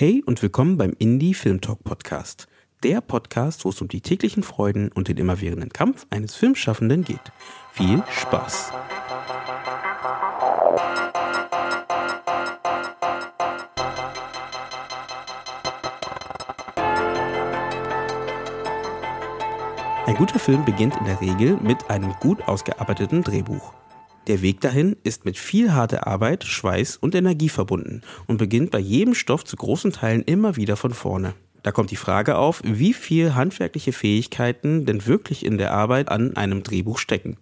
[0.00, 2.46] Hey und willkommen beim Indie Film Talk Podcast.
[2.84, 7.18] Der Podcast, wo es um die täglichen Freuden und den immerwährenden Kampf eines Filmschaffenden geht.
[7.72, 8.70] Viel Spaß!
[20.06, 23.72] Ein guter Film beginnt in der Regel mit einem gut ausgearbeiteten Drehbuch.
[24.28, 28.78] Der Weg dahin ist mit viel harter Arbeit, Schweiß und Energie verbunden und beginnt bei
[28.78, 31.32] jedem Stoff zu großen Teilen immer wieder von vorne.
[31.62, 36.36] Da kommt die Frage auf, wie viel handwerkliche Fähigkeiten denn wirklich in der Arbeit an
[36.36, 37.38] einem Drehbuch stecken.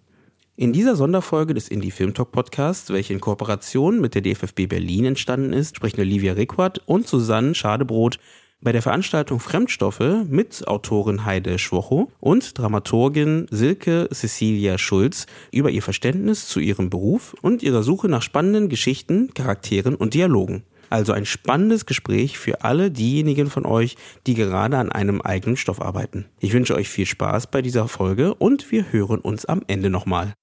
[0.55, 5.03] In dieser Sonderfolge des Indie Film Talk Podcasts, welche in Kooperation mit der DFFB Berlin
[5.03, 8.17] entstanden ist, sprechen Olivia Rickwart und Susanne Schadebrot
[8.61, 15.83] bei der Veranstaltung Fremdstoffe mit Autorin Heide Schwocho und Dramaturgin Silke Cecilia Schulz über ihr
[15.83, 20.63] Verständnis zu ihrem Beruf und ihrer Suche nach spannenden Geschichten, Charakteren und Dialogen.
[20.89, 25.81] Also ein spannendes Gespräch für alle diejenigen von euch, die gerade an einem eigenen Stoff
[25.81, 26.25] arbeiten.
[26.39, 30.33] Ich wünsche euch viel Spaß bei dieser Folge und wir hören uns am Ende nochmal.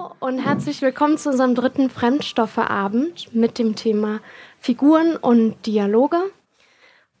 [0.00, 4.20] Hallo und herzlich willkommen zu unserem dritten Fremdstoffeabend mit dem Thema
[4.58, 6.16] Figuren und Dialoge.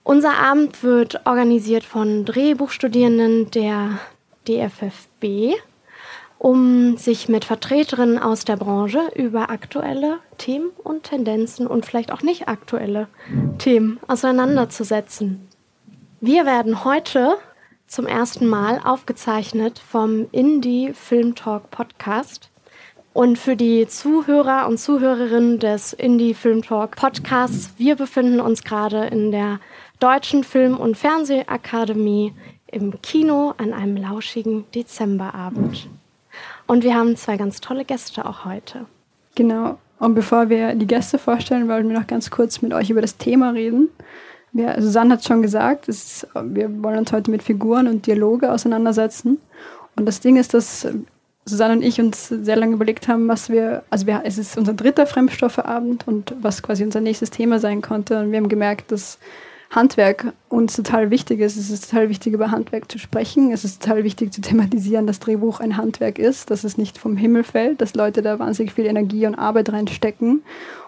[0.02, 3.98] Unser Abend wird organisiert von Drehbuchstudierenden der
[4.48, 5.56] DFFB,
[6.38, 12.22] um sich mit Vertreterinnen aus der Branche über aktuelle Themen und Tendenzen und vielleicht auch
[12.22, 13.08] nicht aktuelle
[13.58, 15.48] Themen auseinanderzusetzen.
[16.20, 17.36] Wir werden heute
[17.86, 22.49] zum ersten Mal aufgezeichnet vom Indie Film Talk Podcast.
[23.12, 29.06] Und für die Zuhörer und Zuhörerinnen des Indie Film Talk Podcasts, wir befinden uns gerade
[29.06, 29.58] in der
[29.98, 32.32] Deutschen Film- und Fernsehakademie
[32.68, 35.88] im Kino an einem lauschigen Dezemberabend.
[36.68, 38.86] Und wir haben zwei ganz tolle Gäste auch heute.
[39.34, 39.78] Genau.
[39.98, 43.16] Und bevor wir die Gäste vorstellen, wollen wir noch ganz kurz mit euch über das
[43.16, 43.88] Thema reden.
[44.52, 49.38] Wir, Susanne hat schon gesagt, ist, wir wollen uns heute mit Figuren und Dialoge auseinandersetzen.
[49.96, 50.86] Und das Ding ist, dass
[51.44, 54.74] Susanne und ich uns sehr lange überlegt haben, was wir, also wir, es ist unser
[54.74, 58.20] dritter Fremdstoffeabend und was quasi unser nächstes Thema sein konnte.
[58.20, 59.18] Und wir haben gemerkt, dass
[59.70, 61.56] Handwerk uns total wichtig ist.
[61.56, 63.52] Es ist total wichtig, über Handwerk zu sprechen.
[63.52, 67.16] Es ist total wichtig zu thematisieren, dass Drehbuch ein Handwerk ist, dass es nicht vom
[67.16, 70.42] Himmel fällt, dass Leute da wahnsinnig viel Energie und Arbeit reinstecken.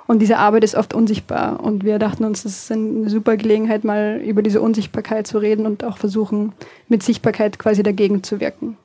[0.08, 1.60] Und diese Arbeit ist oft unsichtbar.
[1.62, 5.64] Und wir dachten uns, das ist eine super Gelegenheit, mal über diese Unsichtbarkeit zu reden
[5.64, 6.52] und auch versuchen,
[6.88, 8.76] mit Sichtbarkeit quasi dagegen zu wirken.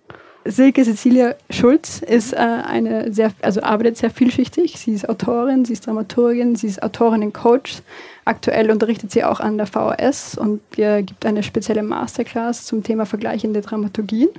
[0.49, 4.77] Silke Cecilia Schulz ist äh, eine sehr, also arbeitet sehr vielschichtig.
[4.79, 7.81] Sie ist Autorin, sie ist Dramaturgin, sie ist Autorin und Coach.
[8.25, 13.05] Aktuell unterrichtet sie auch an der VHS und ihr gibt eine spezielle Masterclass zum Thema
[13.05, 14.29] vergleichende Dramaturgien.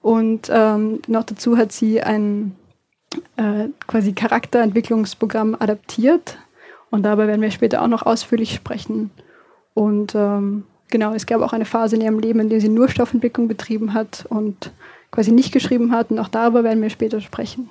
[0.00, 2.54] Und ähm, noch dazu hat sie ein
[3.36, 6.38] äh, quasi Charakterentwicklungsprogramm adaptiert.
[6.90, 9.10] Und darüber werden wir später auch noch ausführlich sprechen.
[9.72, 12.88] Und ähm, genau, es gab auch eine Phase in ihrem Leben, in der sie nur
[12.88, 14.72] Stoffentwicklung betrieben hat und
[15.14, 16.10] quasi nicht geschrieben hat.
[16.10, 17.70] Und auch darüber werden wir später sprechen.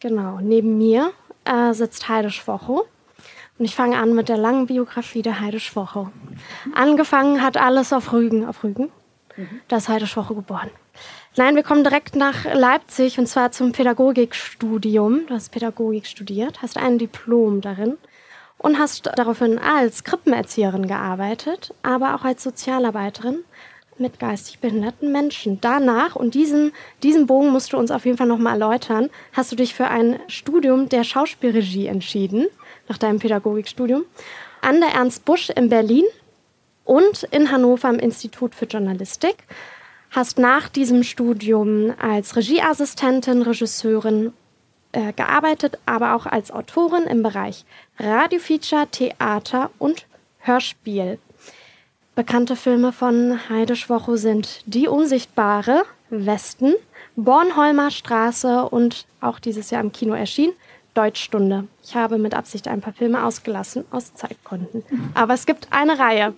[0.00, 1.12] Genau, neben mir
[1.44, 2.86] äh, sitzt Heide Schwocho.
[3.58, 6.10] Und ich fange an mit der langen Biografie der Heide Schwocho.
[6.74, 8.44] Angefangen hat alles auf Rügen.
[8.44, 8.90] Auf Rügen?
[9.68, 10.70] Da ist Heide Schwocho geboren.
[11.36, 15.26] Nein, wir kommen direkt nach Leipzig und zwar zum Pädagogikstudium.
[15.26, 17.96] Du hast Pädagogik studiert, hast ein Diplom darin
[18.58, 23.44] und hast daraufhin als Krippenerzieherin gearbeitet, aber auch als Sozialarbeiterin
[23.98, 25.60] mit geistig behinderten Menschen.
[25.60, 29.56] Danach, und diesen, diesen Bogen musst du uns auf jeden Fall nochmal erläutern, hast du
[29.56, 32.46] dich für ein Studium der Schauspielregie entschieden,
[32.88, 34.04] nach deinem Pädagogikstudium,
[34.60, 36.04] an der Ernst Busch in Berlin
[36.84, 39.36] und in Hannover am Institut für Journalistik.
[40.10, 44.32] Hast nach diesem Studium als Regieassistentin, Regisseurin
[44.92, 47.64] äh, gearbeitet, aber auch als Autorin im Bereich
[47.98, 50.06] Radiofeature, Theater und
[50.38, 51.18] Hörspiel.
[52.16, 56.72] Bekannte Filme von Heide Schwocho sind Die Unsichtbare, Westen,
[57.14, 60.54] Bornholmer Straße und auch dieses Jahr im Kino erschienen,
[60.94, 61.68] Deutschstunde.
[61.84, 64.82] Ich habe mit Absicht ein paar Filme ausgelassen, aus Zeitgründen.
[65.12, 66.32] Aber es gibt eine Reihe.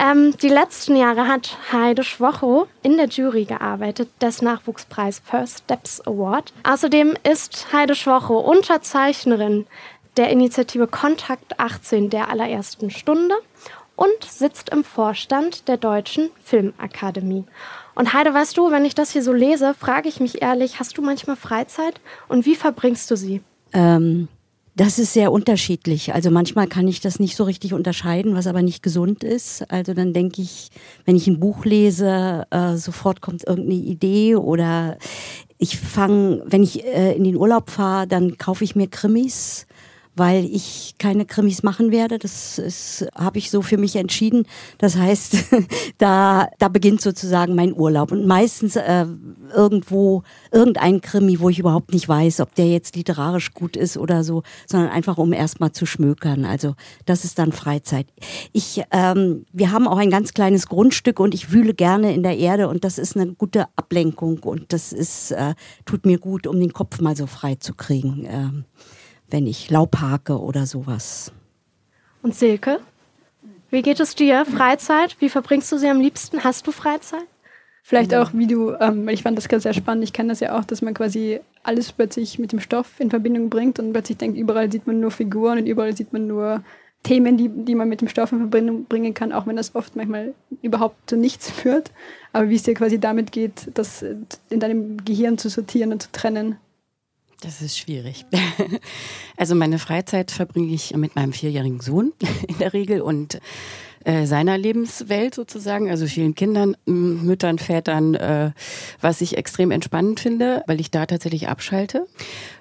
[0.00, 6.00] Ähm, die letzten Jahre hat Heide Schwocho in der Jury gearbeitet des Nachwuchspreis First Steps
[6.02, 6.52] Award.
[6.62, 9.66] Außerdem ist Heide Schwocho Unterzeichnerin
[10.16, 13.34] der Initiative Kontakt 18 der allerersten Stunde
[14.00, 17.44] und sitzt im Vorstand der Deutschen Filmakademie.
[17.94, 20.96] Und Heide, weißt du, wenn ich das hier so lese, frage ich mich ehrlich, hast
[20.96, 23.42] du manchmal Freizeit und wie verbringst du sie?
[23.74, 24.28] Ähm,
[24.74, 26.14] das ist sehr unterschiedlich.
[26.14, 29.70] Also manchmal kann ich das nicht so richtig unterscheiden, was aber nicht gesund ist.
[29.70, 30.70] Also dann denke ich,
[31.04, 34.96] wenn ich ein Buch lese, äh, sofort kommt irgendeine Idee oder
[35.58, 39.66] ich fange, wenn ich äh, in den Urlaub fahre, dann kaufe ich mir Krimis
[40.20, 42.18] weil ich keine Krimis machen werde.
[42.18, 42.62] Das
[43.14, 44.44] habe ich so für mich entschieden.
[44.76, 45.46] Das heißt,
[45.98, 48.12] da, da beginnt sozusagen mein Urlaub.
[48.12, 49.06] Und meistens äh,
[49.54, 50.22] irgendwo
[50.52, 54.42] irgendein Krimi, wo ich überhaupt nicht weiß, ob der jetzt literarisch gut ist oder so,
[54.66, 56.44] sondern einfach um erstmal zu schmökern.
[56.44, 56.74] Also
[57.06, 58.06] das ist dann Freizeit.
[58.52, 62.36] Ich, ähm, wir haben auch ein ganz kleines Grundstück und ich wühle gerne in der
[62.36, 65.54] Erde und das ist eine gute Ablenkung und das ist, äh,
[65.86, 68.50] tut mir gut, um den Kopf mal so frei zu kriegen, äh,
[69.30, 71.32] wenn ich Laub hake oder sowas.
[72.22, 72.80] Und Silke?
[73.70, 74.44] Wie geht es dir?
[74.44, 75.16] Freizeit?
[75.20, 76.42] Wie verbringst du sie am liebsten?
[76.42, 77.26] Hast du Freizeit?
[77.82, 80.56] Vielleicht auch, wie du, ähm, ich fand das ganz sehr spannend, ich kenne das ja
[80.58, 84.38] auch, dass man quasi alles plötzlich mit dem Stoff in Verbindung bringt und plötzlich denkt,
[84.38, 86.62] überall sieht man nur Figuren und überall sieht man nur
[87.02, 89.96] Themen, die, die man mit dem Stoff in Verbindung bringen kann, auch wenn das oft
[89.96, 91.90] manchmal überhaupt zu nichts führt.
[92.32, 94.04] Aber wie es dir quasi damit geht, das
[94.50, 96.58] in deinem Gehirn zu sortieren und zu trennen.
[97.40, 98.24] Das ist schwierig.
[99.36, 102.12] Also meine Freizeit verbringe ich mit meinem vierjährigen Sohn
[102.48, 103.40] in der Regel und
[104.04, 108.50] äh, seiner Lebenswelt sozusagen, also vielen Kindern, Müttern, Vätern, äh,
[109.00, 112.06] was ich extrem entspannend finde, weil ich da tatsächlich abschalte.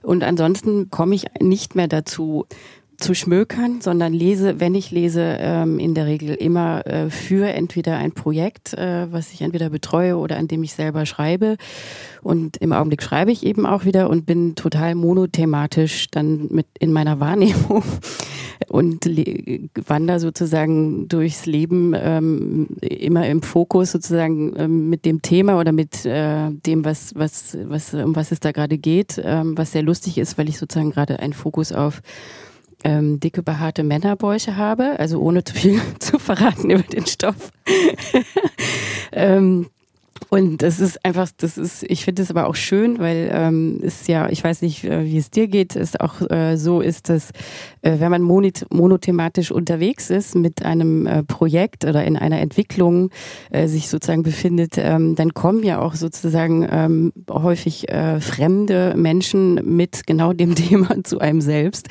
[0.03, 2.45] Und ansonsten komme ich nicht mehr dazu,
[2.99, 7.97] zu schmökern, sondern lese, wenn ich lese, ähm, in der Regel immer äh, für entweder
[7.97, 11.57] ein Projekt, äh, was ich entweder betreue oder an dem ich selber schreibe.
[12.21, 16.91] Und im Augenblick schreibe ich eben auch wieder und bin total monothematisch dann mit in
[16.91, 17.83] meiner Wahrnehmung
[18.67, 19.05] und
[19.87, 26.05] wandere sozusagen durchs Leben ähm, immer im Fokus sozusagen ähm, mit dem Thema oder mit
[26.05, 30.17] äh, dem, was, was, was, um was es da gerade geht, ähm, was sehr lustig
[30.17, 32.01] ist, weil ich sozusagen gerade einen Fokus auf
[32.83, 37.51] ähm, dicke behaarte Männerbäuche habe, also ohne zu viel zu verraten über den Stoff.
[39.11, 39.67] ähm,
[40.29, 44.07] und das ist einfach, das ist, ich finde es aber auch schön, weil ähm, ist
[44.07, 47.31] ja, ich weiß nicht, äh, wie es dir geht, ist auch äh, so ist, dass
[47.81, 53.09] äh, wenn man monothematisch unterwegs ist mit einem äh, Projekt oder in einer Entwicklung
[53.51, 59.55] äh, sich sozusagen befindet, ähm, dann kommen ja auch sozusagen ähm, häufig äh, fremde Menschen
[59.75, 61.87] mit genau dem Thema zu einem selbst.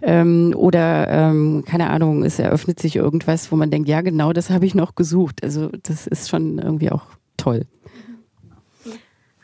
[0.00, 4.50] Ähm, oder ähm, keine Ahnung, es eröffnet sich irgendwas, wo man denkt, ja genau, das
[4.50, 5.42] habe ich noch gesucht.
[5.42, 7.02] Also das ist schon irgendwie auch
[7.42, 7.66] toll.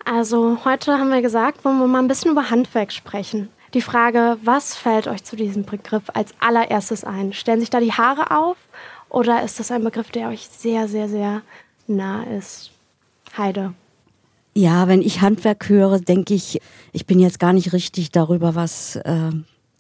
[0.05, 3.51] Also heute haben wir gesagt, wollen wir mal ein bisschen über Handwerk sprechen.
[3.75, 7.35] Die Frage, was fällt euch zu diesem Begriff als allererstes ein?
[7.35, 8.57] Stellen sich da die Haare auf
[9.11, 11.43] oder ist das ein Begriff, der euch sehr, sehr, sehr
[11.87, 12.71] nah ist?
[13.37, 13.75] Heide.
[14.55, 16.61] Ja, wenn ich Handwerk höre, denke ich,
[16.93, 19.31] ich bin jetzt gar nicht richtig darüber was äh,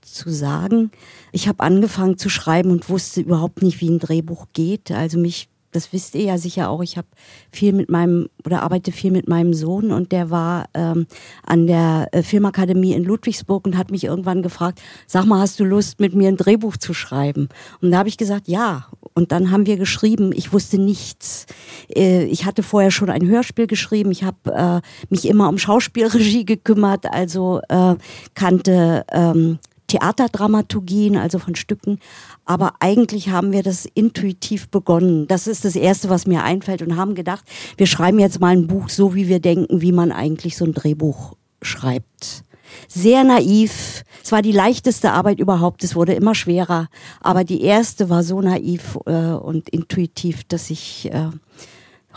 [0.02, 0.90] zu sagen.
[1.32, 4.90] Ich habe angefangen zu schreiben und wusste überhaupt nicht, wie ein Drehbuch geht.
[4.90, 5.48] Also mich
[5.78, 7.06] das wisst ihr ja sicher auch, ich habe
[7.52, 11.06] viel mit meinem oder arbeite viel mit meinem Sohn und der war ähm,
[11.46, 15.64] an der äh, Filmakademie in Ludwigsburg und hat mich irgendwann gefragt, sag mal, hast du
[15.64, 17.48] Lust mit mir ein Drehbuch zu schreiben?
[17.80, 18.86] Und da habe ich gesagt, ja.
[19.14, 21.46] Und dann haben wir geschrieben, ich wusste nichts.
[21.94, 26.44] Äh, ich hatte vorher schon ein Hörspiel geschrieben, ich habe äh, mich immer um Schauspielregie
[26.44, 27.94] gekümmert, also äh,
[28.34, 31.98] kannte ähm, Theaterdramaturgien, also von Stücken.
[32.44, 35.26] Aber eigentlich haben wir das intuitiv begonnen.
[35.26, 37.44] Das ist das Erste, was mir einfällt und haben gedacht,
[37.76, 40.72] wir schreiben jetzt mal ein Buch so, wie wir denken, wie man eigentlich so ein
[40.72, 42.44] Drehbuch schreibt.
[42.86, 44.04] Sehr naiv.
[44.22, 45.82] Es war die leichteste Arbeit überhaupt.
[45.84, 46.88] Es wurde immer schwerer.
[47.20, 51.30] Aber die erste war so naiv äh, und intuitiv, dass ich äh,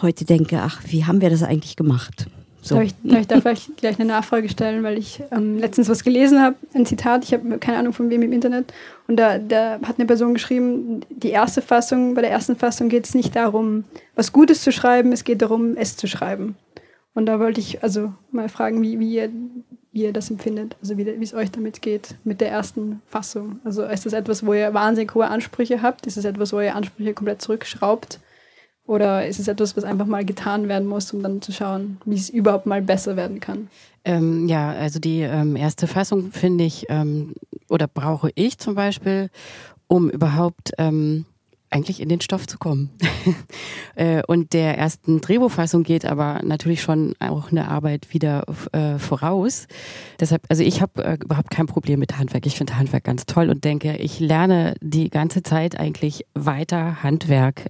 [0.01, 2.27] heute denke, ach, wie haben wir das eigentlich gemacht?
[2.61, 2.75] So.
[2.75, 6.03] Darf, ich, darf ich da vielleicht gleich eine Nachfrage stellen, weil ich ähm, letztens was
[6.03, 8.71] gelesen habe, ein Zitat, ich habe keine Ahnung von wem im Internet,
[9.07, 13.05] und da, da hat eine Person geschrieben, die erste Fassung, bei der ersten Fassung geht
[13.05, 13.83] es nicht darum,
[14.15, 16.55] was Gutes zu schreiben, es geht darum, es zu schreiben.
[17.13, 19.29] Und da wollte ich also mal fragen, wie, wie, ihr,
[19.91, 23.59] wie ihr das empfindet, also wie, es euch damit geht, mit der ersten Fassung.
[23.63, 26.05] Also ist das etwas, wo ihr wahnsinnig hohe Ansprüche habt?
[26.05, 28.19] Ist es etwas, wo ihr Ansprüche komplett zurückschraubt?
[28.87, 32.15] Oder ist es etwas, was einfach mal getan werden muss, um dann zu schauen, wie
[32.15, 33.69] es überhaupt mal besser werden kann?
[34.03, 37.35] Ähm, ja, also die ähm, erste Fassung finde ich ähm,
[37.69, 39.29] oder brauche ich zum Beispiel,
[39.87, 41.25] um überhaupt ähm,
[41.71, 42.89] eigentlich in den Stoff zu kommen.
[43.95, 49.67] Äh, und der ersten Drehbuchfassung geht aber natürlich schon auch eine Arbeit wieder äh, voraus.
[50.19, 52.45] Deshalb, also ich habe äh, überhaupt kein Problem mit Handwerk.
[52.45, 57.65] Ich finde Handwerk ganz toll und denke, ich lerne die ganze Zeit eigentlich weiter Handwerk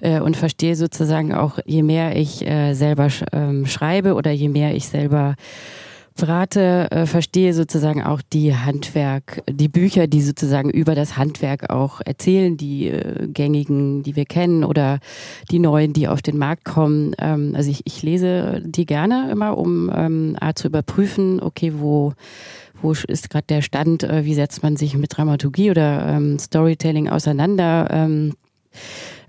[0.00, 4.48] äh, und verstehe sozusagen auch, je mehr ich äh, selber sch ähm, schreibe oder je
[4.48, 5.34] mehr ich selber
[6.22, 12.00] Rate äh, verstehe sozusagen auch die Handwerk, die Bücher, die sozusagen über das Handwerk auch
[12.04, 14.98] erzählen, die äh, gängigen, die wir kennen oder
[15.50, 17.14] die neuen, die auf den Markt kommen.
[17.18, 22.12] Ähm, also ich, ich lese die gerne immer, um ähm, A, zu überprüfen, okay, wo
[22.82, 27.08] wo ist gerade der Stand, äh, wie setzt man sich mit Dramaturgie oder ähm, Storytelling
[27.08, 27.88] auseinander.
[27.90, 28.34] Ähm,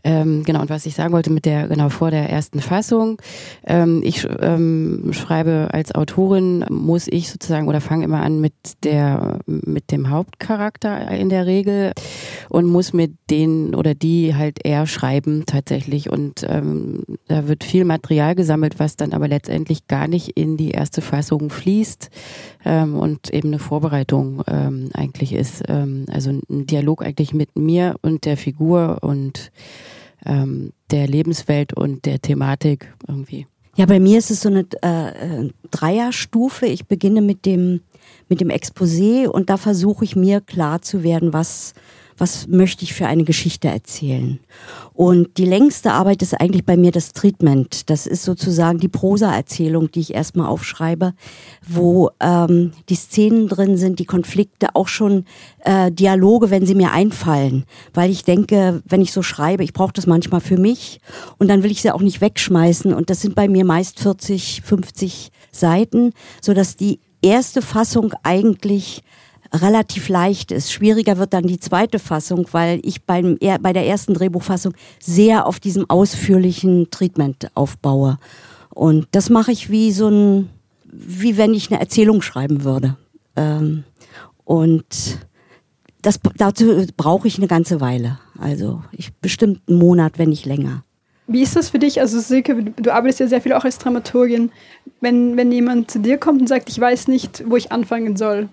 [0.07, 3.21] ähm, genau, und was ich sagen wollte mit der, genau vor der ersten Fassung,
[3.65, 8.53] ähm, ich ähm, schreibe als Autorin, muss ich sozusagen oder fange immer an mit
[8.85, 11.91] der, mit dem Hauptcharakter in der Regel
[12.47, 16.09] und muss mit den oder die halt eher schreiben tatsächlich.
[16.09, 20.71] Und ähm, da wird viel Material gesammelt, was dann aber letztendlich gar nicht in die
[20.71, 22.09] erste Fassung fließt
[22.63, 25.63] ähm, und eben eine Vorbereitung ähm, eigentlich ist.
[25.67, 29.51] Ähm, also ein Dialog eigentlich mit mir und der Figur und
[30.25, 33.47] ähm, der Lebenswelt und der Thematik irgendwie.
[33.75, 36.65] Ja, bei mir ist es so eine äh, äh, Dreierstufe.
[36.65, 37.81] Ich beginne mit dem,
[38.27, 41.73] mit dem Exposé und da versuche ich mir klar zu werden, was
[42.17, 44.39] was möchte ich für eine Geschichte erzählen.
[44.93, 47.89] Und die längste Arbeit ist eigentlich bei mir das Treatment.
[47.89, 51.13] Das ist sozusagen die Prosa-Erzählung, die ich erstmal aufschreibe,
[51.67, 55.25] wo ähm, die Szenen drin sind, die Konflikte, auch schon
[55.59, 57.65] äh, Dialoge, wenn sie mir einfallen.
[57.93, 60.99] Weil ich denke, wenn ich so schreibe, ich brauche das manchmal für mich
[61.37, 62.93] und dann will ich sie auch nicht wegschmeißen.
[62.93, 69.03] Und das sind bei mir meist 40, 50 Seiten, so dass die erste Fassung eigentlich
[69.53, 70.71] relativ leicht ist.
[70.71, 75.59] Schwieriger wird dann die zweite Fassung, weil ich beim, bei der ersten Drehbuchfassung sehr auf
[75.59, 78.17] diesem ausführlichen Treatment aufbaue.
[78.73, 80.49] Und das mache ich wie so ein,
[80.83, 82.95] wie wenn ich eine Erzählung schreiben würde.
[83.35, 83.83] Ähm,
[84.43, 85.19] und
[86.01, 88.19] das, dazu brauche ich eine ganze Weile.
[88.39, 90.83] Also ich bestimmt einen Monat, wenn nicht länger.
[91.27, 91.99] Wie ist das für dich?
[91.99, 94.49] Also Silke, du arbeitest ja sehr viel auch als Dramaturgin.
[95.01, 98.47] Wenn, wenn jemand zu dir kommt und sagt, ich weiß nicht, wo ich anfangen soll,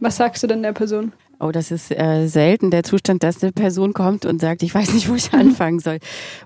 [0.00, 1.12] was sagst du denn der Person?
[1.38, 4.94] Oh, das ist äh, selten der Zustand, dass eine Person kommt und sagt, ich weiß
[4.94, 5.98] nicht, wo ich anfangen soll.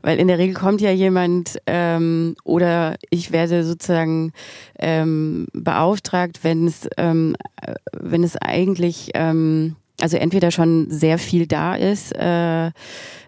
[0.02, 4.33] Weil in der Regel kommt ja jemand ähm, oder ich werde sozusagen
[4.78, 11.47] ähm, beauftragt, wenn es, ähm, äh, wenn es eigentlich, ähm, also entweder schon sehr viel
[11.47, 12.71] da ist, äh,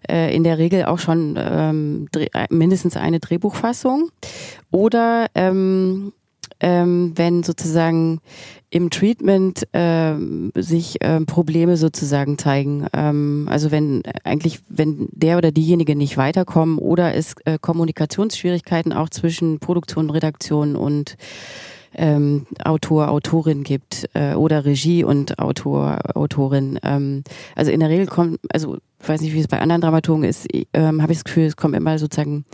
[0.08, 2.08] äh, in der Regel auch schon ähm,
[2.50, 4.10] mindestens eine Drehbuchfassung
[4.72, 6.12] oder ähm,
[6.62, 8.20] ähm, wenn sozusagen
[8.70, 12.86] im Treatment ähm, sich ähm, Probleme sozusagen zeigen.
[12.94, 19.10] Ähm, also wenn eigentlich, wenn der oder diejenige nicht weiterkommen oder es äh, Kommunikationsschwierigkeiten auch
[19.10, 21.16] zwischen Produktion, Redaktion und
[21.94, 26.78] ähm, Autor, Autorin gibt äh, oder Regie und Autor, Autorin.
[26.82, 30.24] Ähm, also in der Regel kommt, also ich weiß nicht, wie es bei anderen Dramaturgen
[30.24, 32.46] ist, ähm, habe ich das Gefühl, es kommen immer sozusagen,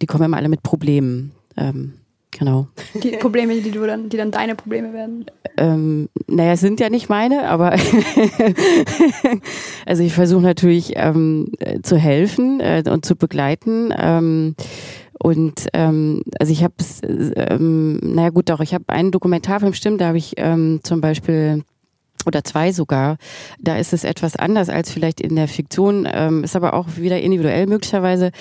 [0.00, 1.32] die kommen immer alle mit Problemen.
[1.56, 1.92] Ähm,
[2.30, 2.68] Genau.
[2.94, 5.26] Die Probleme, die du dann, die dann deine Probleme werden.
[5.56, 7.72] Ähm, naja, es sind ja nicht meine, aber
[9.86, 13.92] also ich versuche natürlich ähm, zu helfen äh, und zu begleiten.
[13.96, 14.54] Ähm,
[15.20, 20.08] und ähm, also ich habe, ähm, naja gut, doch, ich habe einen Dokumentarfilm, stimmt, da
[20.08, 21.64] habe ich ähm, zum Beispiel
[22.26, 23.16] oder zwei sogar.
[23.58, 27.20] Da ist es etwas anders als vielleicht in der Fiktion, ähm, ist aber auch wieder
[27.20, 28.32] individuell möglicherweise.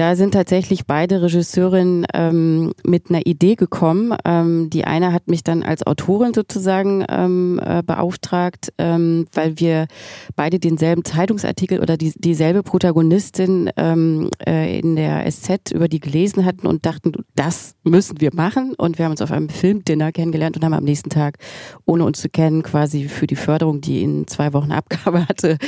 [0.00, 4.16] Da sind tatsächlich beide Regisseurinnen ähm, mit einer Idee gekommen.
[4.24, 9.88] Ähm, die eine hat mich dann als Autorin sozusagen ähm, äh, beauftragt, ähm, weil wir
[10.36, 16.46] beide denselben Zeitungsartikel oder die, dieselbe Protagonistin ähm, äh, in der SZ über die gelesen
[16.46, 18.72] hatten und dachten, das müssen wir machen.
[18.78, 21.36] Und wir haben uns auf einem Filmdinner kennengelernt und haben am nächsten Tag,
[21.84, 25.58] ohne uns zu kennen, quasi für die Förderung, die in zwei Wochen Abgabe hatte,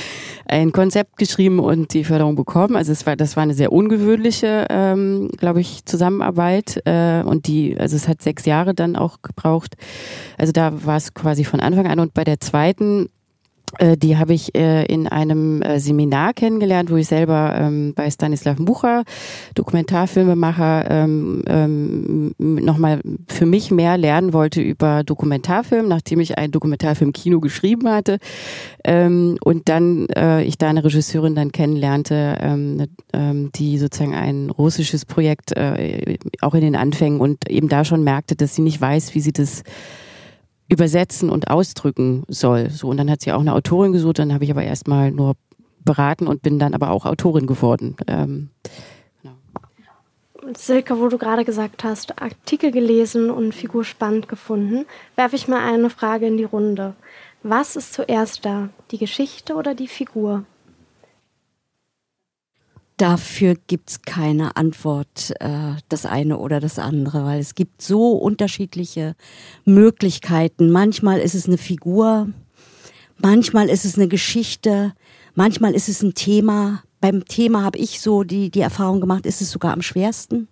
[0.46, 2.76] ein Konzept geschrieben und die Förderung bekommen.
[2.76, 4.21] Also es war, das war eine sehr ungewöhnliche,
[4.70, 6.80] ähm, glaube ich, Zusammenarbeit.
[6.84, 9.76] Äh, und die, also es hat sechs Jahre dann auch gebraucht.
[10.38, 12.00] Also da war es quasi von Anfang an.
[12.00, 13.08] Und bei der zweiten
[13.80, 18.56] die habe ich äh, in einem äh, Seminar kennengelernt, wo ich selber ähm, bei Stanislav
[18.58, 19.04] Bucher,
[19.54, 27.12] Dokumentarfilmemacher, ähm, ähm, nochmal für mich mehr lernen wollte über Dokumentarfilm, nachdem ich einen Dokumentarfilm
[27.12, 28.18] Kino geschrieben hatte.
[28.84, 35.56] Und dann äh, ich da eine Regisseurin dann kennenlernte, ähm, die sozusagen ein russisches Projekt
[35.56, 39.20] äh, auch in den Anfängen und eben da schon merkte, dass sie nicht weiß, wie
[39.20, 39.62] sie das
[40.72, 42.70] übersetzen und ausdrücken soll.
[42.70, 45.34] So, und dann hat sie auch eine Autorin gesucht, dann habe ich aber erstmal nur
[45.84, 47.96] beraten und bin dann aber auch Autorin geworden.
[48.06, 48.48] Ähm,
[49.22, 49.34] genau.
[50.56, 55.60] Silke, wo du gerade gesagt hast, Artikel gelesen und Figur spannend gefunden, werfe ich mal
[55.60, 56.94] eine Frage in die Runde.
[57.42, 60.44] Was ist zuerst da, die Geschichte oder die Figur?
[63.02, 68.12] Dafür gibt es keine Antwort, äh, das eine oder das andere, weil es gibt so
[68.12, 69.16] unterschiedliche
[69.64, 70.70] Möglichkeiten.
[70.70, 72.28] Manchmal ist es eine Figur,
[73.18, 74.94] manchmal ist es eine Geschichte,
[75.34, 79.42] manchmal ist es ein Thema, beim Thema habe ich so die, die Erfahrung gemacht, ist
[79.42, 80.48] es sogar am schwersten,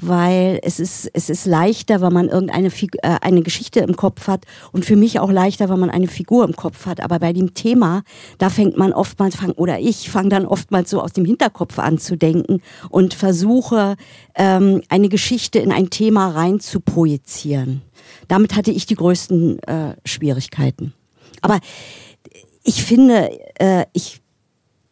[0.00, 4.26] weil es ist, es ist leichter, wenn man irgendeine Figur, äh, eine Geschichte im Kopf
[4.26, 7.00] hat und für mich auch leichter, wenn man eine Figur im Kopf hat.
[7.00, 8.02] Aber bei dem Thema,
[8.38, 11.98] da fängt man oftmals, fang, oder ich fange dann oftmals so aus dem Hinterkopf an
[11.98, 13.94] zu denken und versuche,
[14.34, 17.80] ähm, eine Geschichte in ein Thema rein zu projizieren.
[18.26, 20.94] Damit hatte ich die größten äh, Schwierigkeiten.
[21.42, 21.60] Aber
[22.64, 23.30] ich finde,
[23.60, 24.21] äh, ich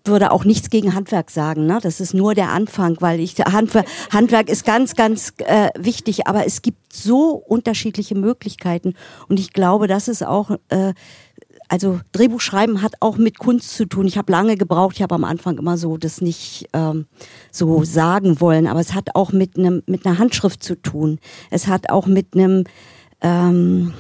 [0.05, 1.67] würde auch nichts gegen Handwerk sagen.
[1.67, 1.79] Ne?
[1.83, 6.27] Das ist nur der Anfang, weil ich Handwerk, Handwerk ist ganz, ganz äh, wichtig.
[6.27, 8.95] Aber es gibt so unterschiedliche Möglichkeiten
[9.29, 10.95] und ich glaube, das ist auch äh,
[11.71, 14.09] also Drehbuchschreiben hat auch mit Kunst zu tun.
[14.09, 17.07] Ich habe lange gebraucht, ich habe am Anfang immer so das nicht ähm,
[17.53, 21.21] so sagen wollen, aber es hat auch mit einem mit einer Handschrift zu tun.
[21.49, 22.65] Es hat auch mit einem
[23.21, 23.95] ähm,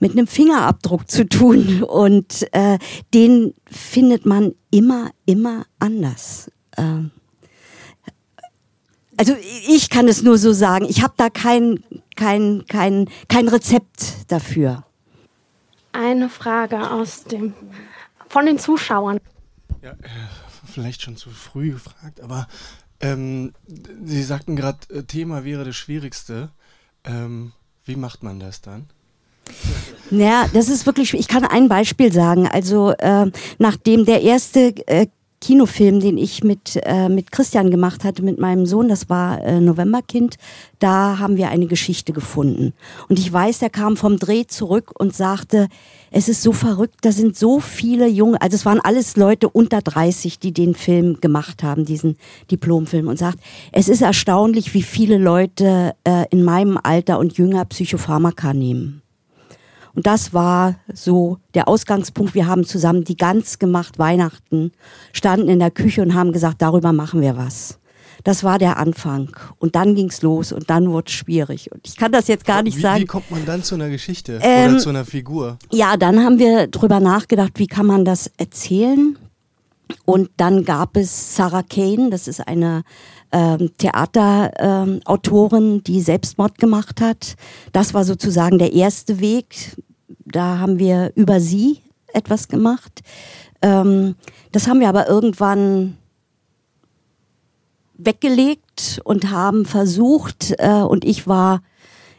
[0.00, 2.78] mit einem Fingerabdruck zu tun und äh,
[3.14, 6.50] den findet man immer, immer anders.
[6.76, 7.10] Ähm,
[9.16, 9.36] also
[9.68, 10.86] ich kann es nur so sagen.
[10.88, 11.82] Ich habe da kein,
[12.14, 14.84] kein, kein, kein Rezept dafür.
[15.92, 17.54] Eine Frage aus dem
[18.28, 19.18] von den Zuschauern.
[19.82, 19.96] Ja, äh,
[20.72, 22.46] vielleicht schon zu früh gefragt, aber
[23.00, 26.50] ähm, Sie sagten gerade, äh, Thema wäre das Schwierigste.
[27.04, 27.52] Ähm,
[27.84, 28.86] wie macht man das dann?
[30.10, 32.48] Ja, das ist wirklich, ich kann ein Beispiel sagen.
[32.48, 35.06] Also äh, nachdem der erste äh,
[35.40, 39.60] Kinofilm, den ich mit, äh, mit Christian gemacht hatte, mit meinem Sohn, das war äh,
[39.60, 40.36] Novemberkind,
[40.80, 42.72] da haben wir eine Geschichte gefunden.
[43.08, 45.68] Und ich weiß, der kam vom Dreh zurück und sagte,
[46.10, 49.80] es ist so verrückt, da sind so viele junge, also es waren alles Leute unter
[49.80, 52.16] 30, die den Film gemacht haben, diesen
[52.50, 53.38] Diplomfilm, und sagt,
[53.72, 59.02] es ist erstaunlich, wie viele Leute äh, in meinem Alter und jünger Psychopharmaka nehmen.
[59.98, 62.32] Und das war so der Ausgangspunkt.
[62.36, 64.70] Wir haben zusammen die Gans gemacht, Weihnachten,
[65.12, 67.80] standen in der Küche und haben gesagt, darüber machen wir was.
[68.22, 69.36] Das war der Anfang.
[69.58, 71.72] Und dann ging's los und dann wurde es schwierig.
[71.72, 73.00] Und ich kann das jetzt gar nicht wie, sagen.
[73.00, 75.58] Wie kommt man dann zu einer Geschichte Ähm, oder zu einer Figur?
[75.72, 79.18] Ja, dann haben wir drüber nachgedacht, wie kann man das erzählen?
[80.04, 82.84] Und dann gab es Sarah Kane, das ist eine
[83.32, 87.34] ähm, Theaterautorin, ähm, die Selbstmord gemacht hat.
[87.72, 89.76] Das war sozusagen der erste Weg
[90.24, 91.80] da haben wir über sie
[92.12, 93.00] etwas gemacht.
[93.62, 94.14] Ähm,
[94.52, 95.96] das haben wir aber irgendwann
[97.98, 101.62] weggelegt und haben versucht, äh, und ich war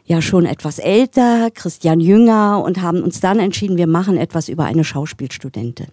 [0.04, 4.64] ja schon etwas älter, Christian jünger, und haben uns dann entschieden, wir machen etwas über
[4.64, 5.88] eine Schauspielstudentin.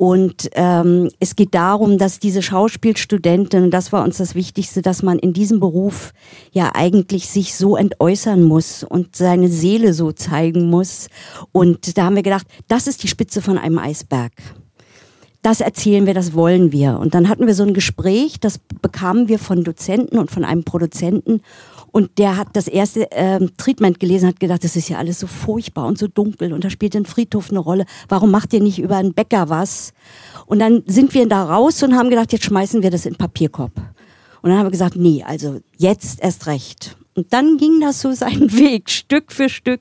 [0.00, 5.18] Und ähm, es geht darum, dass diese Schauspielstudentin, das war uns das Wichtigste, dass man
[5.18, 6.14] in diesem Beruf
[6.52, 11.08] ja eigentlich sich so entäußern muss und seine Seele so zeigen muss.
[11.52, 14.32] Und da haben wir gedacht, das ist die Spitze von einem Eisberg
[15.42, 16.98] das erzählen wir, das wollen wir.
[16.98, 20.64] Und dann hatten wir so ein Gespräch, das bekamen wir von Dozenten und von einem
[20.64, 21.40] Produzenten.
[21.92, 25.26] Und der hat das erste ähm, Treatment gelesen, hat gedacht, das ist ja alles so
[25.26, 27.84] furchtbar und so dunkel und da spielt ein Friedhof eine Rolle.
[28.08, 29.92] Warum macht ihr nicht über einen Bäcker was?
[30.46, 33.18] Und dann sind wir da raus und haben gedacht, jetzt schmeißen wir das in den
[33.18, 33.72] Papierkorb.
[34.42, 36.96] Und dann haben wir gesagt, nee, also jetzt erst recht.
[37.14, 39.80] Und dann ging das so seinen Weg, Stück für Stück,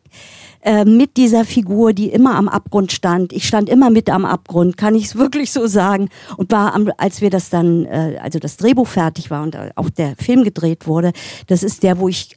[0.61, 3.31] äh, mit dieser Figur, die immer am Abgrund stand.
[3.33, 6.09] Ich stand immer mit am Abgrund, kann ich es wirklich so sagen.
[6.37, 9.89] Und war, am, als wir das dann, äh, also das Drehbuch fertig war und auch
[9.89, 11.13] der Film gedreht wurde,
[11.47, 12.35] das ist der, wo ich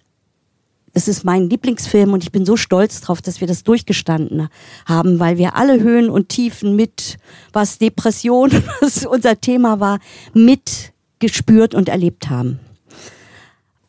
[0.94, 4.48] das ist mein Lieblingsfilm und ich bin so stolz drauf, dass wir das durchgestanden
[4.86, 7.16] haben, weil wir alle Höhen und Tiefen mit,
[7.52, 10.00] was Depression, was unser Thema war,
[10.34, 12.60] mitgespürt und erlebt haben.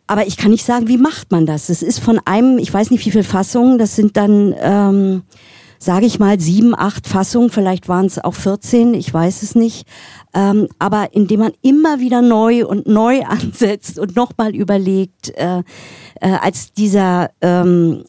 [0.08, 1.70] Aber ich kann nicht sagen, wie macht man das?
[1.70, 5.24] Es ist von einem, ich weiß nicht wie viele Fassungen, das sind dann, ähm,
[5.80, 9.88] sage ich mal, sieben, acht Fassungen, vielleicht waren es auch 14, ich weiß es nicht.
[10.34, 15.64] Ähm, aber indem man immer wieder neu und neu ansetzt und nochmal überlegt, äh, äh,
[16.42, 18.04] als dieser ähm,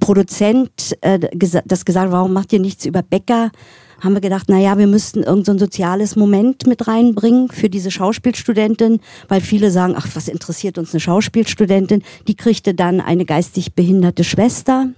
[0.00, 1.18] Produzent äh,
[1.64, 3.50] das gesagt, warum macht ihr nichts über Bäcker?
[4.00, 7.90] Haben wir gedacht, na ja, wir müssten irgendein so soziales Moment mit reinbringen für diese
[7.90, 12.02] Schauspielstudentin, weil viele sagen, ach, was interessiert uns eine Schauspielstudentin?
[12.26, 14.88] Die kriegte dann eine geistig behinderte Schwester.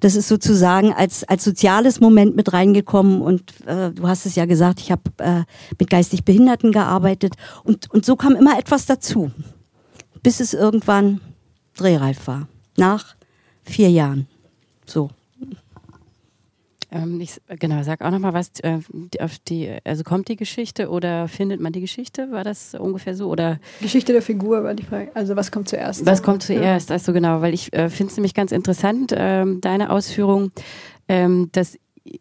[0.00, 4.44] Das ist sozusagen als, als soziales Moment mit reingekommen und äh, du hast es ja
[4.44, 5.42] gesagt, ich habe äh,
[5.78, 9.32] mit geistig Behinderten gearbeitet und, und so kam immer etwas dazu,
[10.22, 11.20] bis es irgendwann
[11.76, 12.46] drehreif war,
[12.76, 13.16] nach
[13.64, 14.28] vier Jahren.
[14.86, 15.10] So.
[16.90, 18.78] Ähm, ich, genau, sag auch nochmal was äh,
[19.20, 22.30] auf die, also kommt die Geschichte oder findet man die Geschichte?
[22.30, 23.28] War das ungefähr so?
[23.28, 25.10] Oder Geschichte der Figur war die Frage.
[25.14, 26.06] Also was kommt zuerst?
[26.06, 26.88] Was kommt zuerst?
[26.88, 26.94] Ja.
[26.94, 30.50] Also genau, weil ich äh, finde es nämlich ganz interessant, ähm, deine Ausführung,
[31.08, 31.78] ähm, dass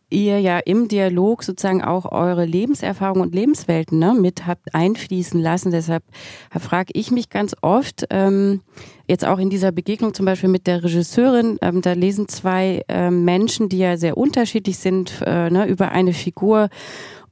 [0.10, 5.72] ihr ja im Dialog sozusagen auch eure Lebenserfahrung und Lebenswelten ne, mit habt einfließen lassen.
[5.72, 6.04] Deshalb
[6.58, 8.62] frage ich mich ganz oft, ähm,
[9.08, 13.26] jetzt auch in dieser Begegnung zum Beispiel mit der Regisseurin, ähm, da lesen zwei ähm,
[13.26, 16.70] Menschen, die ja sehr unterschiedlich sind, äh, ne, über eine Figur.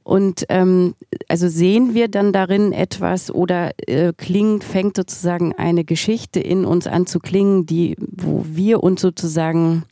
[0.06, 0.94] Und ähm,
[1.26, 6.86] also sehen wir dann darin etwas oder äh, klingt, fängt sozusagen eine Geschichte in uns
[6.86, 9.82] an zu klingen, die, wo wir uns sozusagen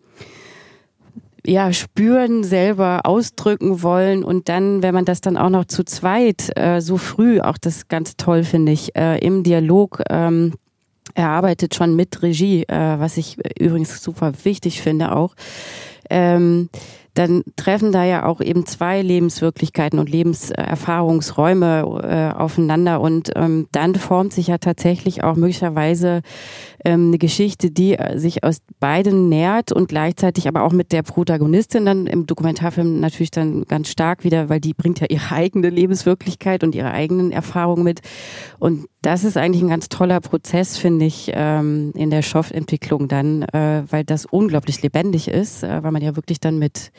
[1.47, 6.57] ja, spüren, selber ausdrücken wollen und dann, wenn man das dann auch noch zu zweit
[6.57, 10.55] äh, so früh, auch das ganz toll finde ich, äh, im Dialog ähm,
[11.15, 15.35] erarbeitet schon mit Regie, äh, was ich übrigens super wichtig finde auch.
[16.11, 16.71] Ähm,
[17.15, 23.01] dann treffen da ja auch eben zwei Lebenswirklichkeiten und Lebenserfahrungsräume äh, aufeinander.
[23.01, 26.23] Und ähm, dann formt sich ja tatsächlich auch möglicherweise
[26.85, 31.03] ähm, eine Geschichte, die äh, sich aus beiden nährt und gleichzeitig aber auch mit der
[31.03, 35.71] Protagonistin dann im Dokumentarfilm natürlich dann ganz stark wieder, weil die bringt ja ihre eigene
[35.71, 38.01] Lebenswirklichkeit und ihre eigenen Erfahrungen mit.
[38.59, 43.43] Und das ist eigentlich ein ganz toller Prozess, finde ich, ähm, in der Stoffentwicklung dann,
[43.43, 46.91] äh, weil das unglaublich lebendig ist, äh, weil man ja wirklich dann mit,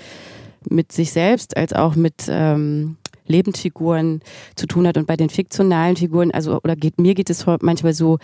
[0.69, 4.21] mit sich selbst als auch mit ähm, Lebensfiguren
[4.55, 7.93] zu tun hat und bei den fiktionalen Figuren, also oder geht mir geht es manchmal
[7.93, 8.19] so,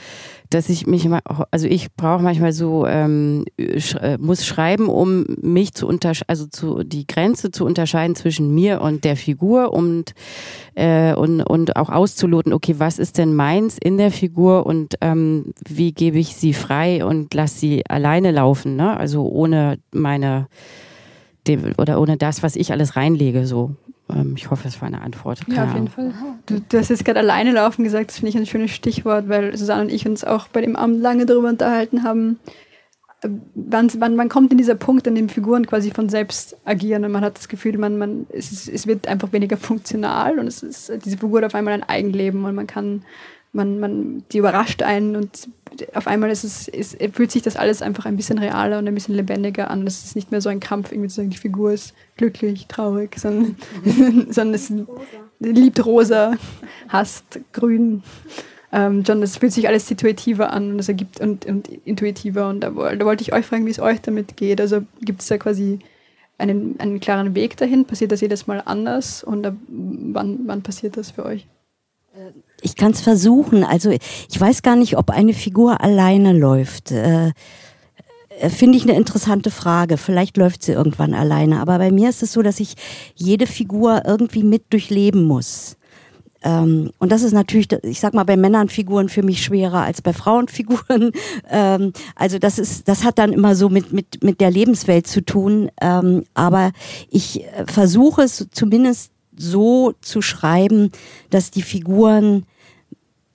[0.50, 1.08] dass ich mich
[1.50, 3.46] also ich brauche manchmal so ähm,
[3.78, 8.54] sch äh, muss schreiben, um mich zu unterscheiden, also zu die Grenze zu unterscheiden zwischen
[8.54, 10.14] mir und der Figur und
[10.76, 15.54] äh, und und auch auszuloten, okay, was ist denn meins in der Figur und ähm,
[15.68, 18.96] wie gebe ich sie frei und lasse sie alleine laufen, ne?
[18.98, 20.48] Also ohne meine
[21.78, 23.76] oder ohne das, was ich alles reinlege, so.
[24.10, 25.40] Ähm, ich hoffe, das war eine Antwort.
[25.48, 26.14] Ja, auf jeden Fall.
[26.46, 29.56] Du, du hast jetzt gerade alleine laufen gesagt, das finde ich ein schönes Stichwort, weil
[29.58, 32.40] Susanne und ich uns auch bei dem Abend lange darüber unterhalten haben.
[33.54, 37.12] Wann, wann, wann kommt denn dieser Punkt, an dem Figuren quasi von selbst agieren und
[37.12, 40.92] man hat das Gefühl, man, man, es, es wird einfach weniger funktional und es ist,
[41.06, 43.04] diese Figur hat auf einmal ein Eigenleben und man kann
[43.54, 45.50] man, man, die überrascht einen und
[45.94, 48.94] auf einmal ist es, ist, fühlt sich das alles einfach ein bisschen realer und ein
[48.94, 49.88] bisschen lebendiger an.
[49.88, 53.18] Es ist nicht mehr so ein Kampf, irgendwie zu sagen, die Figur ist glücklich, traurig,
[53.18, 53.56] sondern,
[54.30, 54.72] sondern es
[55.40, 56.34] liebt rosa,
[56.90, 58.04] hasst grün.
[58.74, 62.48] Ähm, John, das fühlt sich alles situativer an und es ergibt und, und intuitiver.
[62.48, 64.62] Und da, da wollte ich euch fragen, wie es euch damit geht.
[64.62, 65.80] Also gibt es da quasi
[66.38, 67.86] einen, einen klaren Weg dahin?
[67.86, 69.24] Passiert das jedes Mal anders?
[69.24, 71.48] Und da, wann, wann passiert das für euch?
[72.62, 73.64] Ich kann es versuchen.
[73.64, 76.92] Also ich weiß gar nicht, ob eine Figur alleine läuft.
[76.92, 77.32] Äh,
[78.40, 79.98] äh, Finde ich eine interessante Frage.
[79.98, 81.60] Vielleicht läuft sie irgendwann alleine.
[81.60, 82.76] Aber bei mir ist es so, dass ich
[83.16, 85.78] jede Figur irgendwie mit durchleben muss.
[86.44, 90.14] Ähm, und das ist natürlich, ich sag mal, bei Männernfiguren für mich schwerer als bei
[90.14, 91.12] Frauenfiguren.
[91.54, 95.24] Ähm, also das ist, das hat dann immer so mit, mit, mit der Lebenswelt zu
[95.24, 95.70] tun.
[95.82, 96.72] Ähm, aber
[97.10, 100.92] ich äh, versuche es zumindest so zu schreiben,
[101.30, 102.46] dass die Figuren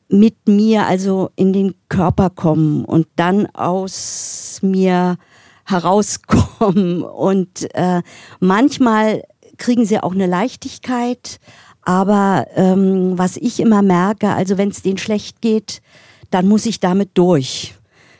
[0.08, 5.16] mit mir also in den Körper kommen und dann aus mir
[5.64, 7.02] herauskommen.
[7.02, 8.02] Und äh,
[8.40, 9.22] manchmal
[9.58, 11.40] kriegen sie auch eine Leichtigkeit,
[11.82, 15.82] aber ähm, was ich immer merke, also wenn es denen schlecht geht,
[16.30, 17.75] dann muss ich damit durch.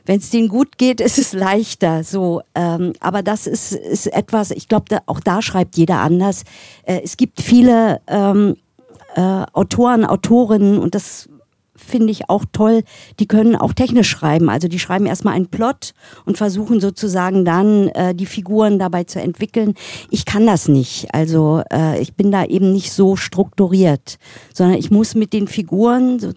[0.07, 2.05] Wenn es denen gut geht, ist es leichter.
[2.05, 4.51] So, ähm, aber das ist, ist etwas.
[4.51, 6.45] Ich glaube, da, auch da schreibt jeder anders.
[6.85, 8.57] Äh, es gibt viele ähm,
[9.14, 11.29] äh, Autoren, Autorinnen und das
[11.77, 12.83] finde ich auch toll,
[13.21, 14.49] die können auch technisch schreiben.
[14.49, 15.92] Also die schreiben erstmal einen Plot
[16.25, 19.75] und versuchen sozusagen dann äh, die Figuren dabei zu entwickeln.
[20.11, 21.14] Ich kann das nicht.
[21.14, 24.19] Also äh, ich bin da eben nicht so strukturiert,
[24.53, 26.33] sondern ich muss mit den Figuren so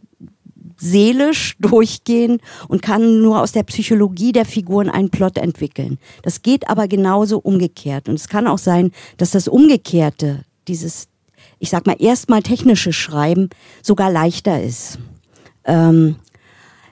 [0.80, 6.00] seelisch durchgehen und kann nur aus der Psychologie der Figuren einen Plot entwickeln.
[6.24, 8.10] Das geht aber genauso umgekehrt.
[8.10, 11.08] Und es kann auch sein, dass das Umgekehrte, dieses,
[11.60, 13.50] ich sag mal, erstmal technische Schreiben
[13.82, 15.00] sogar leichter ist.
[15.66, 16.16] Ähm,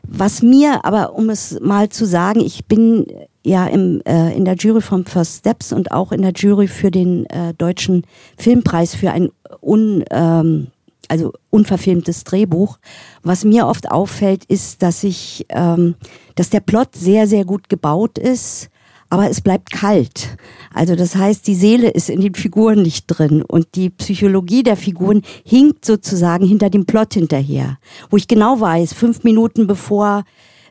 [0.04, 3.06] was mir, aber um es mal zu sagen, ich bin
[3.44, 6.92] ja im, äh, in der Jury vom First Steps und auch in der Jury für
[6.92, 8.04] den äh, deutschen
[8.38, 9.30] Filmpreis für ein
[9.62, 10.68] un, ähm,
[11.08, 12.78] also unverfilmtes Drehbuch.
[13.24, 15.96] Was mir oft auffällt, ist, dass ich, ähm,
[16.36, 18.70] dass der Plot sehr, sehr gut gebaut ist,
[19.10, 20.38] aber es bleibt kalt.
[20.74, 24.76] Also das heißt, die Seele ist in den Figuren nicht drin und die Psychologie der
[24.76, 27.78] Figuren hinkt sozusagen hinter dem Plot hinterher.
[28.10, 30.24] Wo ich genau weiß, fünf Minuten bevor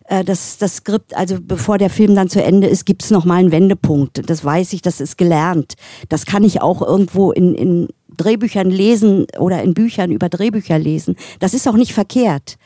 [0.08, 3.38] äh, das, das Skript, also bevor der Film dann zu Ende ist, gibt es nochmal
[3.38, 4.28] einen Wendepunkt.
[4.28, 5.74] Das weiß ich, das ist gelernt.
[6.08, 11.16] Das kann ich auch irgendwo in, in Drehbüchern lesen oder in Büchern über Drehbücher lesen.
[11.40, 12.56] Das ist auch nicht verkehrt.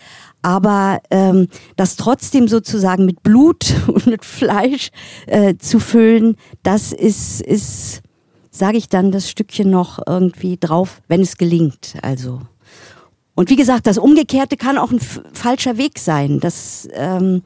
[0.42, 4.90] Aber ähm, das trotzdem sozusagen mit Blut und mit Fleisch
[5.26, 8.02] äh, zu füllen, das ist, ist
[8.50, 11.94] sage ich dann das Stückchen noch irgendwie drauf, wenn es gelingt.
[12.02, 12.40] Also.
[13.34, 16.40] Und wie gesagt, das Umgekehrte kann auch ein falscher Weg sein.
[16.40, 17.42] Das, ähm,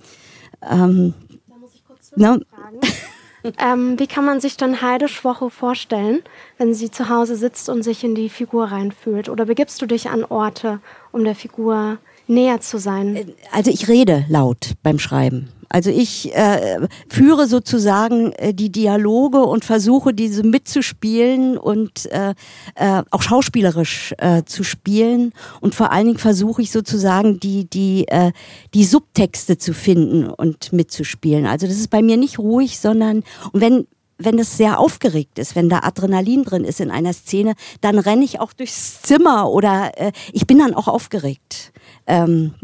[0.63, 1.15] ähm,
[1.47, 2.41] da muss ich kurz ne?
[3.59, 6.23] ähm, wie kann man sich dann Heideschwoche vorstellen,
[6.59, 9.29] wenn sie zu Hause sitzt und sich in die Figur reinfühlt?
[9.29, 10.81] Oder begibst du dich an Orte,
[11.13, 13.17] um der Figur näher zu sein?
[13.17, 15.49] Äh, also ich rede laut beim Schreiben.
[15.75, 22.35] Also ich äh, führe sozusagen äh, die Dialoge und versuche diese mitzuspielen und äh,
[22.77, 28.07] äh, auch schauspielerisch äh, zu spielen und vor allen Dingen versuche ich sozusagen die die
[28.07, 28.31] äh,
[28.73, 31.45] die Subtexte zu finden und mitzuspielen.
[31.45, 33.87] Also das ist bei mir nicht ruhig, sondern und wenn
[34.19, 38.25] wenn das sehr aufgeregt ist, wenn da Adrenalin drin ist in einer Szene, dann renne
[38.25, 41.73] ich auch durchs Zimmer oder äh, ich bin dann auch aufgeregt.
[42.07, 42.55] Ähm,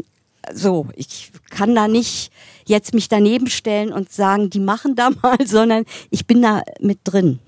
[0.53, 2.31] so, ich kann da nicht
[2.65, 6.99] jetzt mich daneben stellen und sagen, die machen da mal, sondern ich bin da mit
[7.03, 7.39] drin.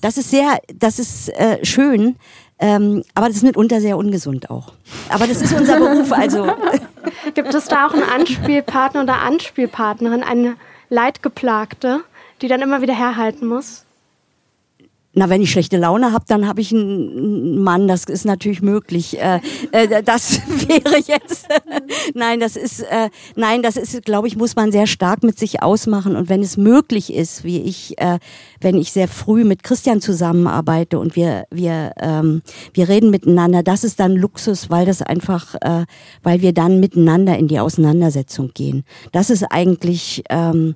[0.00, 2.16] Das ist sehr, das ist äh, schön,
[2.60, 4.72] ähm, aber das ist mitunter sehr ungesund auch.
[5.08, 6.46] Aber das ist unser Beruf, also.
[7.34, 10.56] Gibt es da auch einen Anspielpartner oder Anspielpartnerin, eine
[10.88, 12.04] Leidgeplagte,
[12.44, 13.86] die dann immer wieder herhalten muss?
[15.16, 17.86] Na, wenn ich schlechte Laune habe, dann habe ich einen Mann.
[17.86, 19.16] Das ist natürlich möglich.
[19.20, 21.46] Äh, äh, das wäre jetzt.
[22.14, 22.80] nein, das ist.
[22.80, 26.16] Äh, nein, das ist, glaube ich, muss man sehr stark mit sich ausmachen.
[26.16, 28.18] Und wenn es möglich ist, wie ich, äh,
[28.60, 33.84] wenn ich sehr früh mit Christian zusammenarbeite und wir wir ähm, wir reden miteinander, das
[33.84, 35.86] ist dann Luxus, weil das einfach, äh,
[36.24, 38.84] weil wir dann miteinander in die Auseinandersetzung gehen.
[39.12, 40.24] Das ist eigentlich.
[40.28, 40.74] Ähm,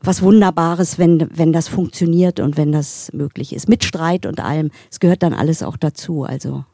[0.00, 3.68] was Wunderbares, wenn, wenn das funktioniert und wenn das möglich ist.
[3.68, 4.70] Mit Streit und allem.
[4.90, 6.24] Es gehört dann alles auch dazu.
[6.24, 6.64] Also.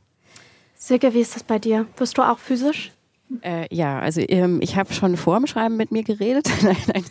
[0.74, 1.86] Silke, wie ist das bei dir?
[1.96, 2.92] Wirst du auch physisch?
[3.40, 6.48] Äh, ja, also ähm, ich habe schon vor dem Schreiben mit mir geredet.
[6.62, 7.04] nein, nein.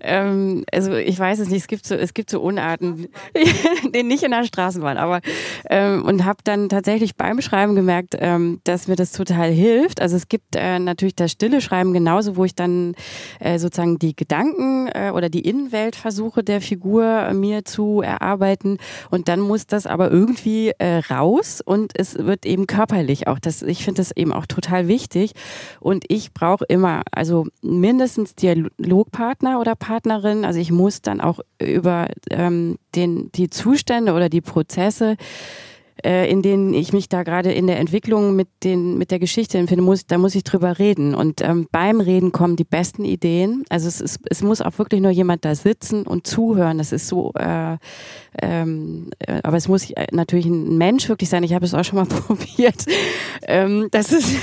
[0.00, 3.08] ähm, also ich weiß es nicht, es gibt so, es gibt so Unarten,
[3.92, 5.20] nee, nicht in der Straßenbahn, aber
[5.68, 10.00] ähm, und habe dann tatsächlich beim Schreiben gemerkt, ähm, dass mir das total hilft.
[10.00, 12.94] Also es gibt äh, natürlich das stille Schreiben genauso, wo ich dann
[13.40, 18.78] äh, sozusagen die Gedanken äh, oder die Innenwelt versuche der Figur mir zu erarbeiten
[19.10, 23.38] und dann muss das aber irgendwie äh, raus und es wird eben körperlich auch.
[23.38, 25.32] Das, ich finde das eben eben auch total wichtig.
[25.80, 30.44] Und ich brauche immer, also mindestens Dialogpartner oder Partnerin.
[30.44, 35.16] Also ich muss dann auch über ähm, den, die Zustände oder die Prozesse
[36.04, 39.58] äh, in denen ich mich da gerade in der Entwicklung mit den mit der Geschichte
[39.58, 43.64] empfinde, muss da muss ich drüber reden und ähm, beim Reden kommen die besten Ideen.
[43.68, 46.78] Also es ist, es muss auch wirklich nur jemand da sitzen und zuhören.
[46.78, 47.76] Das ist so, äh,
[48.40, 51.42] ähm, äh, aber es muss natürlich ein Mensch wirklich sein.
[51.42, 52.84] Ich habe es auch schon mal probiert.
[53.42, 54.36] Ähm, das ist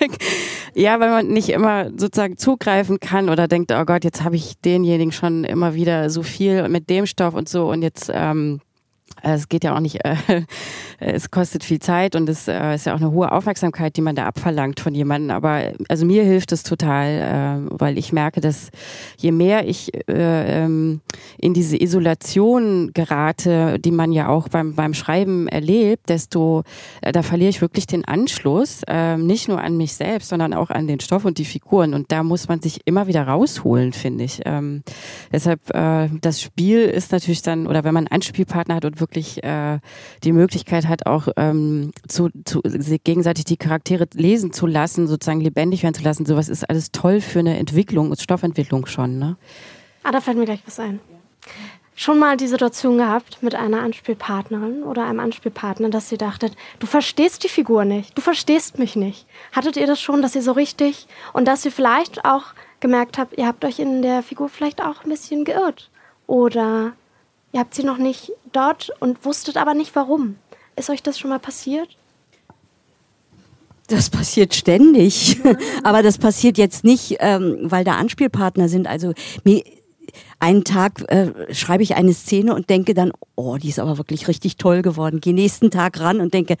[0.74, 4.58] ja, weil man nicht immer sozusagen zugreifen kann oder denkt, oh Gott, jetzt habe ich
[4.60, 8.60] denjenigen schon immer wieder so viel mit dem Stoff und so und jetzt ähm,
[9.34, 10.42] es geht ja auch nicht, äh,
[10.98, 14.16] es kostet viel Zeit und es äh, ist ja auch eine hohe Aufmerksamkeit, die man
[14.16, 15.30] da abverlangt von jemandem.
[15.30, 18.70] Aber also mir hilft es total, äh, weil ich merke, dass
[19.16, 21.00] je mehr ich äh, ähm,
[21.38, 26.62] in diese Isolation gerate, die man ja auch beim, beim Schreiben erlebt, desto
[27.02, 30.70] äh, da verliere ich wirklich den Anschluss, äh, nicht nur an mich selbst, sondern auch
[30.70, 31.94] an den Stoff und die Figuren.
[31.94, 34.40] Und da muss man sich immer wieder rausholen, finde ich.
[34.44, 34.82] Ähm,
[35.32, 39.15] deshalb äh, das Spiel ist natürlich dann, oder wenn man einen Spielpartner hat und wirklich
[39.16, 39.78] äh,
[40.24, 42.60] die Möglichkeit hat, auch ähm, zu, zu
[43.04, 47.20] gegenseitig die Charaktere lesen zu lassen, sozusagen lebendig werden zu lassen, sowas ist alles toll
[47.20, 49.18] für eine Entwicklung und Stoffentwicklung schon.
[49.18, 49.36] Ne?
[50.02, 51.00] Ah, da fällt mir gleich was ein.
[51.98, 56.86] Schon mal die Situation gehabt mit einer Anspielpartnerin oder einem Anspielpartner, dass sie dachtet, du
[56.86, 59.26] verstehst die Figur nicht, du verstehst mich nicht.
[59.52, 63.38] Hattet ihr das schon, dass ihr so richtig und dass ihr vielleicht auch gemerkt habt,
[63.38, 65.90] ihr habt euch in der Figur vielleicht auch ein bisschen geirrt
[66.26, 66.92] oder
[67.56, 70.36] Ihr habt sie noch nicht dort und wusstet aber nicht warum.
[70.76, 71.88] Ist euch das schon mal passiert?
[73.86, 75.40] Das passiert ständig.
[75.82, 78.86] aber das passiert jetzt nicht, ähm, weil da Anspielpartner sind.
[78.86, 79.62] Also mir,
[80.38, 84.28] einen Tag äh, schreibe ich eine Szene und denke dann, oh, die ist aber wirklich
[84.28, 85.22] richtig toll geworden.
[85.22, 86.58] Gehe nächsten Tag ran und denke,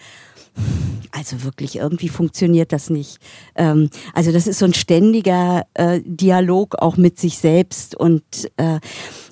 [1.12, 3.18] also wirklich, irgendwie funktioniert das nicht.
[3.54, 7.94] Ähm, also das ist so ein ständiger äh, Dialog auch mit sich selbst.
[7.94, 8.22] Und,
[8.56, 8.80] äh,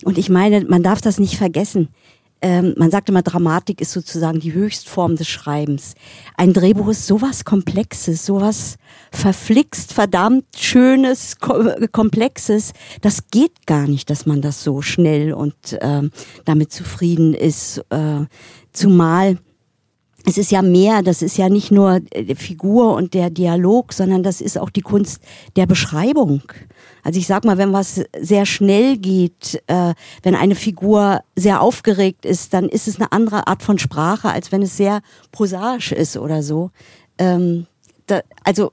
[0.04, 1.88] und ich meine, man darf das nicht vergessen.
[2.40, 5.94] Ähm, man sagt immer, Dramatik ist sozusagen die Höchstform des Schreibens.
[6.37, 8.76] Ein Drehbuch ist sowas Komplexes, sowas
[9.12, 12.72] verflixt, verdammt Schönes, Komplexes.
[13.00, 16.10] Das geht gar nicht, dass man das so schnell und ähm,
[16.44, 17.78] damit zufrieden ist.
[17.88, 18.26] Äh,
[18.72, 19.38] zumal
[20.26, 24.22] es ist ja mehr, das ist ja nicht nur die Figur und der Dialog, sondern
[24.22, 25.22] das ist auch die Kunst
[25.56, 26.42] der Beschreibung.
[27.02, 32.24] Also ich sag mal, wenn was sehr schnell geht, äh, wenn eine Figur sehr aufgeregt
[32.24, 36.16] ist, dann ist es eine andere Art von Sprache, als wenn es sehr prosaisch ist
[36.16, 36.70] oder so.
[37.18, 37.66] Ähm,
[38.06, 38.72] da, also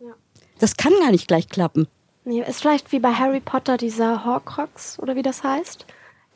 [0.00, 0.12] ja.
[0.58, 1.88] das kann gar nicht gleich klappen.
[2.24, 5.86] Nee, ist vielleicht wie bei Harry Potter dieser Horcrux oder wie das heißt.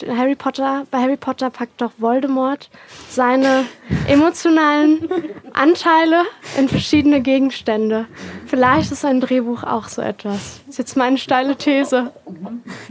[0.09, 2.71] Harry Potter, bei Harry Potter packt doch Voldemort
[3.09, 3.65] seine
[4.09, 5.09] emotionalen
[5.53, 6.23] Anteile
[6.59, 8.07] in verschiedene Gegenstände.
[8.47, 10.61] Vielleicht ist ein Drehbuch auch so etwas.
[10.67, 12.13] Das ist jetzt meine steile These.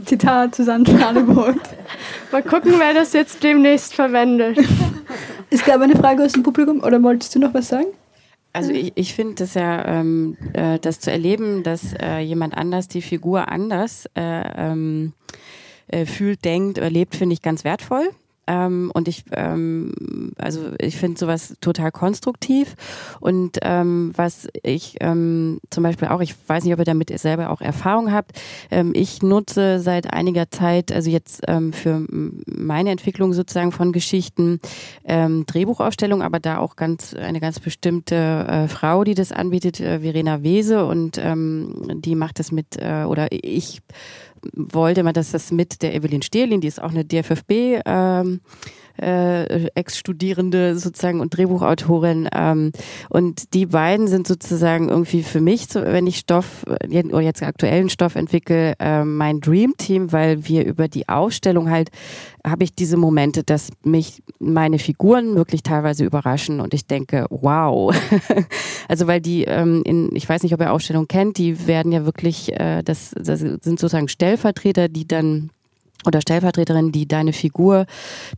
[0.04, 1.56] Zitat Susanne Schradeburg.
[2.32, 4.58] Mal gucken, wer das jetzt demnächst verwendet.
[5.48, 7.86] Es gab eine Frage aus dem Publikum, oder wolltest du noch was sagen?
[8.52, 12.88] Also ich, ich finde das ja, ähm, äh, das zu erleben, dass äh, jemand anders
[12.88, 15.12] die Figur anders äh, ähm,
[15.88, 18.10] äh, fühlt, denkt, erlebt, finde ich ganz wertvoll.
[18.46, 22.74] Ähm, und ich, ähm, also ich finde sowas total konstruktiv.
[23.20, 27.50] Und ähm, was ich ähm, zum Beispiel auch, ich weiß nicht, ob ihr damit selber
[27.50, 28.32] auch Erfahrung habt,
[28.70, 34.60] ähm, ich nutze seit einiger Zeit, also jetzt ähm, für meine Entwicklung sozusagen von Geschichten,
[35.04, 40.42] Drehbuchaufstellung, aber da auch ganz eine ganz bestimmte äh, Frau, die das anbietet, äh, Verena
[40.42, 43.80] Wese, und die macht das mit, äh, oder ich
[44.54, 48.40] wollte man, dass das mit der Evelyn Stehlin, die ist auch eine DFFB, ähm,
[49.00, 52.28] äh, Ex-Studierende sozusagen und Drehbuchautorin.
[52.34, 52.72] Ähm,
[53.08, 57.88] und die beiden sind sozusagen irgendwie für mich, so, wenn ich Stoff oder jetzt aktuellen
[57.88, 61.90] Stoff entwickle, äh, mein Dream-Team, weil wir über die Ausstellung halt
[62.46, 67.94] habe ich diese Momente, dass mich meine Figuren wirklich teilweise überraschen und ich denke, wow.
[68.88, 72.04] also weil die, ähm, in, ich weiß nicht, ob ihr Ausstellung kennt, die werden ja
[72.04, 75.50] wirklich, äh, das, das sind sozusagen Stellvertreter, die dann
[76.06, 77.86] oder Stellvertreterin, die deine Figur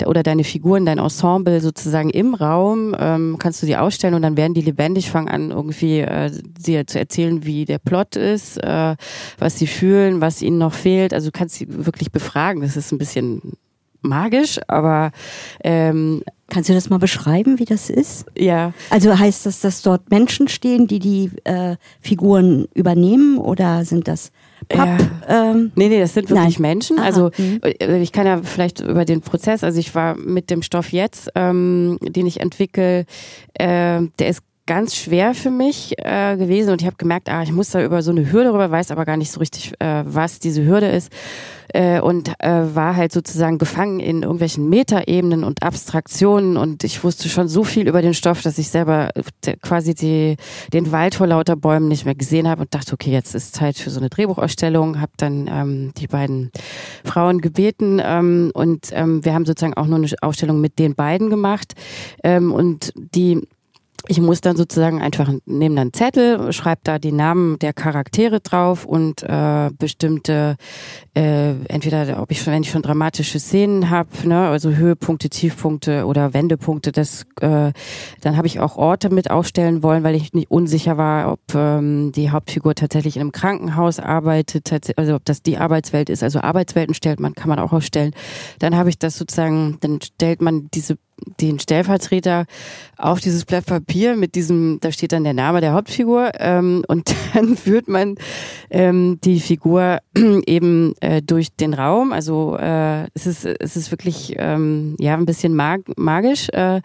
[0.04, 4.36] oder deine Figuren, dein Ensemble sozusagen im Raum, ähm, kannst du die ausstellen und dann
[4.36, 8.96] werden die lebendig, fangen an irgendwie äh, dir zu erzählen, wie der Plot ist, äh,
[9.38, 11.12] was sie fühlen, was ihnen noch fehlt.
[11.12, 12.62] Also du kannst sie wirklich befragen.
[12.62, 13.40] Das ist ein bisschen
[14.00, 15.10] magisch, aber
[15.62, 18.24] ähm, Kannst du das mal beschreiben, wie das ist?
[18.36, 18.72] Ja.
[18.88, 24.32] Also heißt das, dass dort Menschen stehen, die die äh, Figuren übernehmen oder sind das
[24.68, 25.50] Papp, ja.
[25.50, 26.70] ähm, nee, nee, das sind wirklich nein.
[26.70, 26.98] Menschen.
[26.98, 27.06] Aha.
[27.06, 27.60] Also mhm.
[27.62, 31.30] Äh, ich kann ja vielleicht über den Prozess, also ich war mit dem Stoff jetzt,
[31.34, 33.06] ähm, den ich entwickle,
[33.54, 36.70] äh, der ist ganz schwer für mich äh, gewesen.
[36.70, 39.06] Und ich habe gemerkt, ah, ich muss da über so eine Hürde rüber, weiß aber
[39.06, 41.10] gar nicht so richtig, äh, was diese Hürde ist.
[41.74, 46.58] Äh, und äh, war halt sozusagen gefangen in irgendwelchen Metaebenen und Abstraktionen.
[46.58, 50.36] Und ich wusste schon so viel über den Stoff, dass ich selber äh, quasi die,
[50.72, 53.78] den Wald vor lauter Bäumen nicht mehr gesehen habe und dachte, okay, jetzt ist Zeit
[53.78, 56.50] für so eine Drehbuchausstellung, habe dann ähm, die beiden
[57.04, 61.30] Frauen gebeten ähm, und ähm, wir haben sozusagen auch nur eine Ausstellung mit den beiden
[61.30, 61.72] gemacht.
[62.22, 63.46] Ähm, und die
[64.06, 68.84] ich muss dann sozusagen einfach nehme dann Zettel, schreibe da die Namen der Charaktere drauf
[68.84, 70.56] und äh, bestimmte
[71.14, 76.06] äh, entweder ob ich schon wenn ich schon dramatische Szenen habe, ne, also Höhepunkte, Tiefpunkte
[76.06, 77.72] oder Wendepunkte, das äh,
[78.20, 82.12] dann habe ich auch Orte mit aufstellen wollen, weil ich nicht unsicher war, ob ähm,
[82.12, 86.94] die Hauptfigur tatsächlich in einem Krankenhaus arbeitet, also ob das die Arbeitswelt ist, also Arbeitswelten
[86.94, 88.12] stellt man kann man auch aufstellen.
[88.60, 90.98] Dann habe ich das sozusagen, dann stellt man diese
[91.40, 92.46] den Stellvertreter
[92.96, 97.14] auf dieses Blatt Papier mit diesem, da steht dann der Name der Hauptfigur ähm, und
[97.34, 98.16] dann führt man
[98.70, 99.98] ähm, die Figur
[100.46, 102.12] eben äh, durch den Raum.
[102.12, 106.80] Also äh, es ist es ist wirklich ähm, ja ein bisschen mag magisch äh,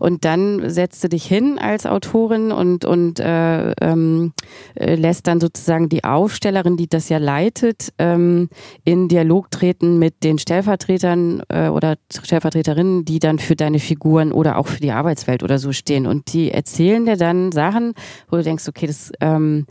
[0.00, 4.32] und dann setzt du dich hin als Autorin und und äh, ähm,
[4.74, 8.48] äh, lässt dann sozusagen die Aufstellerin, die das ja leitet, ähm,
[8.84, 14.58] in Dialog treten mit den Stellvertretern äh, oder Stellvertreterinnen, die dann für deine Figuren oder
[14.58, 16.06] auch für die Arbeitswelt oder so stehen.
[16.06, 17.94] Und die erzählen dir dann Sachen,
[18.30, 19.66] wo du denkst, okay, das ähm,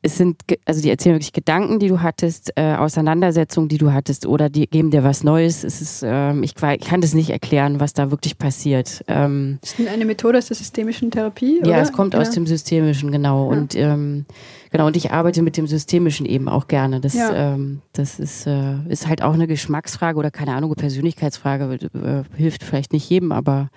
[0.00, 4.26] es sind, also die erzählen wirklich Gedanken, die du hattest, äh, Auseinandersetzungen, die du hattest,
[4.26, 5.64] oder die geben dir was Neues.
[5.64, 9.04] Es ist, ähm, ich, ich, kann das nicht erklären, was da wirklich passiert.
[9.08, 11.60] Ähm, ist eine Methode aus der systemischen Therapie?
[11.64, 12.20] Ja, es kommt ja.
[12.20, 13.50] aus dem Systemischen, genau.
[13.50, 13.58] Ja.
[13.58, 14.24] Und ähm,
[14.70, 17.00] genau, und ich arbeite mit dem Systemischen eben auch gerne.
[17.00, 17.54] Das, ja.
[17.54, 22.62] ähm, das ist, äh, ist halt auch eine Geschmacksfrage oder keine Ahnung, Persönlichkeitsfrage, äh, hilft
[22.62, 23.68] vielleicht nicht jedem, aber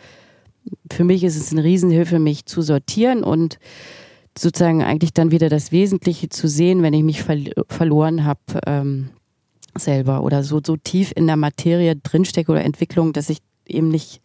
[0.92, 3.58] für mich ist es eine Riesenhilfe, mich zu sortieren und
[4.38, 9.10] sozusagen eigentlich dann wieder das Wesentliche zu sehen, wenn ich mich ver verloren habe ähm,
[9.76, 14.22] selber oder so, so tief in der Materie drinstecke oder Entwicklung, dass ich eben nicht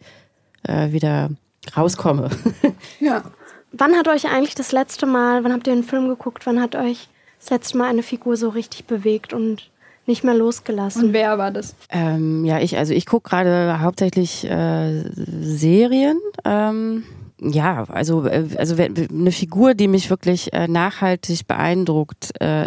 [0.64, 1.30] äh, wieder
[1.76, 2.30] rauskomme.
[3.00, 3.24] Ja.
[3.72, 6.74] Wann hat euch eigentlich das letzte Mal, wann habt ihr einen Film geguckt, wann hat
[6.74, 7.08] euch
[7.40, 9.70] das letzte Mal eine Figur so richtig bewegt und
[10.06, 11.06] nicht mehr losgelassen.
[11.06, 11.74] Und wer war das?
[11.90, 16.18] Ähm, ja, ich, also ich gucke gerade hauptsächlich äh, Serien.
[16.44, 17.04] Ähm,
[17.40, 22.66] ja, also, äh, also eine Figur, die mich wirklich äh, nachhaltig beeindruckt, äh,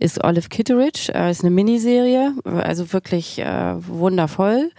[0.00, 1.12] ist Olive Kitteridge.
[1.30, 4.70] Ist eine Miniserie, also wirklich wundervoll.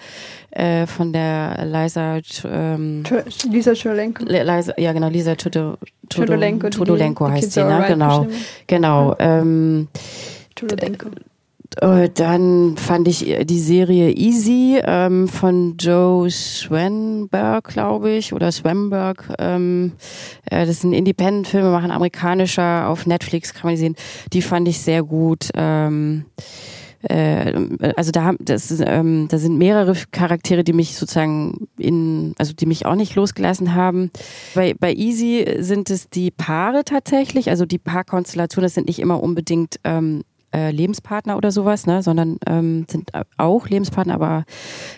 [0.87, 3.03] Von der Liza ähm,
[3.49, 4.23] Lisa Chodolenko.
[4.25, 7.85] Liza, ja genau, Lisa Chodolenko, heißt sie, ne?
[7.87, 8.27] Genau.
[8.65, 9.15] Genau.
[9.19, 9.87] Ähm,
[10.57, 11.09] Chodolenko.
[11.75, 19.33] Äh, dann fand ich die Serie Easy ähm, von Joe Schwenberg, glaube ich, oder Schwemberg.
[19.37, 19.93] Ähm,
[20.45, 23.95] äh, das ist ein Independent-Film, machen amerikanischer, auf Netflix kann man die sehen.
[24.33, 25.49] Die fand ich sehr gut.
[25.55, 26.25] Ähm,
[27.03, 27.53] äh,
[27.95, 32.85] also da, das, ähm, da sind mehrere Charaktere, die mich sozusagen in, also die mich
[32.85, 34.11] auch nicht losgelassen haben.
[34.55, 39.21] Bei, bei Easy sind es die Paare tatsächlich, also die Paarkonstellationen, das sind nicht immer
[39.21, 40.23] unbedingt ähm,
[40.53, 44.45] äh, Lebenspartner oder sowas, ne, sondern ähm, sind auch Lebenspartner, aber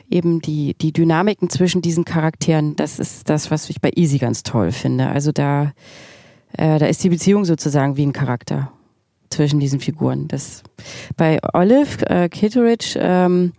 [0.09, 4.43] eben die, die Dynamiken zwischen diesen Charakteren, das ist das, was ich bei Easy ganz
[4.43, 5.07] toll finde.
[5.07, 5.73] Also da,
[6.57, 8.71] äh, da ist die Beziehung sozusagen wie ein Charakter
[9.29, 10.27] zwischen diesen Figuren.
[10.27, 10.63] Das
[11.15, 13.53] bei Olive äh, Kitteridge ähm,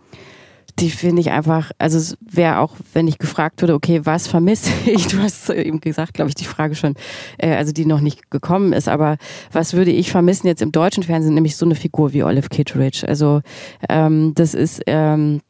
[0.81, 4.71] die finde ich einfach, also es wäre auch, wenn ich gefragt würde, okay, was vermisse
[4.85, 5.07] ich?
[5.07, 6.95] Du hast eben gesagt, glaube ich, die Frage schon,
[7.37, 9.17] äh, also die noch nicht gekommen ist, aber
[9.51, 13.07] was würde ich vermissen jetzt im deutschen Fernsehen, nämlich so eine Figur wie Olive Kitteridge.
[13.07, 13.41] Also
[13.89, 15.41] ähm, das ist ähm,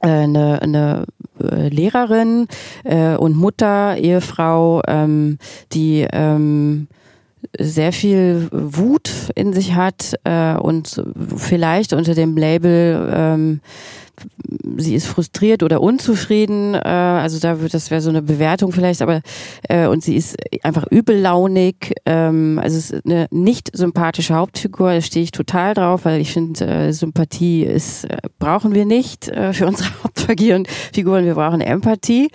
[0.00, 1.06] äh, eine, eine
[1.40, 2.46] äh, Lehrerin
[2.84, 5.38] äh, und Mutter, Ehefrau, ähm,
[5.72, 6.86] die ähm,
[7.58, 11.02] sehr viel Wut in sich hat äh, und
[11.36, 13.60] vielleicht unter dem Label ähm,
[14.76, 19.02] sie ist frustriert oder unzufrieden, äh, also da wird das wäre so eine Bewertung vielleicht,
[19.02, 19.20] aber
[19.68, 25.00] äh, und sie ist einfach übellaunig, ähm, also es ist eine nicht sympathische Hauptfigur, da
[25.00, 29.52] stehe ich total drauf, weil ich finde äh, Sympathie ist äh, brauchen wir nicht äh,
[29.52, 32.28] für unsere Hauptfiguren, Figuren, wir brauchen Empathie.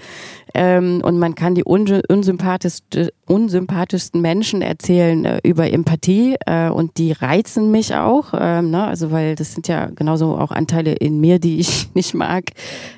[0.54, 7.12] Ähm, und man kann die unsympathischsten, unsympathischsten Menschen erzählen äh, über Empathie äh, und die
[7.12, 8.86] reizen mich auch, ähm, ne?
[8.86, 12.51] also weil das sind ja genauso auch Anteile in mir, die ich nicht mag.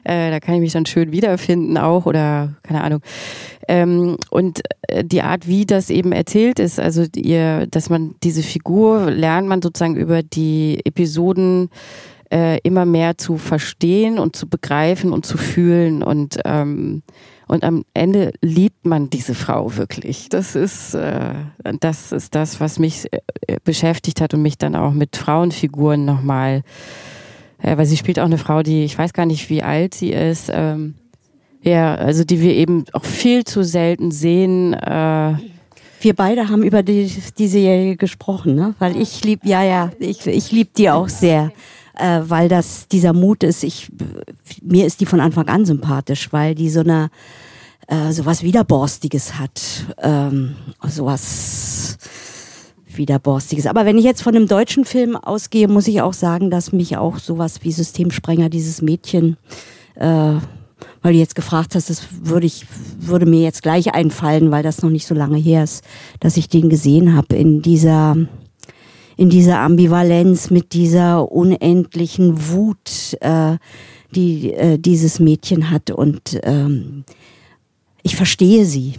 [0.03, 2.99] Äh, da kann ich mich dann schön wiederfinden auch oder keine Ahnung.
[3.68, 8.43] Ähm, und äh, die Art, wie das eben erzählt ist, also ihr, dass man diese
[8.43, 11.70] Figur lernt man sozusagen über die Episoden
[12.32, 17.01] äh, immer mehr zu verstehen und zu begreifen und zu fühlen und ähm,
[17.48, 20.30] und am Ende liebt man diese Frau wirklich.
[20.30, 21.34] Das ist, äh,
[21.80, 26.64] das, ist das, was mich äh, beschäftigt hat und mich dann auch mit Frauenfiguren nochmal,
[27.62, 30.12] äh, weil sie spielt auch eine Frau, die, ich weiß gar nicht, wie alt sie
[30.12, 30.96] ist, ähm,
[31.62, 34.74] ja, also die wir eben auch viel zu selten sehen.
[34.74, 35.34] Äh,
[36.02, 38.76] wir beide haben über die, die Serie gesprochen, ne?
[38.78, 41.52] Weil ich lieb, ja, ja, ich, ich lieb die auch sehr
[41.98, 43.64] äh, weil das dieser Mut ist.
[43.64, 43.89] Ich,
[44.62, 47.10] mir ist die von Anfang an sympathisch, weil die so eine
[47.88, 49.62] äh, sowas Widerborstiges hat,
[50.02, 50.56] ähm,
[50.88, 51.98] sowas
[52.88, 53.68] Widerborstiges.
[53.68, 56.98] Aber wenn ich jetzt von einem deutschen Film ausgehe, muss ich auch sagen, dass mich
[56.98, 59.38] auch sowas wie Systemsprenger, dieses Mädchen,
[59.96, 60.34] äh,
[61.02, 62.66] weil du jetzt gefragt hast, das würde ich,
[63.00, 65.84] würde mir jetzt gleich einfallen, weil das noch nicht so lange her ist,
[66.20, 68.16] dass ich den gesehen habe in dieser
[69.18, 73.57] in dieser Ambivalenz, mit dieser unendlichen Wut, äh,
[74.11, 75.91] die äh, dieses Mädchen hat.
[75.91, 77.03] Und ähm,
[78.03, 78.93] ich verstehe sie.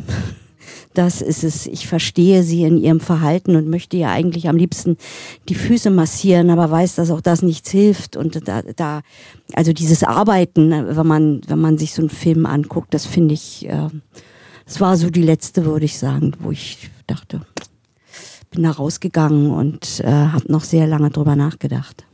[0.95, 1.67] Das ist es.
[1.67, 4.97] Ich verstehe sie in ihrem Verhalten und möchte ihr eigentlich am liebsten
[5.49, 8.17] die Füße massieren, aber weiß, dass auch das nichts hilft.
[8.17, 9.03] Und da, da
[9.53, 13.69] also dieses Arbeiten, wenn man, wenn man sich so einen Film anguckt, das finde ich,
[13.69, 13.89] äh,
[14.65, 17.43] das war so die letzte, würde ich sagen, wo ich dachte,
[18.51, 22.05] bin da rausgegangen und äh, habe noch sehr lange drüber nachgedacht.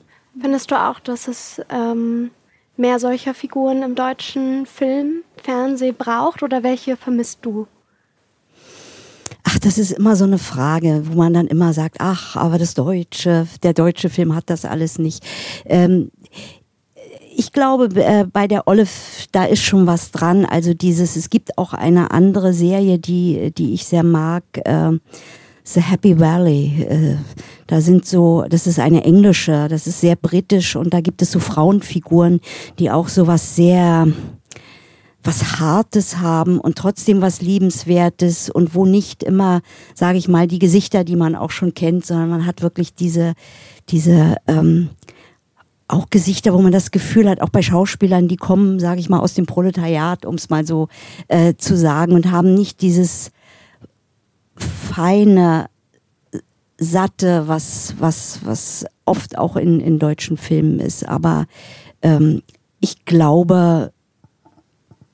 [0.41, 2.30] Findest du auch, dass es ähm,
[2.76, 7.66] mehr solcher Figuren im deutschen Film, Fernsehen braucht oder welche vermisst du?
[9.45, 12.74] Ach, das ist immer so eine Frage, wo man dann immer sagt, ach, aber das
[12.74, 15.24] Deutsche, der deutsche Film hat das alles nicht.
[15.64, 16.11] Ähm,
[17.35, 18.91] ich glaube, äh, bei der Olive,
[19.33, 20.45] da ist schon was dran.
[20.45, 24.45] Also dieses, es gibt auch eine andere Serie, die, die ich sehr mag.
[24.64, 24.99] Äh,
[25.64, 26.82] The Happy Valley.
[26.88, 27.16] Äh,
[27.66, 31.32] da sind so, das ist eine englische, das ist sehr britisch und da gibt es
[31.32, 32.40] so Frauenfiguren,
[32.78, 34.08] die auch so was sehr,
[35.22, 39.60] was Hartes haben und trotzdem was Liebenswertes und wo nicht immer,
[39.94, 43.34] sage ich mal, die Gesichter, die man auch schon kennt, sondern man hat wirklich diese,
[43.88, 44.90] diese, ähm,
[45.88, 49.20] auch Gesichter, wo man das Gefühl hat, auch bei Schauspielern, die kommen, sage ich mal,
[49.20, 50.88] aus dem Proletariat, um es mal so
[51.28, 53.30] äh, zu sagen, und haben nicht dieses
[54.57, 55.68] feine
[56.78, 61.07] Satte, was, was, was oft auch in, in deutschen Filmen ist.
[61.09, 61.46] Aber
[62.03, 62.42] ähm,
[62.80, 63.92] ich glaube,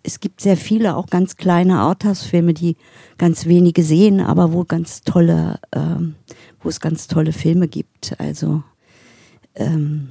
[0.02, 2.76] es gibt sehr viele, auch ganz kleine Arthouse-Filme, die
[3.18, 6.14] ganz wenige sehen, aber wo ganz tolle, ähm,
[6.60, 8.18] wo es ganz tolle Filme gibt.
[8.18, 8.62] Also
[9.54, 10.08] ähm,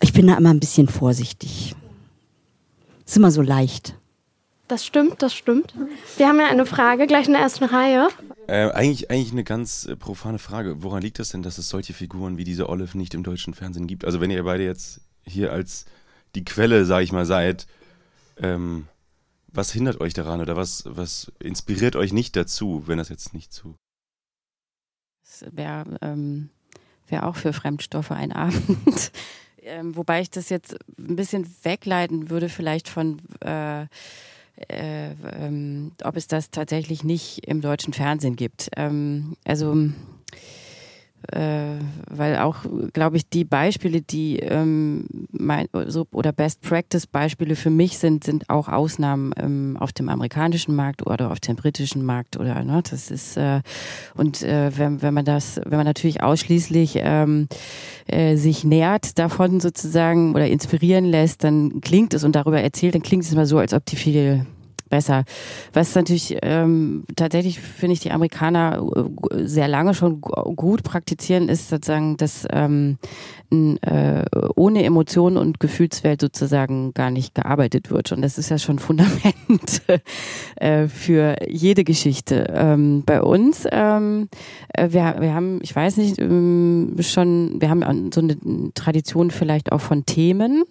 [0.00, 1.74] ich bin da immer ein bisschen vorsichtig.
[3.06, 3.94] Ist immer so leicht.
[4.68, 5.74] Das stimmt, das stimmt.
[6.18, 8.08] Wir haben ja eine Frage gleich in der ersten Reihe.
[8.46, 10.82] Äh, eigentlich, eigentlich eine ganz äh, profane Frage.
[10.82, 13.86] Woran liegt das denn, dass es solche Figuren wie diese Olive nicht im deutschen Fernsehen
[13.86, 14.04] gibt?
[14.04, 15.86] Also wenn ihr beide jetzt hier als
[16.34, 17.66] die Quelle, sag ich mal, seid,
[18.36, 18.86] ähm,
[19.48, 23.52] was hindert euch daran oder was, was inspiriert euch nicht dazu, wenn das jetzt nicht
[23.52, 23.74] zu?
[25.22, 26.50] Das wäre ähm,
[27.08, 29.12] wär auch für Fremdstoffe ein Abend.
[29.62, 33.86] ähm, wobei ich das jetzt ein bisschen wegleiten würde, vielleicht von äh,
[34.68, 38.70] äh, ähm, ob es das tatsächlich nicht im deutschen Fernsehen gibt.
[38.76, 39.90] Ähm, also
[41.32, 41.76] äh,
[42.08, 42.56] weil auch,
[42.92, 48.24] glaube ich, die Beispiele, die ähm, mein, so, oder Best Practice Beispiele für mich sind,
[48.24, 52.82] sind auch Ausnahmen ähm, auf dem amerikanischen Markt oder auf dem britischen Markt oder ne,
[52.88, 53.60] das ist äh,
[54.14, 57.48] und äh, wenn, wenn man das, wenn man natürlich ausschließlich ähm,
[58.06, 63.02] äh, sich nährt davon sozusagen oder inspirieren lässt, dann klingt es und darüber erzählt, dann
[63.02, 64.46] klingt es immer so, als ob die viel
[64.88, 65.24] besser.
[65.72, 71.68] Was natürlich ähm, tatsächlich, finde ich, die Amerikaner äh, sehr lange schon gut praktizieren, ist
[71.68, 72.98] sozusagen, dass ähm,
[73.50, 74.24] äh,
[74.56, 78.12] ohne Emotionen und Gefühlswelt sozusagen gar nicht gearbeitet wird.
[78.12, 79.82] Und das ist ja schon Fundament
[80.56, 82.52] äh, für jede Geschichte.
[82.54, 84.28] Ähm, bei uns, ähm,
[84.74, 88.36] äh, wir, wir haben, ich weiß nicht, ähm, schon, wir haben so eine
[88.74, 90.64] Tradition vielleicht auch von Themen.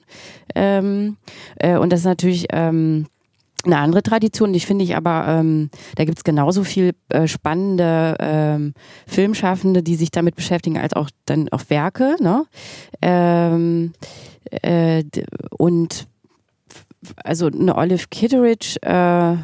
[0.53, 1.17] Ähm,
[1.57, 3.07] äh, und das ist natürlich ähm,
[3.67, 4.53] eine andere Tradition.
[4.53, 8.73] Ich finde ich aber, ähm, da gibt's genauso viel äh, spannende ähm,
[9.05, 12.15] Filmschaffende, die sich damit beschäftigen, als auch dann auch Werke.
[12.19, 12.45] Ne?
[13.01, 13.93] Ähm,
[14.61, 15.03] äh,
[15.57, 16.07] und
[17.23, 19.37] also eine Olive Kitteridge, äh,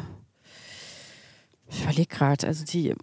[1.74, 2.94] ich überlege gerade, also die,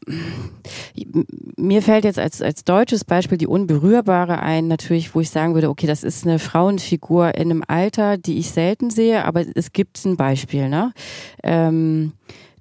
[1.57, 5.69] mir fällt jetzt als, als deutsches Beispiel die Unberührbare ein, natürlich, wo ich sagen würde,
[5.69, 10.03] okay, das ist eine Frauenfigur in einem Alter, die ich selten sehe, aber es gibt
[10.05, 10.93] ein Beispiel, ne?
[11.43, 12.13] Ähm,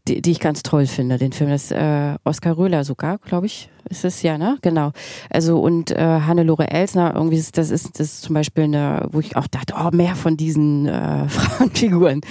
[0.08, 1.50] die, die ich ganz toll finde, den Film.
[1.50, 4.58] Das äh, Oskar Röhler sogar, glaube ich, ist es ja, ne?
[4.62, 4.92] Genau.
[5.28, 9.20] Also und äh, Hannelore Elsner, irgendwie ist, das ist das ist zum Beispiel eine, wo
[9.20, 12.22] ich auch dachte, oh, mehr von diesen äh, Frauenfiguren.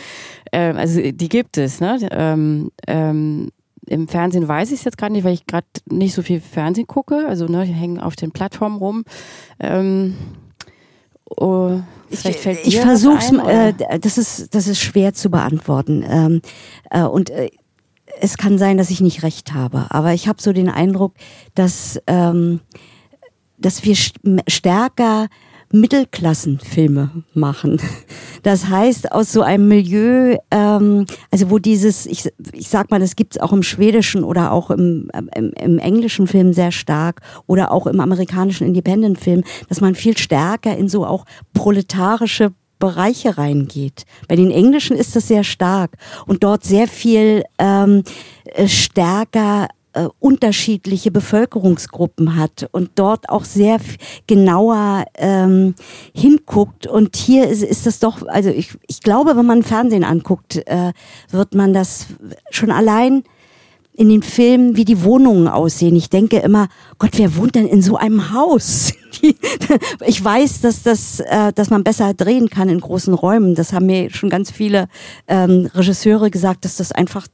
[0.52, 2.00] Ähm, also die gibt es, ne?
[2.12, 3.50] Ähm, ähm,
[3.90, 6.88] im Fernsehen weiß ich es jetzt gerade nicht, weil ich gerade nicht so viel Fernsehen
[6.88, 7.26] gucke.
[7.28, 9.04] Also ne, die hängen auf den Plattformen rum.
[9.60, 10.16] Ähm,
[11.26, 11.80] oh,
[12.10, 13.20] vielleicht fällt ich, ich versuche
[13.50, 16.42] äh, das ist das ist schwer zu beantworten ähm,
[16.90, 17.50] äh, und äh,
[18.22, 21.14] es kann sein, dass ich nicht recht habe, aber ich habe so den Eindruck,
[21.56, 22.60] dass ähm,
[23.58, 23.96] dass wir
[24.48, 25.28] stärker
[25.72, 27.80] Mittelklassenfilme machen.
[28.44, 33.16] Das heißt, aus so einem Milieu, ähm, also wo dieses, ich, ich sag mal, das
[33.16, 37.86] gibt's auch im schwedischen oder auch im, im, im englischen Film sehr stark oder auch
[37.86, 44.06] im amerikanischen Independent-Film, dass man viel stärker in so auch proletarische Bereiche reingeht.
[44.28, 45.92] Bei den Englischen ist das sehr stark
[46.26, 48.04] und dort sehr viel ähm,
[48.46, 49.68] äh, stärker
[50.00, 53.80] äh, unterschiedliche Bevölkerungsgruppen hat und dort auch sehr
[54.28, 55.76] genauer ähm,
[56.14, 56.88] hinguckt.
[56.88, 60.94] Und hier ist, ist das doch, also ich, ich glaube, wenn man Fernsehen anguckt, äh,
[61.32, 62.08] wird man das
[62.50, 63.24] schon allein
[63.92, 65.94] in den Filmen, wie die Wohnungen aussehen.
[65.98, 66.70] Ich denke immer,
[67.00, 68.94] Gott, wer wohnt denn in so einem Haus?
[70.06, 73.56] ich weiß, dass das, äh, dass man besser drehen kann in großen Räumen.
[73.56, 74.88] Das haben mir schon ganz viele
[75.28, 77.28] ähm, Regisseure gesagt, dass das einfach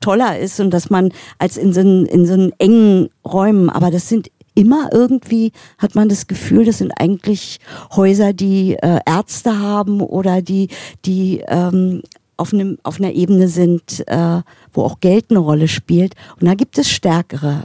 [0.00, 4.30] toller ist und dass man als in so, in so engen Räumen, aber das sind
[4.54, 7.58] immer irgendwie, hat man das Gefühl, das sind eigentlich
[7.94, 10.68] Häuser, die äh, Ärzte haben oder die,
[11.04, 12.02] die ähm,
[12.36, 14.42] auf, einem, auf einer Ebene sind, äh,
[14.72, 16.14] wo auch Geld eine Rolle spielt.
[16.40, 17.64] Und da gibt es stärkere,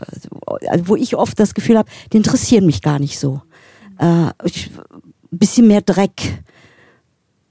[0.67, 3.41] also wo ich oft das Gefühl habe, die interessieren mich gar nicht so.
[3.97, 4.69] Äh, ich,
[5.31, 6.43] bisschen mehr Dreck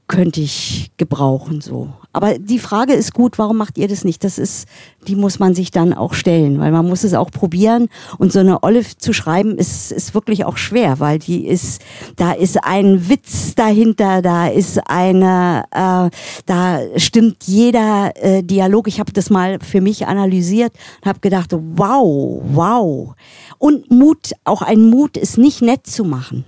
[0.07, 1.93] könnte ich gebrauchen so.
[2.13, 4.23] Aber die Frage ist gut, warum macht ihr das nicht?
[4.25, 4.67] Das ist,
[5.09, 7.89] die muss man sich dann auch stellen, weil man muss es auch probieren.
[8.19, 11.83] Und so eine Olive zu schreiben ist, ist wirklich auch schwer, weil die ist,
[12.17, 16.11] da ist ein Witz dahinter, da ist eine, äh,
[16.47, 18.89] da stimmt jeder äh, Dialog.
[18.89, 23.15] Ich habe das mal für mich analysiert und habe gedacht, wow, wow.
[23.59, 26.45] Und Mut, auch ein Mut ist nicht nett zu machen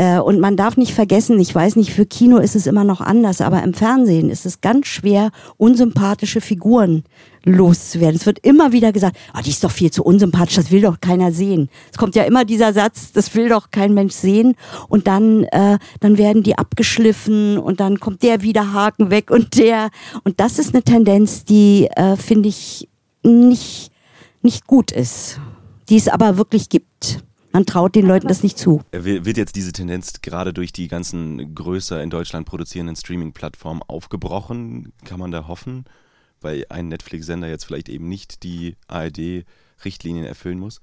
[0.00, 3.40] und man darf nicht vergessen, ich weiß nicht, für Kino ist es immer noch anders,
[3.40, 7.04] aber im Fernsehen ist es ganz schwer, unsympathische Figuren
[7.44, 8.16] loszuwerden.
[8.16, 11.00] Es wird immer wieder gesagt, oh, die ist doch viel zu unsympathisch, das will doch
[11.00, 11.68] keiner sehen.
[11.90, 14.54] Es kommt ja immer dieser Satz, das will doch kein Mensch sehen.
[14.88, 19.58] Und dann, äh, dann werden die abgeschliffen und dann kommt der wieder Haken weg und
[19.58, 19.90] der.
[20.24, 22.88] Und das ist eine Tendenz, die, äh, finde ich,
[23.22, 23.90] nicht,
[24.42, 25.40] nicht gut ist,
[25.88, 26.89] die es aber wirklich gibt.
[27.52, 28.82] Man traut den Leuten das nicht zu.
[28.92, 34.92] Wird jetzt diese Tendenz gerade durch die ganzen größer in Deutschland produzierenden Streaming-Plattformen aufgebrochen?
[35.04, 35.84] Kann man da hoffen?
[36.40, 40.80] weil ein Netflix-Sender jetzt vielleicht eben nicht die ARD-Richtlinien erfüllen muss?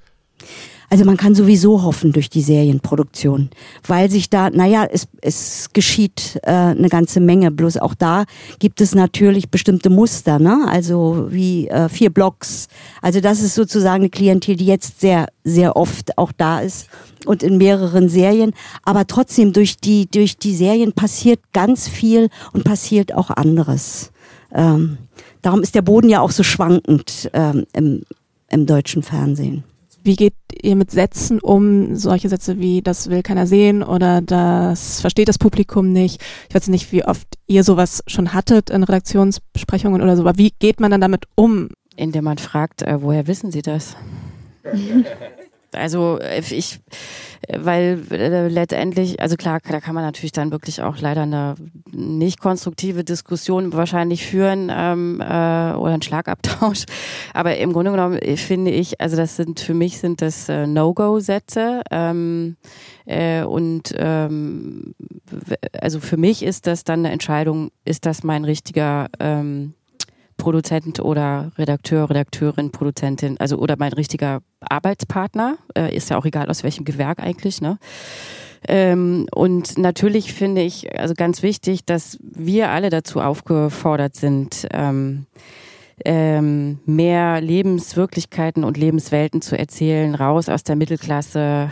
[0.89, 3.49] Also man kann sowieso hoffen durch die Serienproduktion,
[3.85, 7.51] weil sich da, naja, es, es geschieht äh, eine ganze Menge.
[7.51, 8.23] Bloß auch da
[8.59, 10.65] gibt es natürlich bestimmte Muster, ne?
[10.69, 12.69] Also wie äh, vier Blocks.
[13.01, 16.87] Also das ist sozusagen eine Klientel, die jetzt sehr, sehr oft auch da ist
[17.25, 18.53] und in mehreren Serien.
[18.83, 24.11] Aber trotzdem durch die durch die Serien passiert ganz viel und passiert auch anderes.
[24.53, 24.97] Ähm,
[25.41, 28.03] Darum ist der Boden ja auch so schwankend ähm, im,
[28.49, 29.63] im deutschen Fernsehen.
[30.07, 31.93] Wie geht ihr mit Sätzen um?
[31.93, 36.23] Solche Sätze wie das will keiner sehen oder das versteht das Publikum nicht.
[36.47, 40.53] Ich weiß nicht, wie oft ihr sowas schon hattet in Redaktionsbesprechungen oder so, aber wie
[40.59, 41.71] geht man dann damit um?
[41.97, 43.97] Indem man fragt, äh, woher wissen Sie das?
[45.77, 46.79] Also äh, ich,
[47.55, 51.55] weil äh, letztendlich, also klar, da kann man natürlich dann wirklich auch leider eine
[51.91, 56.85] nicht konstruktive Diskussion wahrscheinlich führen ähm, äh, oder einen Schlagabtausch.
[57.33, 60.67] Aber im Grunde genommen äh, finde ich, also das sind für mich sind das äh,
[60.67, 61.81] No-Go-Sätze.
[61.91, 62.57] Ähm,
[63.05, 64.93] äh, und ähm,
[65.79, 69.73] also für mich ist das dann eine Entscheidung, ist das mein richtiger ähm,
[70.37, 76.49] Produzent oder Redakteur, Redakteurin, Produzentin, also oder mein richtiger Arbeitspartner, äh, ist ja auch egal
[76.49, 77.77] aus welchem Gewerk eigentlich, ne?
[78.67, 85.27] Ähm, und natürlich finde ich also ganz wichtig, dass wir alle dazu aufgefordert sind, ähm,
[86.05, 91.69] ähm, mehr Lebenswirklichkeiten und Lebenswelten zu erzählen, raus aus der Mittelklasse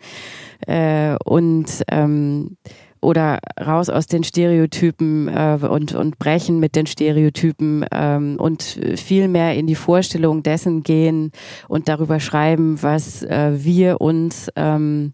[0.66, 2.56] äh, und ähm,
[3.02, 8.62] oder raus aus den Stereotypen äh, und, und brechen mit den Stereotypen ähm, und
[8.96, 11.32] viel mehr in die Vorstellung dessen gehen
[11.68, 15.12] und darüber schreiben, was äh, wir uns ähm,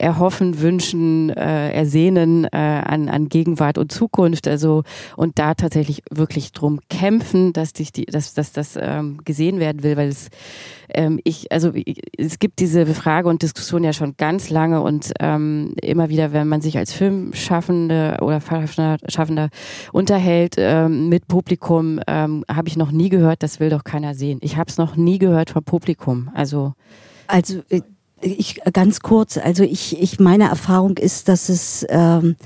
[0.00, 4.48] erhoffen, wünschen, äh, ersehnen äh, an, an Gegenwart und Zukunft.
[4.48, 4.82] Also
[5.16, 9.82] und da tatsächlich wirklich drum kämpfen, dass dich die, dass, dass das ähm, gesehen werden
[9.82, 10.28] will, weil es
[10.92, 11.72] ähm, ich, also
[12.16, 16.48] es gibt diese Frage und Diskussion ja schon ganz lange und ähm, immer wieder, wenn
[16.48, 19.50] man sich als Filmschaffende oder Schaffender
[19.92, 24.38] unterhält ähm, mit Publikum, ähm, habe ich noch nie gehört, das will doch keiner sehen.
[24.42, 26.30] Ich habe es noch nie gehört vom Publikum.
[26.34, 26.72] Also
[27.30, 27.82] also äh,
[28.20, 32.36] ich ganz kurz, also ich, ich meine Erfahrung ist, dass es ähm,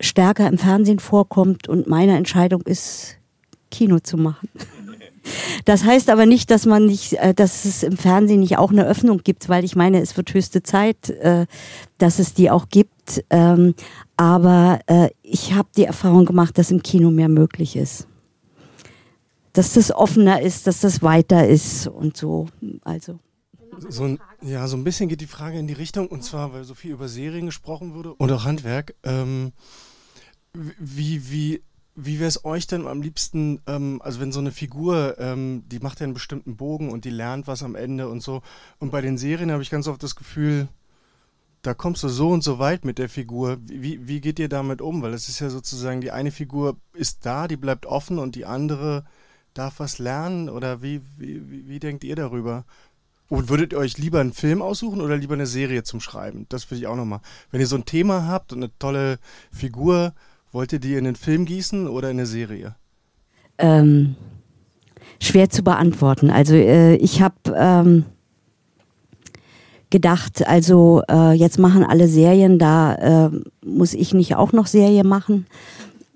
[0.00, 3.16] stärker im Fernsehen vorkommt und meine Entscheidung ist,
[3.70, 4.48] Kino zu machen.
[5.64, 8.86] Das heißt aber nicht, dass man nicht, äh, dass es im Fernsehen nicht auch eine
[8.86, 11.46] Öffnung gibt, weil ich meine, es wird höchste Zeit, äh,
[11.96, 13.24] dass es die auch gibt.
[13.30, 13.74] Ähm,
[14.18, 18.06] aber äh, ich habe die Erfahrung gemacht, dass im Kino mehr möglich ist.
[19.54, 22.46] Dass das offener ist, dass das weiter ist und so.
[22.82, 23.18] Also.
[23.88, 26.64] So ein, ja, so ein bisschen geht die Frage in die Richtung, und zwar, weil
[26.64, 28.94] so viel über Serien gesprochen wurde und auch Handwerk.
[29.02, 29.52] Ähm,
[30.52, 31.62] wie, wie,
[31.94, 35.78] wie wäre es euch denn am liebsten, ähm, also wenn so eine Figur, ähm, die
[35.80, 38.42] macht ja einen bestimmten Bogen und die lernt was am Ende und so.
[38.78, 40.68] Und bei den Serien habe ich ganz oft das Gefühl,
[41.62, 43.56] da kommst du so und so weit mit der Figur.
[43.62, 45.02] Wie, wie geht ihr damit um?
[45.02, 48.44] Weil es ist ja sozusagen, die eine Figur ist da, die bleibt offen und die
[48.44, 49.04] andere
[49.54, 50.50] darf was lernen?
[50.50, 52.66] Oder wie, wie, wie, wie denkt ihr darüber?
[53.34, 56.46] Und würdet ihr euch lieber einen Film aussuchen oder lieber eine Serie zum Schreiben?
[56.50, 57.20] Das will ich auch nochmal.
[57.50, 59.18] Wenn ihr so ein Thema habt und eine tolle
[59.50, 60.14] Figur,
[60.52, 62.76] wollt ihr die in einen Film gießen oder in eine Serie?
[63.58, 64.14] Ähm,
[65.20, 66.30] schwer zu beantworten.
[66.30, 68.04] Also äh, ich habe ähm,
[69.90, 73.30] gedacht, also äh, jetzt machen alle Serien, da äh,
[73.64, 75.46] muss ich nicht auch noch Serie machen.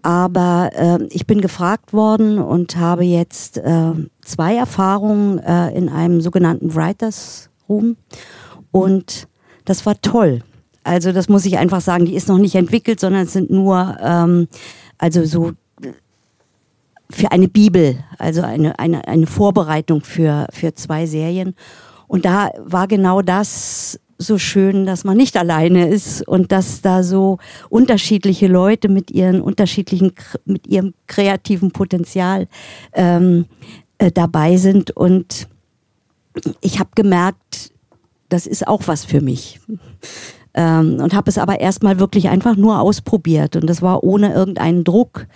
[0.02, 3.92] Aber äh, ich bin gefragt worden und habe jetzt äh,
[4.22, 7.96] zwei Erfahrungen äh, in einem sogenannten Writers Room.
[8.70, 9.28] Und
[9.64, 10.42] das war toll.
[10.84, 13.96] Also das muss ich einfach sagen, die ist noch nicht entwickelt, sondern es sind nur,
[14.00, 14.48] ähm,
[14.96, 15.52] also so
[17.10, 21.54] für eine Bibel, also eine, eine, eine Vorbereitung für, für zwei Serien.
[22.06, 27.02] Und da war genau das so schön, dass man nicht alleine ist und dass da
[27.04, 27.38] so
[27.70, 30.12] unterschiedliche Leute mit ihren unterschiedlichen,
[30.44, 32.48] mit ihrem kreativen Potenzial
[32.92, 33.46] ähm,
[33.98, 34.90] äh, dabei sind.
[34.90, 35.48] Und
[36.60, 37.70] ich habe gemerkt,
[38.28, 39.60] das ist auch was für mich.
[40.54, 43.54] Ähm, und habe es aber erstmal wirklich einfach nur ausprobiert.
[43.54, 45.26] Und das war ohne irgendeinen Druck.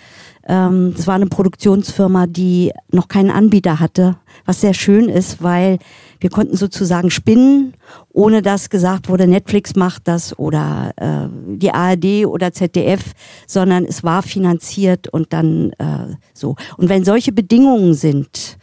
[0.49, 5.79] Ähm, das war eine Produktionsfirma, die noch keinen Anbieter hatte, was sehr schön ist, weil
[6.23, 7.75] wir konnten sozusagen spinnen,
[8.13, 13.13] ohne dass gesagt wurde, Netflix macht das oder äh, die ARD oder ZDF,
[13.47, 16.55] sondern es war finanziert und dann äh, so.
[16.77, 18.59] Und wenn solche Bedingungen sind,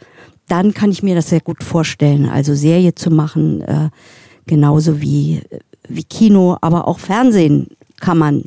[0.48, 2.28] dann kann ich mir das sehr gut vorstellen.
[2.28, 3.90] Also Serie zu machen, äh,
[4.46, 5.42] genauso wie,
[5.86, 7.68] wie Kino, aber auch Fernsehen
[8.00, 8.44] kann man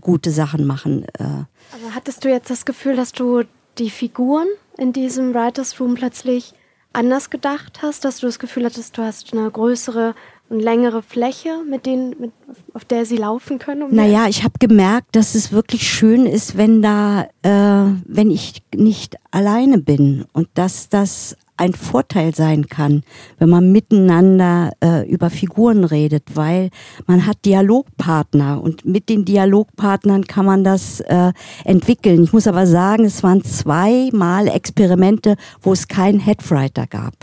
[0.00, 1.04] gute Sachen machen.
[1.18, 1.22] Äh.
[1.22, 3.44] Aber hattest du jetzt das Gefühl, dass du
[3.78, 6.54] die Figuren in diesem Writers Room plötzlich
[6.94, 10.14] anders gedacht hast, dass du das Gefühl hattest, du hast eine größere
[10.50, 12.32] und längere Fläche, mit denen, mit,
[12.74, 13.82] auf der sie laufen können?
[13.82, 18.62] Um naja, ich habe gemerkt, dass es wirklich schön ist, wenn da, äh, wenn ich
[18.74, 23.02] nicht alleine bin und dass das ein Vorteil sein kann,
[23.38, 26.70] wenn man miteinander äh, über Figuren redet, weil
[27.06, 31.32] man hat Dialogpartner und mit den Dialogpartnern kann man das äh,
[31.64, 32.24] entwickeln.
[32.24, 37.14] Ich muss aber sagen, es waren zweimal Experimente, wo es keinen Headwriter gab.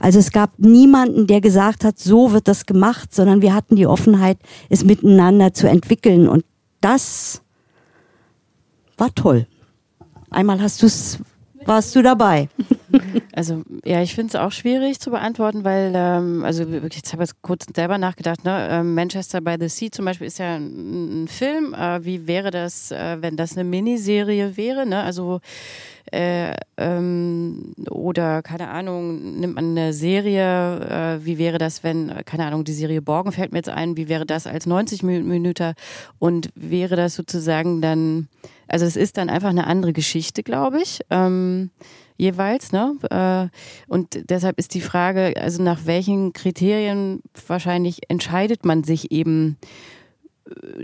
[0.00, 3.86] Also es gab niemanden, der gesagt hat, so wird das gemacht, sondern wir hatten die
[3.86, 4.38] Offenheit,
[4.68, 6.26] es miteinander zu entwickeln.
[6.28, 6.44] Und
[6.80, 7.42] das
[8.96, 9.46] war toll.
[10.30, 11.18] Einmal hast du's,
[11.66, 12.48] warst du dabei.
[13.34, 17.22] Also ja, ich finde es auch schwierig zu beantworten, weil, ähm, also wirklich, ich habe
[17.22, 18.68] jetzt kurz selber nachgedacht, ne?
[18.70, 21.72] Ähm, Manchester by the Sea zum Beispiel ist ja ein, ein Film.
[21.72, 24.84] Äh, wie wäre das, äh, wenn das eine Miniserie wäre?
[24.84, 25.02] Ne?
[25.02, 25.40] Also
[26.10, 32.46] äh, ähm, oder keine Ahnung, nimmt man eine Serie, äh, wie wäre das, wenn, keine
[32.46, 35.74] Ahnung, die Serie Borgen fällt mir jetzt ein, wie wäre das als 90 Minuten
[36.18, 38.28] und wäre das sozusagen dann,
[38.68, 41.00] also es ist dann einfach eine andere Geschichte, glaube ich.
[41.10, 41.70] Ähm,
[42.16, 42.72] jeweils.
[42.72, 42.96] Ne?
[43.10, 43.48] Äh,
[43.88, 49.66] und deshalb ist die Frage, also nach welchen Kriterien wahrscheinlich entscheidet man sich eben äh,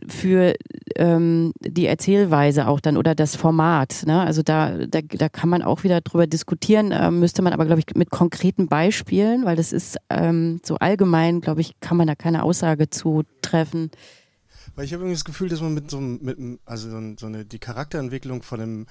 [0.06, 0.54] für
[0.96, 4.04] ähm, die Erzählweise auch dann oder das Format.
[4.06, 4.20] Ne?
[4.20, 7.80] Also da, da, da kann man auch wieder drüber diskutieren, äh, müsste man aber, glaube
[7.80, 12.14] ich, mit konkreten Beispielen, weil das ist ähm, so allgemein, glaube ich, kann man da
[12.14, 13.90] keine Aussage zu treffen.
[14.76, 16.88] Weil ich habe irgendwie das Gefühl, dass man mit so, mit, also
[17.18, 18.86] so eine, die Charakterentwicklung von einem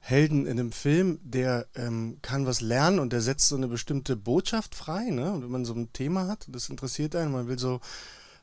[0.00, 4.16] Helden in einem Film, der ähm, kann was lernen und der setzt so eine bestimmte
[4.16, 5.32] Botschaft frei, ne?
[5.32, 7.80] Und wenn man so ein Thema hat, das interessiert einen, man will so,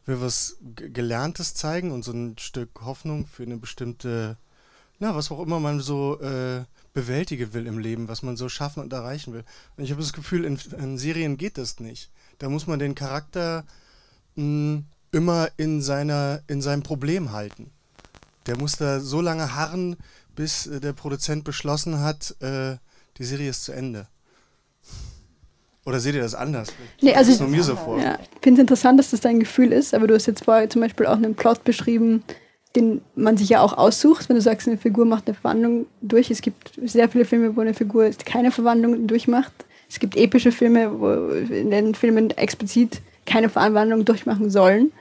[0.05, 4.37] will was Gelerntes zeigen und so ein Stück Hoffnung für eine bestimmte,
[4.99, 8.81] na, was auch immer man so äh, bewältigen will im Leben, was man so schaffen
[8.81, 9.43] und erreichen will.
[9.75, 12.11] Und ich habe das Gefühl, in, in, Serien geht das nicht.
[12.39, 13.65] Da muss man den Charakter
[14.35, 17.71] mh, hm, immer in seiner, in seinem Problem halten.
[18.47, 19.95] Der muss da so lange harren,
[20.35, 22.77] bis äh, der Produzent beschlossen hat, äh,
[23.17, 24.07] die Serie ist zu Ende.
[25.86, 26.69] Oder seht ihr das anders?
[27.01, 27.99] Nee, also das ist nur mir so vor.
[27.99, 30.69] Ja, ich finde es interessant, dass das dein Gefühl ist, aber du hast jetzt vorher
[30.69, 32.23] zum Beispiel auch einen Plot beschrieben,
[32.75, 36.31] den man sich ja auch aussucht, wenn du sagst, eine Figur macht eine Verwandlung durch.
[36.31, 39.53] Es gibt sehr viele Filme, wo eine Figur keine Verwandlung durchmacht.
[39.88, 41.11] Es gibt epische Filme, wo
[41.53, 44.91] in den Filmen explizit keine Verwandlung durchmachen sollen.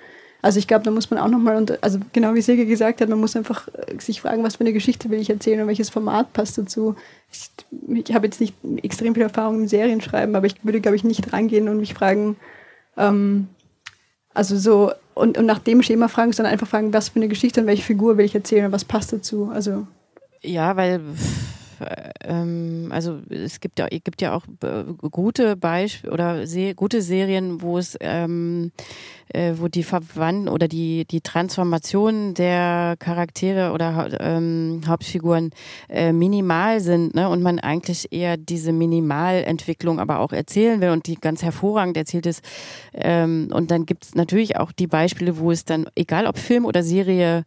[0.45, 3.18] Also ich glaube, da muss man auch nochmal, also genau wie Silke gesagt hat, man
[3.18, 6.34] muss einfach äh, sich fragen, was für eine Geschichte will ich erzählen und welches Format
[6.34, 6.97] passt dazu.
[7.32, 7.49] Ich,
[8.05, 11.32] ich habe jetzt nicht extrem viel Erfahrung im Serienschreiben, aber ich würde, glaube ich, nicht
[11.32, 12.36] rangehen und mich fragen,
[12.99, 13.49] ähm,
[14.34, 17.62] also so, und, und nach dem Schema fragen, sondern einfach fragen, was für eine Geschichte
[17.62, 19.51] und welche Figur will ich erzählen und was passt dazu.
[19.51, 19.86] Also
[20.42, 21.01] ja, weil
[22.22, 27.62] ähm, also es gibt ja, gibt ja auch äh, gute Beispiele oder sehr gute Serien,
[27.62, 28.72] wo es ähm,
[29.33, 35.51] äh, wo die Verwandten oder die, die Transformation der Charaktere oder ähm, Hauptfiguren
[35.89, 37.29] äh, minimal sind ne?
[37.29, 42.27] und man eigentlich eher diese Minimalentwicklung aber auch erzählen will und die ganz hervorragend erzählt
[42.27, 42.43] ist.
[42.93, 46.64] Ähm, und dann gibt es natürlich auch die Beispiele, wo es dann, egal ob Film
[46.64, 47.45] oder Serie,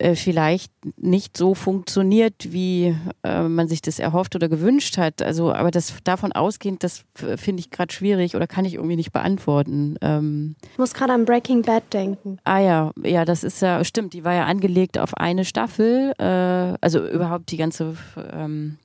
[0.00, 5.20] äh, vielleicht nicht so funktioniert, wie äh, man sich das erhofft oder gewünscht hat.
[5.20, 9.12] Also, aber das davon ausgehend, das finde ich gerade schwierig oder kann ich irgendwie nicht
[9.12, 9.96] beantworten.
[10.00, 12.38] Ähm ich muss gerade an Breaking Bad denken.
[12.44, 16.76] Ah ja, ja, das ist ja, stimmt, die war ja angelegt auf eine Staffel, äh,
[16.80, 17.96] also überhaupt die ganze
[18.32, 18.78] ähm,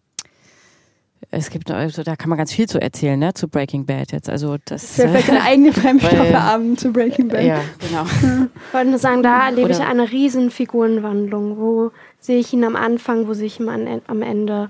[1.32, 4.30] es gibt, also da kann man ganz viel zu erzählen, ne, zu Breaking Bad jetzt.
[4.30, 7.44] Also das, das wäre vielleicht eine eigene Fremdstoffe zu Breaking Bad.
[7.44, 8.06] Ja, genau.
[8.68, 11.58] Ich wollte nur sagen, da erlebe ich eine riesen Figurenwandlung.
[11.58, 14.70] Wo sehe ich ihn am Anfang, wo sehe ich ihn am Ende?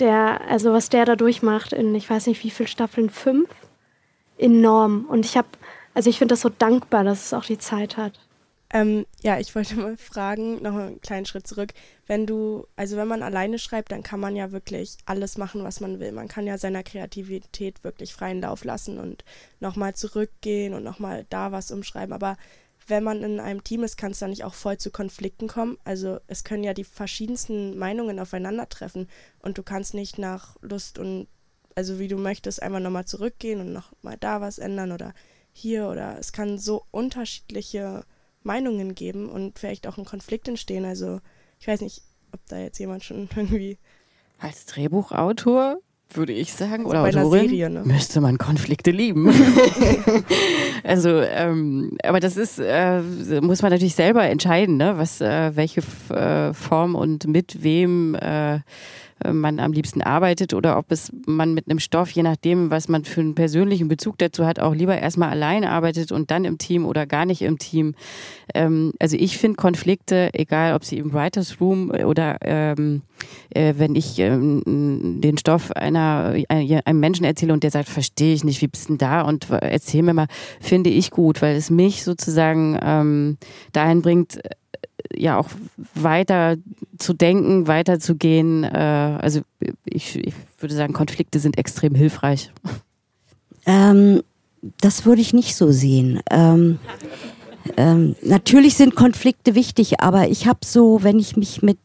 [0.00, 3.48] Der, also was der da durchmacht in, ich weiß nicht wie viele Staffeln, fünf?
[4.38, 5.04] Enorm.
[5.08, 5.48] Und ich habe,
[5.94, 8.18] also ich finde das so dankbar, dass es auch die Zeit hat.
[8.72, 11.74] Ähm, ja, ich wollte mal fragen, noch einen kleinen Schritt zurück.
[12.06, 15.80] Wenn du, also wenn man alleine schreibt, dann kann man ja wirklich alles machen, was
[15.80, 16.12] man will.
[16.12, 19.24] Man kann ja seiner Kreativität wirklich freien Lauf lassen und
[19.60, 22.14] nochmal zurückgehen und nochmal da was umschreiben.
[22.14, 22.36] Aber
[22.86, 25.78] wenn man in einem Team ist, kann es dann nicht auch voll zu Konflikten kommen.
[25.84, 29.08] Also es können ja die verschiedensten Meinungen aufeinandertreffen
[29.40, 31.28] und du kannst nicht nach Lust und
[31.74, 35.14] also wie du möchtest, einfach nochmal zurückgehen und nochmal da was ändern oder
[35.52, 38.04] hier oder es kann so unterschiedliche
[38.42, 40.84] Meinungen geben und vielleicht auch ein Konflikt entstehen.
[40.84, 41.20] Also
[41.60, 43.78] ich weiß nicht, ob da jetzt jemand schon irgendwie.
[44.38, 45.78] Als Drehbuchautor
[46.14, 47.82] würde ich sagen, Also oder Autorin, Serie, ne?
[47.84, 49.32] müsste man Konflikte lieben.
[50.84, 53.00] also, ähm, aber das ist, äh,
[53.40, 54.98] muss man natürlich selber entscheiden, ne?
[54.98, 58.60] was, äh, welche F äh, Form und mit wem äh,
[59.32, 63.04] man am liebsten arbeitet oder ob es man mit einem Stoff, je nachdem, was man
[63.04, 66.84] für einen persönlichen Bezug dazu hat, auch lieber erstmal alleine arbeitet und dann im Team
[66.84, 67.94] oder gar nicht im Team.
[68.54, 73.02] Ähm, also ich finde Konflikte, egal ob sie im Writers Room oder ähm,
[73.50, 78.44] äh, wenn ich ähm, den Stoff einer, einem Menschen erzähle und der sagt, verstehe ich
[78.44, 80.26] nicht, wie bist denn da und erzähl mir mal,
[80.60, 83.36] finde ich gut, weil es mich sozusagen ähm,
[83.72, 84.40] dahin bringt,
[85.14, 85.48] ja auch
[85.94, 86.56] weiter
[86.98, 88.64] zu denken, weiter zu gehen.
[88.64, 88.68] Äh,
[89.20, 89.40] also
[89.84, 92.50] ich, ich würde sagen, Konflikte sind extrem hilfreich.
[93.66, 94.22] Ähm,
[94.80, 96.20] das würde ich nicht so sehen.
[96.30, 96.78] Ähm,
[97.76, 101.78] ähm, natürlich sind Konflikte wichtig, aber ich habe so, wenn ich mich mit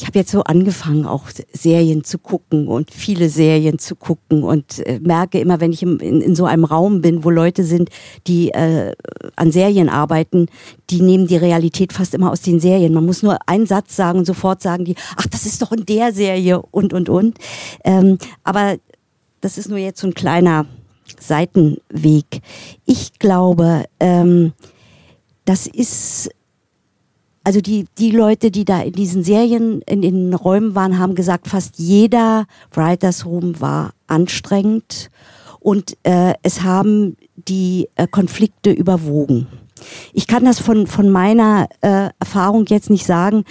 [0.00, 4.78] ich habe jetzt so angefangen, auch Serien zu gucken und viele Serien zu gucken und
[4.86, 7.90] äh, merke immer, wenn ich in, in, so einem Raum bin, wo Leute sind,
[8.26, 8.94] die äh,
[9.36, 10.46] an Serien arbeiten,
[10.88, 12.94] die nehmen die Realität fast immer aus den Serien.
[12.94, 15.84] Man muss nur einen Satz sagen und sofort sagen die, ach, das ist doch in
[15.84, 17.36] der Serie und, und, und.
[17.84, 18.78] Ähm, aber
[19.42, 20.64] das ist nur jetzt so ein kleiner
[21.18, 22.40] Seitenweg.
[22.86, 24.54] Ich glaube, ähm,
[25.44, 26.30] das ist
[27.44, 31.48] also die, die Leute, die da in diesen Serien, in den Räumen waren, haben gesagt,
[31.48, 35.10] fast jeder Writers Room war anstrengend
[35.58, 39.46] und äh, es haben die äh, Konflikte überwogen.
[40.12, 43.44] Ich kann das von, von meiner äh, Erfahrung jetzt nicht sagen,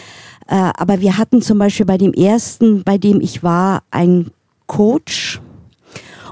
[0.47, 4.31] äh, aber wir hatten zum Beispiel bei dem ersten, bei dem ich war, einen
[4.67, 5.41] Coach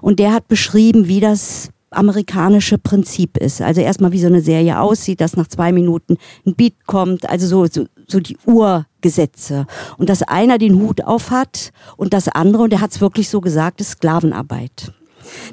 [0.02, 3.62] und der hat beschrieben, wie das amerikanische Prinzip ist.
[3.62, 7.48] Also erstmal wie so eine Serie aussieht, dass nach zwei Minuten ein Beat kommt, also
[7.48, 9.66] so, so, so die Urgesetze.
[9.98, 13.30] Und dass einer den Hut auf hat und das andere, und er hat es wirklich
[13.30, 14.92] so gesagt, ist Sklavenarbeit.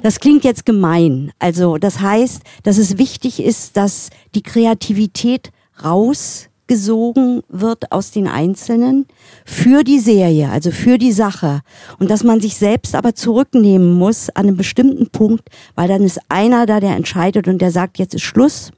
[0.03, 1.31] Das klingt jetzt gemein.
[1.39, 5.51] Also das heißt, dass es wichtig ist, dass die Kreativität
[5.83, 9.05] raus gesogen wird aus den Einzelnen
[9.45, 11.61] für die Serie, also für die Sache.
[11.99, 16.19] Und dass man sich selbst aber zurücknehmen muss an einem bestimmten Punkt, weil dann ist
[16.29, 18.71] einer da, der entscheidet und der sagt, jetzt ist Schluss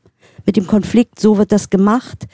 [0.46, 2.28] mit dem Konflikt, so wird das gemacht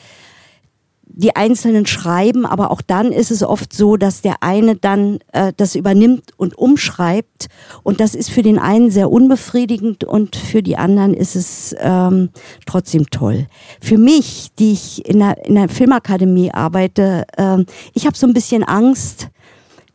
[1.05, 5.53] die Einzelnen schreiben, aber auch dann ist es oft so, dass der eine dann äh,
[5.55, 7.47] das übernimmt und umschreibt.
[7.83, 12.29] Und das ist für den einen sehr unbefriedigend und für die anderen ist es ähm,
[12.65, 13.47] trotzdem toll.
[13.79, 18.33] Für mich, die ich in der, in der Filmakademie arbeite, äh, ich habe so ein
[18.33, 19.29] bisschen Angst,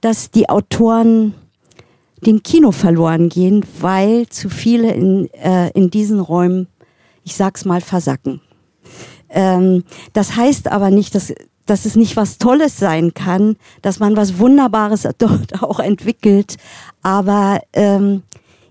[0.01, 1.35] dass die Autoren
[2.25, 6.69] dem Kino verloren gehen, weil zu viele in, äh, in diesen Räumen,
[7.25, 8.41] ich sag's mal, versacken.
[9.31, 11.33] Ähm, das heißt aber nicht, dass,
[11.67, 16.57] dass es nicht was Tolles sein kann, dass man was Wunderbares dort auch entwickelt.
[17.03, 18.23] Aber ähm,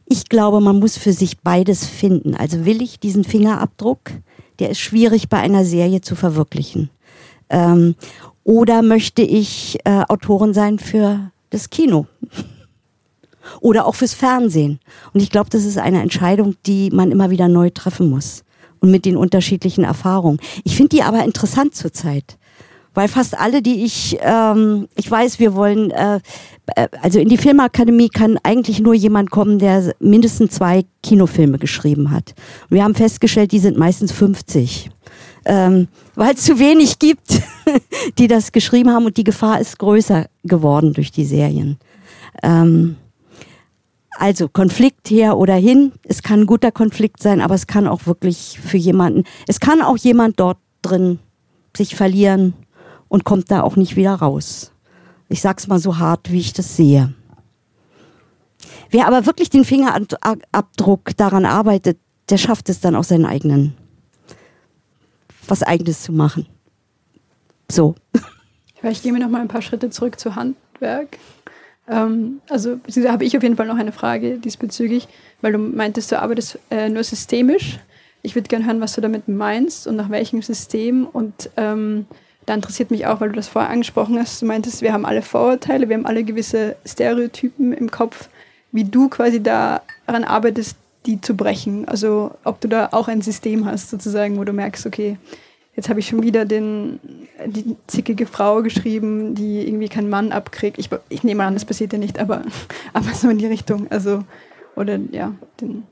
[0.05, 2.35] ich glaube, man muss für sich beides finden.
[2.35, 4.11] Also will ich diesen Fingerabdruck,
[4.59, 6.89] der ist schwierig bei einer Serie zu verwirklichen.
[7.49, 7.95] Ähm,
[8.43, 12.07] oder möchte ich äh, Autorin sein für das Kino?
[13.61, 14.79] Oder auch fürs Fernsehen.
[15.13, 18.43] Und ich glaube, das ist eine Entscheidung, die man immer wieder neu treffen muss
[18.79, 20.39] und mit den unterschiedlichen Erfahrungen.
[20.63, 22.37] Ich finde die aber interessant zurzeit.
[22.97, 26.19] Weil fast alle, die ich, ähm, ich weiß, wir wollen, äh,
[27.03, 32.33] also in die Filmakademie kann eigentlich nur jemand kommen, der mindestens zwei Kinofilme geschrieben hat.
[32.69, 34.89] Und wir haben festgestellt, die sind meistens 50.
[35.45, 37.39] Ähm, weil es zu wenig gibt,
[38.17, 41.77] die das geschrieben haben und die Gefahr ist größer geworden durch die Serien.
[42.41, 42.95] Ähm,
[44.19, 45.93] also Konflikt her oder hin.
[46.03, 49.81] Es kann ein guter Konflikt sein, aber es kann auch wirklich für jemanden, es kann
[49.81, 51.19] auch jemand dort drin
[51.75, 52.53] sich verlieren
[53.07, 54.71] und kommt da auch nicht wieder raus.
[55.29, 57.13] Ich sag's mal so hart, wie ich das sehe.
[58.89, 61.99] Wer aber wirklich den Fingerabdruck daran arbeitet,
[62.29, 63.75] der schafft es dann auch seinen eigenen,
[65.47, 66.47] was eigenes zu machen.
[67.69, 67.95] So.
[68.83, 71.17] Ich gehe mir noch mal ein paar Schritte zurück zu Handwerk.
[71.89, 75.07] Ähm, also da habe ich auf jeden Fall noch eine Frage diesbezüglich,
[75.41, 77.79] weil du meintest, du arbeitest äh, nur systemisch.
[78.23, 81.05] Ich würde gerne hören, was du damit meinst und nach welchem System.
[81.05, 82.05] Und ähm,
[82.45, 84.41] da interessiert mich auch, weil du das vorher angesprochen hast.
[84.41, 88.29] Du meintest, wir haben alle Vorurteile, wir haben alle gewisse Stereotypen im Kopf,
[88.71, 91.87] wie du quasi daran arbeitest, die zu brechen?
[91.87, 95.17] Also ob du da auch ein System hast, sozusagen, wo du merkst, okay,
[95.77, 96.99] jetzt habe ich schon wieder den,
[97.45, 100.77] die zickige Frau geschrieben, die irgendwie keinen Mann abkriegt.
[100.79, 102.41] Ich, ich nehme an, das passiert ja nicht, aber,
[102.93, 103.87] aber so in die Richtung.
[103.89, 104.25] Also,
[104.75, 105.83] oder ja, den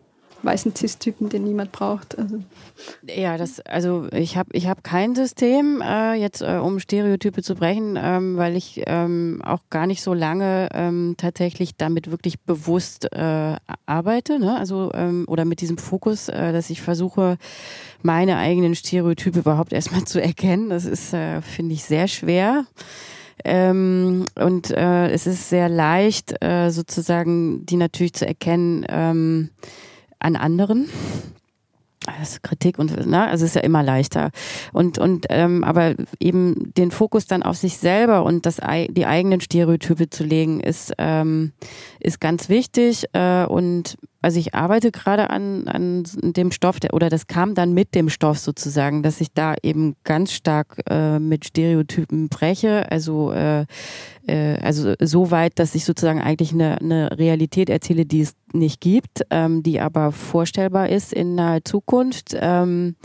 [0.44, 2.18] weißen Cis-Typen, den niemand braucht.
[2.18, 2.40] Also.
[3.08, 7.56] Ja, das, also ich habe ich hab kein System äh, jetzt, äh, um Stereotype zu
[7.56, 13.12] brechen, ähm, weil ich ähm, auch gar nicht so lange ähm, tatsächlich damit wirklich bewusst
[13.12, 13.56] äh,
[13.86, 14.58] arbeite, ne?
[14.58, 17.38] Also ähm, oder mit diesem Fokus, äh, dass ich versuche,
[18.02, 20.70] meine eigenen Stereotype überhaupt erstmal zu erkennen.
[20.70, 22.66] Das ist, äh, finde ich, sehr schwer.
[23.44, 29.50] Ähm, und äh, es ist sehr leicht, äh, sozusagen die natürlich zu erkennen ähm,
[30.20, 30.90] an anderen.
[32.06, 34.30] Das Kritik und ne, also ist ja immer leichter
[34.74, 38.58] und und ähm, aber eben den Fokus dann auf sich selber und das
[38.90, 41.54] die eigenen Stereotype zu legen ist ähm,
[42.00, 47.10] ist ganz wichtig äh, und also ich arbeite gerade an, an dem Stoff, der, oder
[47.10, 51.46] das kam dann mit dem Stoff sozusagen, dass ich da eben ganz stark äh, mit
[51.46, 52.92] Stereotypen breche.
[52.92, 53.68] Also, äh,
[54.26, 58.82] äh, also so weit, dass ich sozusagen eigentlich eine, eine Realität erzähle, die es nicht
[58.82, 62.36] gibt, ähm, die aber vorstellbar ist in naher Zukunft.
[62.36, 62.96] Ähm,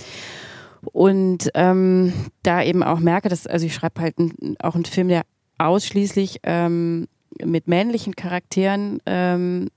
[0.91, 5.09] und ähm, da eben auch merke, dass, also ich schreibe halt ein, auch einen Film,
[5.09, 5.27] der
[5.59, 7.09] ausschließlich ähm,
[7.45, 9.69] mit männlichen Charakteren ähm,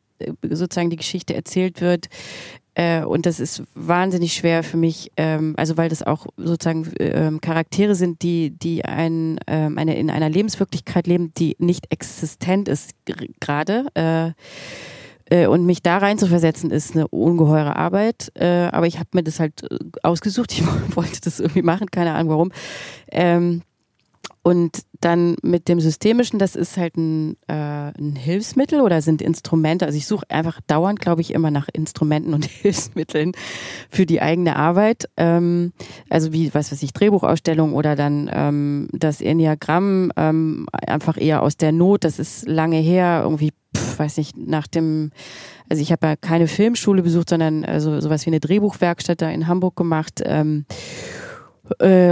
[0.50, 2.08] sozusagen die Geschichte erzählt wird.
[2.76, 7.40] Äh, und das ist wahnsinnig schwer für mich, ähm, also weil das auch sozusagen ähm,
[7.40, 12.92] Charaktere sind, die, die ein, ähm, eine, in einer Lebenswirklichkeit leben, die nicht existent ist
[13.40, 13.86] gerade.
[13.94, 14.32] Äh,
[15.30, 18.32] äh, und mich da rein zu versetzen, ist eine ungeheure Arbeit.
[18.38, 19.64] Aber ich habe mir das halt
[20.04, 20.52] ausgesucht.
[20.52, 20.64] Ich
[20.96, 22.52] wollte das irgendwie machen, keine Ahnung warum.
[24.46, 29.86] Und dann mit dem Systemischen, das ist halt ein, äh, ein Hilfsmittel oder sind Instrumente.
[29.86, 33.32] Also ich suche einfach dauernd, glaube ich, immer nach Instrumenten und Hilfsmitteln
[33.90, 35.10] für die eigene Arbeit.
[35.16, 35.72] Ähm,
[36.10, 41.56] also wie, was weiß ich, Drehbuchausstellung oder dann ähm, das Enneagramm ähm, einfach eher aus
[41.56, 42.04] der Not.
[42.04, 45.12] Das ist lange her, irgendwie, pf, weiß nicht, nach dem
[45.70, 49.48] also ich habe ja keine Filmschule besucht, sondern also sowas wie eine Drehbuchwerkstatt da in
[49.48, 50.22] Hamburg gemacht.
[50.24, 51.23] Ähm, äh,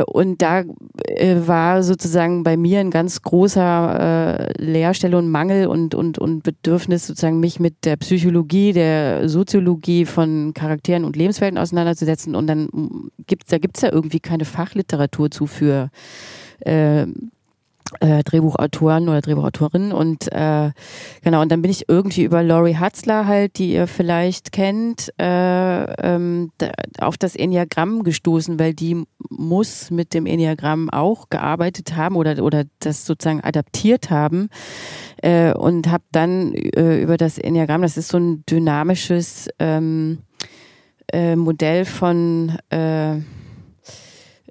[0.05, 0.63] und da
[1.07, 6.43] äh, war sozusagen bei mir ein ganz großer äh, Leerstelle und Mangel und, und, und
[6.43, 12.33] Bedürfnis, sozusagen mich mit der Psychologie, der Soziologie von Charakteren und Lebenswelten auseinanderzusetzen.
[12.33, 12.69] Und dann
[13.27, 15.89] gibt's, da gibt's ja irgendwie keine Fachliteratur zu für
[17.99, 20.71] äh, Drehbuchautoren oder Drehbuchautorinnen und äh,
[21.23, 25.83] genau und dann bin ich irgendwie über Laurie Hatzler halt, die ihr vielleicht kennt, äh,
[25.83, 32.15] ähm, da, auf das Enneagramm gestoßen, weil die muss mit dem Enneagramm auch gearbeitet haben
[32.15, 34.49] oder oder das sozusagen adaptiert haben
[35.21, 40.19] äh, und habe dann äh, über das Enneagramm, das ist so ein dynamisches ähm,
[41.11, 43.17] äh, Modell von äh,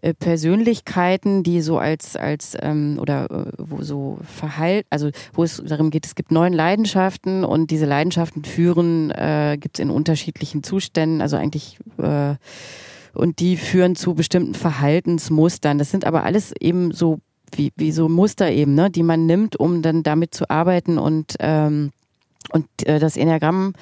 [0.03, 5.63] äh, Persönlichkeiten, die so als als ähm, oder äh, wo so verheilt, also wo es
[5.65, 10.63] darum geht, es gibt neun Leidenschaften und diese Leidenschaften führen äh, gibt es in unterschiedlichen
[10.63, 12.35] Zuständen, also eigentlich äh,
[13.13, 15.79] und die führen zu bestimmten Verhaltensmustern.
[15.79, 17.19] Das sind aber alles eben so
[17.53, 21.35] wie, wie so Muster eben, ne, die man nimmt, um dann damit zu arbeiten und
[21.41, 21.91] ähm,
[22.53, 23.75] und äh, das Enneagramm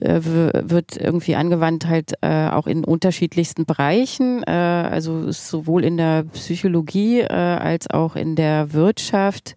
[0.00, 6.24] äh, wird irgendwie angewandt halt äh, auch in unterschiedlichsten Bereichen, äh, also sowohl in der
[6.32, 9.56] Psychologie äh, als auch in der Wirtschaft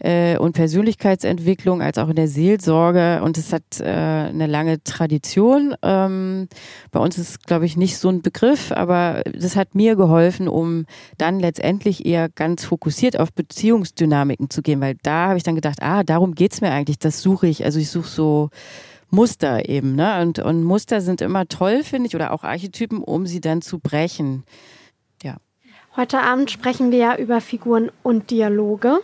[0.00, 5.74] äh, und Persönlichkeitsentwicklung als auch in der Seelsorge und es hat äh, eine lange Tradition.
[5.82, 6.48] Ähm,
[6.90, 10.86] bei uns ist glaube ich, nicht so ein Begriff, aber das hat mir geholfen, um
[11.18, 15.82] dann letztendlich eher ganz fokussiert auf Beziehungsdynamiken zu gehen, weil da habe ich dann gedacht,
[15.82, 17.64] ah, darum geht's mir eigentlich, das suche ich.
[17.64, 18.50] Also ich suche so
[19.10, 20.20] Muster eben, ne?
[20.20, 23.78] Und, und Muster sind immer toll, finde ich, oder auch Archetypen, um sie dann zu
[23.78, 24.44] brechen.
[25.22, 25.36] Ja.
[25.96, 28.98] Heute Abend sprechen wir ja über Figuren und Dialoge.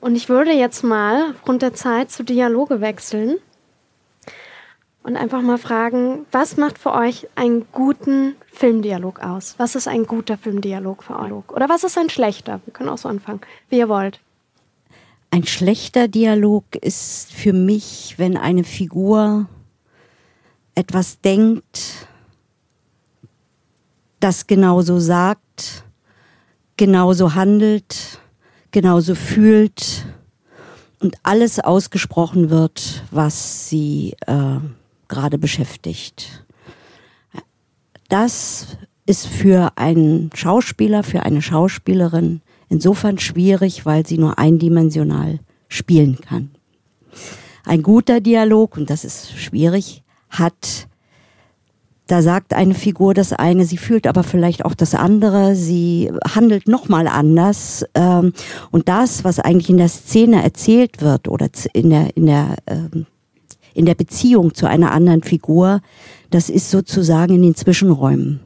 [0.00, 3.36] Und ich würde jetzt mal aufgrund der Zeit zu Dialoge wechseln
[5.02, 9.54] und einfach mal fragen, was macht für euch einen guten Filmdialog aus?
[9.58, 11.32] Was ist ein guter Filmdialog für euch?
[11.48, 12.60] Oder was ist ein schlechter?
[12.64, 14.20] Wir können auch so anfangen, wie ihr wollt.
[15.30, 19.48] Ein schlechter Dialog ist für mich, wenn eine Figur
[20.74, 22.06] etwas denkt,
[24.20, 25.84] das genauso sagt,
[26.76, 28.21] genauso handelt
[28.72, 30.04] genauso fühlt
[31.00, 34.56] und alles ausgesprochen wird, was sie äh,
[35.08, 36.44] gerade beschäftigt.
[38.08, 46.20] Das ist für einen Schauspieler, für eine Schauspielerin insofern schwierig, weil sie nur eindimensional spielen
[46.20, 46.50] kann.
[47.64, 50.88] Ein guter Dialog, und das ist schwierig, hat
[52.12, 56.68] da sagt eine Figur das eine, sie fühlt aber vielleicht auch das andere, sie handelt
[56.68, 57.86] nochmal anders.
[57.94, 58.34] Ähm,
[58.70, 63.06] und das, was eigentlich in der Szene erzählt wird oder in der, in der, ähm,
[63.72, 65.80] in der Beziehung zu einer anderen Figur,
[66.28, 68.40] das ist sozusagen in den Zwischenräumen,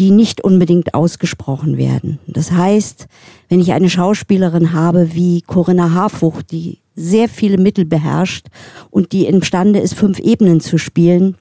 [0.00, 2.18] die nicht unbedingt ausgesprochen werden.
[2.26, 3.06] Das heißt,
[3.48, 8.48] wenn ich eine Schauspielerin habe wie Corinna Harfuch, die sehr viele Mittel beherrscht
[8.90, 11.36] und die imstande ist, fünf Ebenen zu spielen,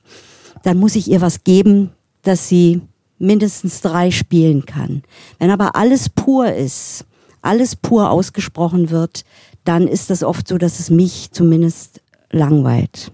[0.68, 1.92] dann muss ich ihr was geben,
[2.24, 2.82] dass sie
[3.20, 5.02] mindestens drei spielen kann.
[5.40, 7.06] Wenn aber alles pur ist,
[7.42, 9.24] alles pur ausgesprochen wird,
[9.64, 12.02] dann ist das oft so, dass es mich zumindest
[12.32, 13.14] langweilt.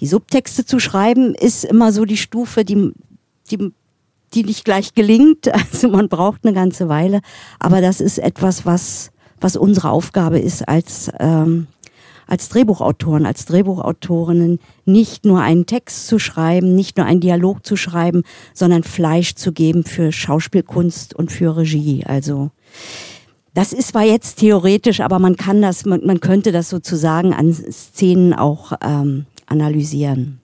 [0.00, 2.92] Die Subtexte zu schreiben ist immer so die Stufe, die,
[3.50, 3.72] die,
[4.34, 5.48] die nicht gleich gelingt.
[5.72, 7.22] Also man braucht eine ganze Weile.
[7.58, 11.68] Aber das ist etwas, was, was unsere Aufgabe ist als ähm,
[12.26, 17.76] als Drehbuchautoren, als Drehbuchautorinnen nicht nur einen Text zu schreiben, nicht nur einen Dialog zu
[17.76, 18.22] schreiben,
[18.52, 22.04] sondern Fleisch zu geben für Schauspielkunst und für Regie.
[22.06, 22.50] Also
[23.54, 27.52] das ist zwar jetzt theoretisch, aber man kann das, man, man könnte das sozusagen an
[27.52, 30.40] Szenen auch ähm, analysieren.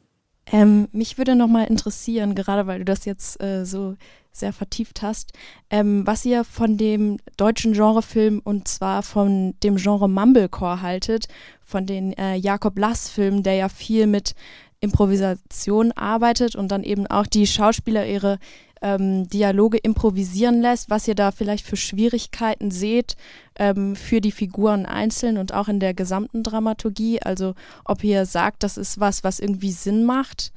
[0.52, 3.96] Ähm, mich würde nochmal interessieren, gerade weil du das jetzt äh, so
[4.32, 5.32] sehr vertieft hast,
[5.70, 11.26] ähm, was ihr von dem deutschen Genrefilm und zwar von dem Genre Mumblecore haltet,
[11.62, 14.34] von den äh, Jakob Lass-Filmen, der ja viel mit
[14.80, 18.38] Improvisation arbeitet und dann eben auch die Schauspieler ihre
[18.82, 23.16] ähm, Dialoge improvisieren lässt, was ihr da vielleicht für Schwierigkeiten seht
[23.58, 27.20] ähm, für die Figuren einzeln und auch in der gesamten Dramaturgie.
[27.20, 27.54] Also
[27.84, 30.52] ob ihr sagt, das ist was, was irgendwie Sinn macht,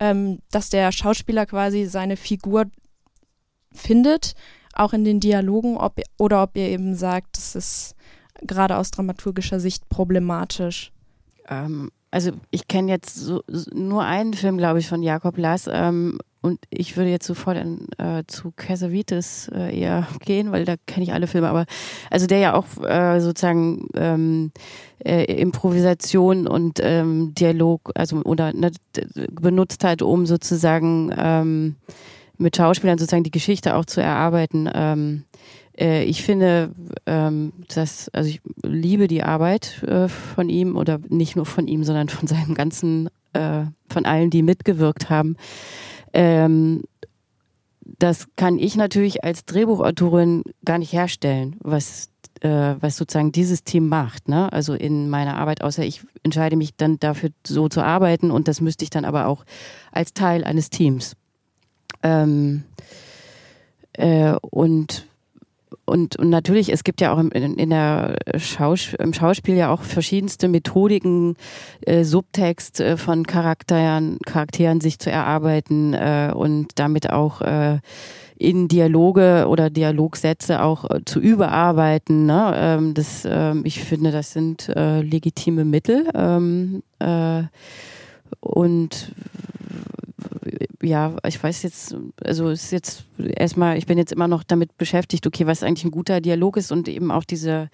[0.00, 2.66] ähm, dass der Schauspieler quasi seine Figur
[3.74, 4.34] findet,
[4.74, 7.94] auch in den Dialogen, ob, oder ob ihr eben sagt, das ist
[8.40, 10.92] gerade aus dramaturgischer Sicht problematisch.
[11.48, 13.42] Ähm, also ich kenne jetzt so,
[13.72, 17.86] nur einen Film, glaube ich, von Jakob Lass ähm, und ich würde jetzt sofort in,
[17.98, 21.64] äh, zu Cassavetes äh, eher gehen, weil da kenne ich alle Filme, aber
[22.10, 24.52] also der ja auch äh, sozusagen ähm,
[25.04, 28.72] äh, Improvisation und ähm, Dialog, also oder ne,
[29.30, 31.76] benutzt hat, um sozusagen ähm,
[32.38, 34.68] mit Schauspielern sozusagen die Geschichte auch zu erarbeiten.
[34.72, 35.24] Ähm,
[35.78, 36.72] äh, ich finde,
[37.06, 41.84] ähm, dass, also ich liebe die Arbeit äh, von ihm oder nicht nur von ihm,
[41.84, 45.36] sondern von seinem ganzen, äh, von allen, die mitgewirkt haben.
[46.12, 46.82] Ähm,
[47.98, 52.10] das kann ich natürlich als Drehbuchautorin gar nicht herstellen, was,
[52.40, 54.28] äh, was sozusagen dieses Team macht.
[54.28, 54.52] Ne?
[54.52, 58.60] Also in meiner Arbeit, außer ich entscheide mich dann dafür so zu arbeiten und das
[58.60, 59.44] müsste ich dann aber auch
[59.90, 61.16] als Teil eines Teams.
[62.02, 62.64] Ähm,
[63.94, 65.06] äh, und
[65.84, 69.82] und, und natürlich, es gibt ja auch in, in der Schaus im Schauspiel ja auch
[69.82, 71.36] verschiedenste Methodiken,
[71.82, 77.80] äh, Subtext äh, von Charakteren, Charakteren sich zu erarbeiten äh, und damit auch äh,
[78.38, 82.26] in Dialoge oder Dialogsätze auch äh, zu überarbeiten.
[82.26, 82.52] Ne?
[82.56, 86.08] Ähm, das, ähm, ich finde, das sind äh, legitime Mittel.
[86.14, 87.42] Ähm, äh,
[88.40, 89.12] und
[90.82, 95.26] ja, ich weiß jetzt, also ist jetzt erstmal, ich bin jetzt immer noch damit beschäftigt,
[95.26, 97.68] okay, was eigentlich ein guter Dialog ist und eben auch diese,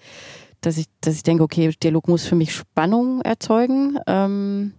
[0.61, 4.73] dass ich, dass ich denke, okay, Dialog muss für mich Spannung erzeugen ähm,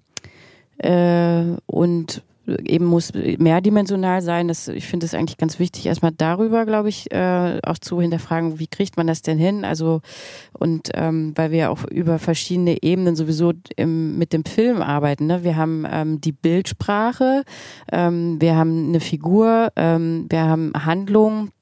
[0.78, 2.22] äh, und
[2.64, 4.48] eben muss mehrdimensional sein.
[4.48, 8.59] Das, ich finde es eigentlich ganz wichtig, erstmal darüber, glaube ich, äh, auch zu hinterfragen,
[8.59, 9.64] wie kriegt man das denn hin?
[9.64, 10.01] Also,
[10.53, 15.26] und ähm, weil wir auch über verschiedene Ebenen sowieso im, mit dem Film arbeiten.
[15.26, 15.44] Ne?
[15.44, 17.44] Wir haben ähm, die Bildsprache,
[17.92, 21.53] ähm, wir haben eine Figur, ähm, wir haben Handlungen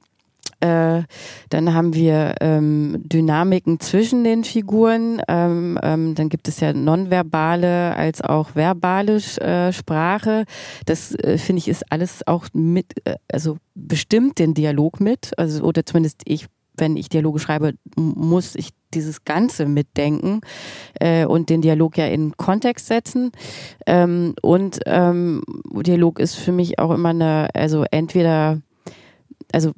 [0.60, 1.02] äh,
[1.50, 5.22] dann haben wir ähm, Dynamiken zwischen den Figuren.
[5.28, 10.44] Ähm, ähm, dann gibt es ja nonverbale als auch verbale äh, Sprache.
[10.86, 15.30] Das äh, finde ich ist alles auch mit, äh, also bestimmt den Dialog mit.
[15.38, 16.46] Also oder zumindest ich,
[16.76, 20.40] wenn ich Dialoge schreibe, muss ich dieses Ganze mitdenken
[20.98, 23.30] äh, und den Dialog ja in Kontext setzen.
[23.86, 28.60] Ähm, und ähm, Dialog ist für mich auch immer eine, also entweder
[29.52, 29.72] also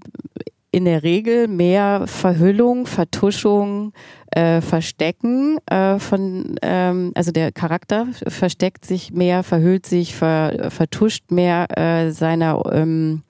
[0.72, 3.92] in der Regel mehr Verhüllung, Vertuschung,
[4.30, 11.30] äh, Verstecken äh, von, ähm, also der Charakter versteckt sich mehr, verhüllt sich, ver, vertuscht
[11.30, 13.22] mehr äh, seiner ähm,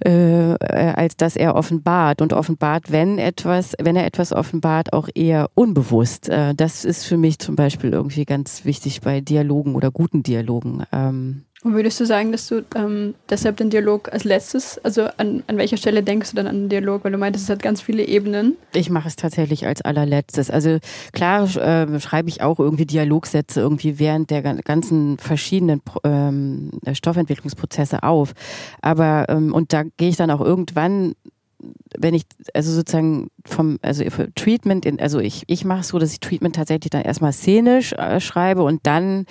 [0.00, 5.48] äh, als dass er offenbart und offenbart, wenn etwas, wenn er etwas offenbart, auch eher
[5.54, 6.28] unbewusst.
[6.28, 10.84] Äh, das ist für mich zum Beispiel irgendwie ganz wichtig bei Dialogen oder guten Dialogen.
[10.92, 15.42] Ähm, Und würdest du sagen, dass du ähm, deshalb den Dialog als letztes, also an,
[15.48, 17.02] an welcher Stelle denkst du dann an den Dialog?
[17.02, 18.56] Weil du meintest, es hat ganz viele Ebenen.
[18.72, 20.48] Ich mache es tatsächlich als allerletztes.
[20.48, 20.78] Also
[21.12, 28.32] klar äh, schreibe ich auch irgendwie Dialogsätze irgendwie während der ganzen verschiedenen ähm, Stoffentwicklungsprozesse auf.
[28.80, 31.16] Aber ähm, und da gehe ich dann auch irgendwann
[31.98, 32.24] wenn ich,
[32.54, 36.56] also sozusagen vom, also Treatment, in, also ich, ich mache es so, dass ich Treatment
[36.56, 39.26] tatsächlich dann erstmal szenisch äh, schreibe und dann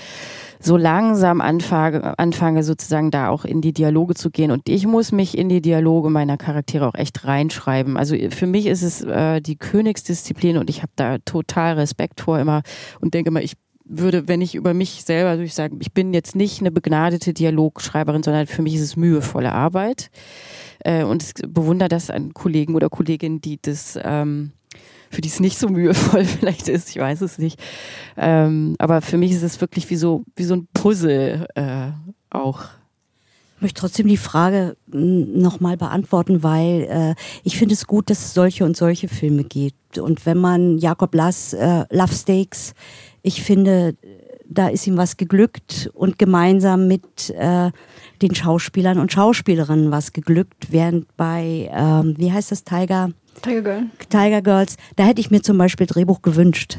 [0.60, 4.52] so langsam anfange, anfange, sozusagen da auch in die Dialoge zu gehen.
[4.52, 7.98] Und ich muss mich in die Dialoge meiner Charaktere auch echt reinschreiben.
[7.98, 12.40] Also für mich ist es äh, die Königsdisziplin und ich habe da total Respekt vor
[12.40, 12.64] immer
[13.00, 13.54] und denke immer, ich
[13.86, 18.24] würde, wenn ich über mich selber ich sagen, ich bin jetzt nicht eine begnadete Dialogschreiberin,
[18.24, 20.10] sondern für mich ist es mühevolle Arbeit.
[20.80, 24.52] Äh, und bewundere das an Kollegen oder Kolleginnen, die das ähm,
[25.10, 27.60] für die es nicht so mühevoll vielleicht ist, ich weiß es nicht.
[28.18, 31.92] Ähm, aber für mich ist es wirklich wie so, wie so ein Puzzle äh,
[32.30, 32.66] auch.
[33.56, 38.34] Ich möchte trotzdem die Frage nochmal beantworten, weil äh, ich finde es gut, dass es
[38.34, 39.98] solche und solche Filme gibt.
[39.98, 42.74] Und wenn man Jakob Lass, äh, Love Stakes,
[43.22, 43.96] ich finde,
[44.48, 47.72] da ist ihm was geglückt und gemeinsam mit äh,
[48.22, 53.10] den Schauspielern und Schauspielerinnen was geglückt, während bei, ähm, wie heißt das, Tiger?
[53.42, 53.84] Tiger Girl.
[54.10, 56.78] Tiger Girls, da hätte ich mir zum Beispiel Drehbuch gewünscht.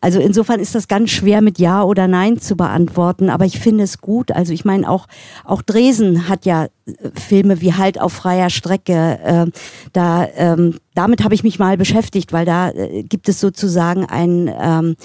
[0.00, 3.84] Also insofern ist das ganz schwer mit Ja oder Nein zu beantworten, aber ich finde
[3.84, 4.32] es gut.
[4.32, 5.06] Also ich meine auch,
[5.44, 6.70] auch Dresen hat ja äh,
[7.14, 9.18] Filme wie Halt auf freier Strecke.
[9.22, 9.46] Äh,
[9.92, 14.50] da, ähm, damit habe ich mich mal beschäftigt, weil da äh, gibt es sozusagen ein
[14.60, 14.96] ähm,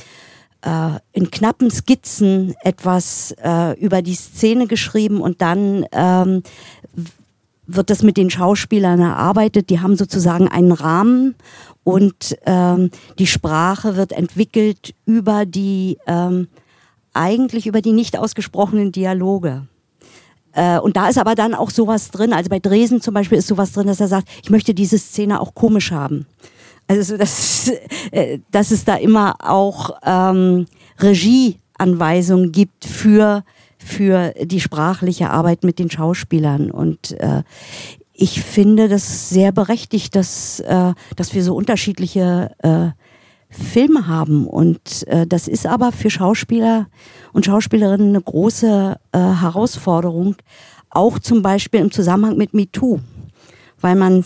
[0.65, 6.43] äh, in knappen Skizzen etwas äh, über die Szene geschrieben und dann ähm,
[7.67, 9.69] wird das mit den Schauspielern erarbeitet.
[9.69, 11.35] Die haben sozusagen einen Rahmen
[11.83, 12.89] und ähm,
[13.19, 16.47] die Sprache wird entwickelt über die ähm,
[17.13, 19.67] eigentlich über die nicht ausgesprochenen Dialoge.
[20.51, 22.33] Äh, und da ist aber dann auch sowas drin.
[22.33, 25.39] Also bei Dresen zum Beispiel ist sowas drin, dass er sagt, ich möchte diese Szene
[25.39, 26.25] auch komisch haben.
[26.87, 27.71] Also dass,
[28.11, 30.67] äh, dass es da immer auch ähm,
[31.01, 33.43] Regieanweisungen gibt für
[33.85, 36.71] für die sprachliche Arbeit mit den Schauspielern.
[36.71, 37.43] Und äh,
[38.13, 42.89] ich finde das sehr berechtigt, dass, äh, dass wir so unterschiedliche äh,
[43.49, 44.47] Filme haben.
[44.47, 46.87] Und äh, das ist aber für Schauspieler
[47.31, 50.35] und Schauspielerinnen eine große äh, Herausforderung,
[50.89, 52.99] auch zum Beispiel im Zusammenhang mit MeToo,
[53.81, 54.25] weil man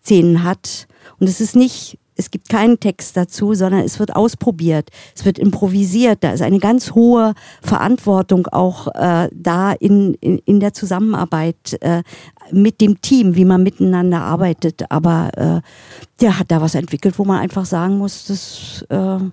[0.00, 0.86] Sexszenen hat
[1.18, 5.38] und es ist nicht es gibt keinen Text dazu, sondern es wird ausprobiert, es wird
[5.38, 6.22] improvisiert.
[6.22, 12.02] Da ist eine ganz hohe Verantwortung auch äh, da in, in, in der Zusammenarbeit äh,
[12.52, 14.90] mit dem Team, wie man miteinander arbeitet.
[14.90, 15.60] Aber äh,
[16.20, 19.24] der hat da was entwickelt, wo man einfach sagen muss, das äh,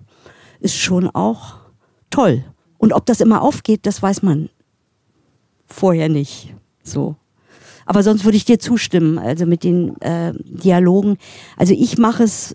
[0.61, 1.55] ist schon auch
[2.09, 2.45] toll.
[2.77, 4.49] Und ob das immer aufgeht, das weiß man
[5.65, 6.55] vorher nicht.
[6.84, 7.17] So.
[7.88, 11.18] Aber sonst würde ich dir zustimmen, also mit den äh, Dialogen.
[11.55, 12.53] Also ich mache es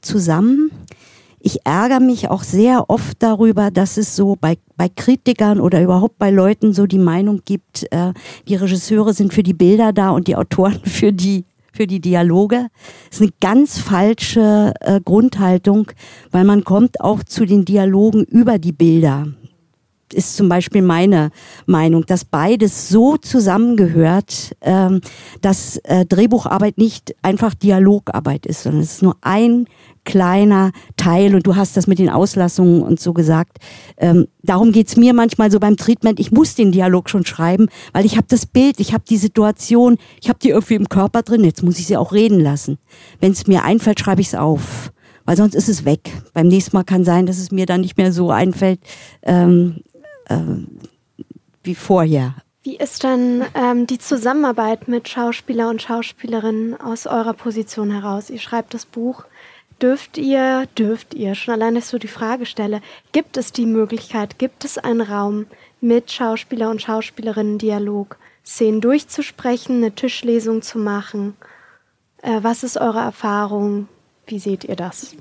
[0.00, 0.70] zusammen.
[1.40, 6.18] Ich ärgere mich auch sehr oft darüber, dass es so bei, bei Kritikern oder überhaupt
[6.18, 8.14] bei Leuten so die Meinung gibt, äh,
[8.48, 12.66] die Regisseure sind für die Bilder da und die Autoren für die für die Dialoge.
[13.10, 15.92] Das ist eine ganz falsche äh, Grundhaltung,
[16.32, 19.28] weil man kommt auch zu den Dialogen über die Bilder
[20.14, 21.30] ist zum Beispiel meine
[21.66, 25.00] Meinung, dass beides so zusammengehört, ähm,
[25.40, 29.66] dass äh, Drehbucharbeit nicht einfach Dialogarbeit ist, sondern es ist nur ein
[30.04, 33.58] kleiner Teil und du hast das mit den Auslassungen und so gesagt.
[33.96, 36.20] Ähm, darum geht's mir manchmal so beim Treatment.
[36.20, 39.98] Ich muss den Dialog schon schreiben, weil ich habe das Bild, ich habe die Situation,
[40.20, 41.44] ich habe die irgendwie im Körper drin.
[41.44, 42.78] Jetzt muss ich sie auch reden lassen.
[43.20, 44.92] Wenn es mir einfällt, schreibe ich es auf.
[45.26, 46.10] Weil sonst ist es weg.
[46.32, 48.80] Beim nächsten Mal kann sein, dass es mir dann nicht mehr so einfällt
[49.22, 49.89] ähm, äh,
[51.62, 52.34] wie vorher.
[52.62, 58.28] Wie ist dann ähm, die Zusammenarbeit mit Schauspieler und Schauspielerinnen aus eurer Position heraus?
[58.28, 59.24] Ihr schreibt das Buch
[59.80, 62.80] dürft ihr, dürft ihr, schon allein, dass ich so die Frage stelle,
[63.12, 65.46] gibt es die Möglichkeit, gibt es einen Raum
[65.80, 71.36] mit Schauspieler und Schauspielerinnen Dialog, Szenen durchzusprechen, eine Tischlesung zu machen?
[72.22, 73.88] Äh, was ist eure Erfahrung?
[74.26, 75.16] Wie seht ihr das?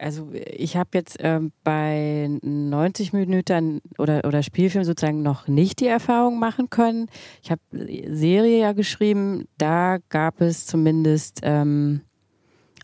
[0.00, 5.86] Also ich habe jetzt ähm, bei 90 Minuten oder, oder Spielfilm sozusagen noch nicht die
[5.86, 7.08] Erfahrung machen können.
[7.42, 12.00] Ich habe Serie ja geschrieben, da gab es zumindest ähm,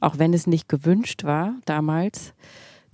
[0.00, 2.34] auch wenn es nicht gewünscht war damals,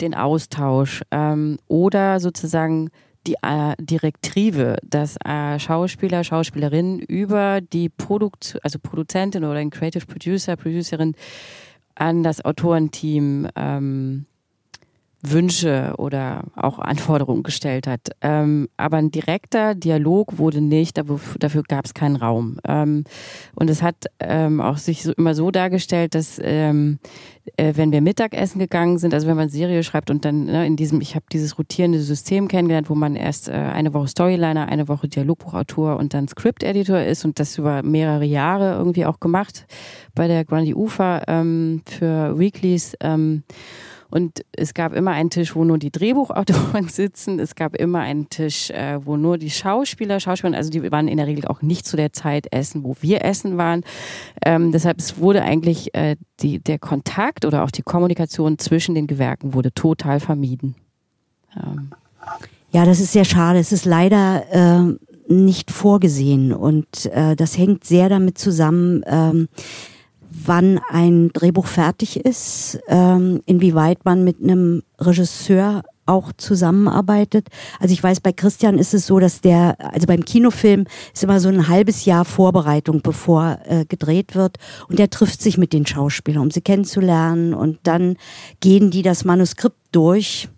[0.01, 2.89] den Austausch ähm, oder sozusagen
[3.27, 10.05] die äh, Direktive, dass äh, Schauspieler, Schauspielerinnen über die Produkt also Produzentin oder ein Creative
[10.05, 11.15] Producer, Producerin
[11.95, 14.25] an das Autorenteam ähm,
[15.25, 18.09] Wünsche oder auch Anforderungen gestellt hat.
[18.21, 22.59] Ähm, aber ein direkter Dialog wurde nicht, dafür, gab es keinen Raum.
[22.67, 23.05] Ähm,
[23.55, 26.99] und es hat ähm, auch sich so, immer so dargestellt, dass ähm,
[27.55, 30.75] äh, wenn wir Mittagessen gegangen sind, also wenn man Serie schreibt und dann ne, in
[30.75, 34.89] diesem, ich habe dieses rotierende System kennengelernt, wo man erst äh, eine Woche Storyliner, eine
[34.89, 39.65] Woche Dialogbuchautor und dann Script-Editor ist und das über mehrere Jahre irgendwie auch gemacht
[40.15, 42.95] bei der Grundy Ufer ähm, für Weeklies.
[44.13, 47.39] Und es gab immer einen Tisch, wo nur die Drehbuchautoren sitzen.
[47.39, 51.17] Es gab immer einen Tisch, äh, wo nur die Schauspieler, Schauspieler, also die waren in
[51.17, 53.81] der Regel auch nicht zu der Zeit essen, wo wir essen waren.
[54.45, 59.07] Ähm, deshalb es wurde eigentlich äh, die, der Kontakt oder auch die Kommunikation zwischen den
[59.07, 60.75] Gewerken wurde total vermieden.
[61.55, 61.89] Ähm.
[62.71, 63.57] Ja, das ist sehr schade.
[63.57, 69.03] Es ist leider äh, nicht vorgesehen und äh, das hängt sehr damit zusammen.
[69.07, 69.47] Ähm,
[70.45, 77.47] wann ein Drehbuch fertig ist, ähm, inwieweit man mit einem Regisseur auch zusammenarbeitet.
[77.79, 81.39] Also ich weiß, bei Christian ist es so, dass der, also beim Kinofilm ist immer
[81.39, 84.57] so ein halbes Jahr Vorbereitung, bevor äh, gedreht wird.
[84.89, 87.53] Und der trifft sich mit den Schauspielern, um sie kennenzulernen.
[87.53, 88.17] Und dann
[88.59, 90.49] gehen die das Manuskript durch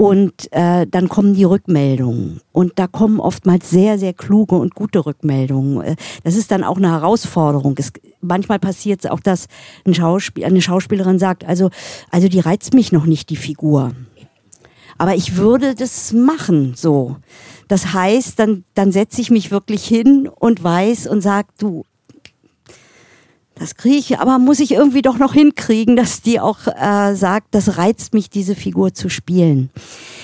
[0.00, 2.40] und äh, dann kommen die Rückmeldungen.
[2.52, 5.82] Und da kommen oftmals sehr, sehr kluge und gute Rückmeldungen.
[5.82, 7.74] Äh, das ist dann auch eine Herausforderung.
[7.76, 9.46] Es, manchmal passiert es auch, dass
[9.84, 11.68] ein Schauspiel, eine Schauspielerin sagt, also,
[12.10, 13.92] also die reizt mich noch nicht, die Figur.
[14.96, 17.16] Aber ich würde das machen, so.
[17.68, 21.84] Das heißt, dann, dann setze ich mich wirklich hin und weiß und sage, du,
[23.60, 27.48] das kriege ich, aber muss ich irgendwie doch noch hinkriegen, dass die auch äh, sagt,
[27.50, 29.68] das reizt mich, diese Figur zu spielen.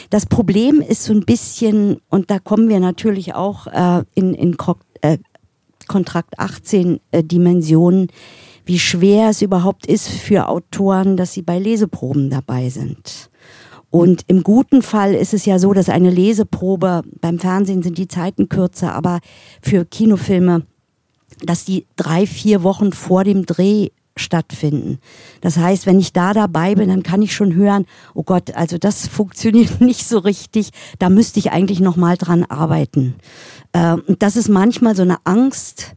[0.09, 4.57] Das Problem ist so ein bisschen, und da kommen wir natürlich auch äh, in, in
[5.03, 5.19] äh,
[5.87, 8.09] Kontrakt 18 äh, Dimensionen,
[8.65, 13.29] wie schwer es überhaupt ist für Autoren, dass sie bei Leseproben dabei sind.
[13.91, 18.09] Und im guten Fall ist es ja so, dass eine Leseprobe, beim Fernsehen sind die
[18.09, 19.21] Zeiten kürzer, aber
[19.61, 20.63] für Kinofilme
[21.43, 24.99] dass die drei, vier Wochen vor dem Dreh stattfinden.
[25.43, 27.85] Das heißt, wenn ich da dabei bin, dann kann ich schon hören,
[28.15, 32.45] oh Gott, also das funktioniert nicht so richtig, da müsste ich eigentlich noch mal dran
[32.45, 33.17] arbeiten.
[33.75, 35.95] Ähm, und das ist manchmal so eine Angst,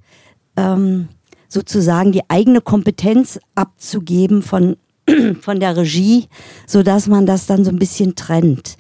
[0.58, 1.08] ähm,
[1.48, 4.76] sozusagen die eigene Kompetenz abzugeben von
[5.42, 6.28] von der Regie,
[6.68, 8.78] so dass man das dann so ein bisschen trennt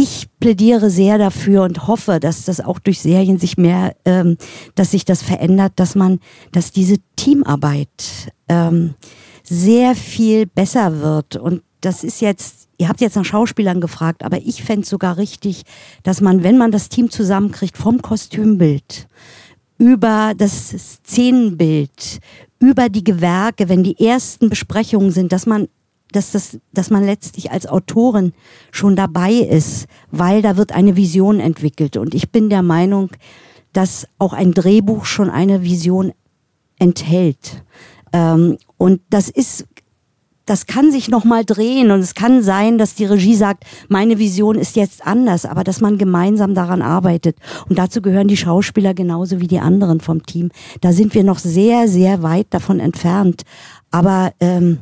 [0.00, 4.36] ich plädiere sehr dafür und hoffe, dass das auch durch Serien sich mehr, ähm,
[4.76, 6.20] dass sich das verändert, dass man,
[6.52, 8.94] dass diese Teamarbeit ähm,
[9.42, 11.34] sehr viel besser wird.
[11.34, 15.16] Und das ist jetzt, ihr habt jetzt nach Schauspielern gefragt, aber ich fände es sogar
[15.16, 15.62] richtig,
[16.04, 19.08] dass man, wenn man das Team zusammenkriegt, vom Kostümbild
[19.78, 22.20] über das Szenenbild,
[22.60, 25.68] über die Gewerke, wenn die ersten Besprechungen sind, dass man
[26.12, 28.32] dass, das, dass man letztlich als Autorin
[28.70, 31.96] schon dabei ist, weil da wird eine Vision entwickelt.
[31.96, 33.10] Und ich bin der Meinung,
[33.72, 36.12] dass auch ein Drehbuch schon eine Vision
[36.78, 37.62] enthält.
[38.12, 39.66] Ähm, und das ist,
[40.46, 44.56] das kann sich nochmal drehen und es kann sein, dass die Regie sagt, meine Vision
[44.56, 47.36] ist jetzt anders, aber dass man gemeinsam daran arbeitet.
[47.68, 50.50] Und dazu gehören die Schauspieler genauso wie die anderen vom Team.
[50.80, 53.42] Da sind wir noch sehr, sehr weit davon entfernt.
[53.90, 54.78] Aber ähm,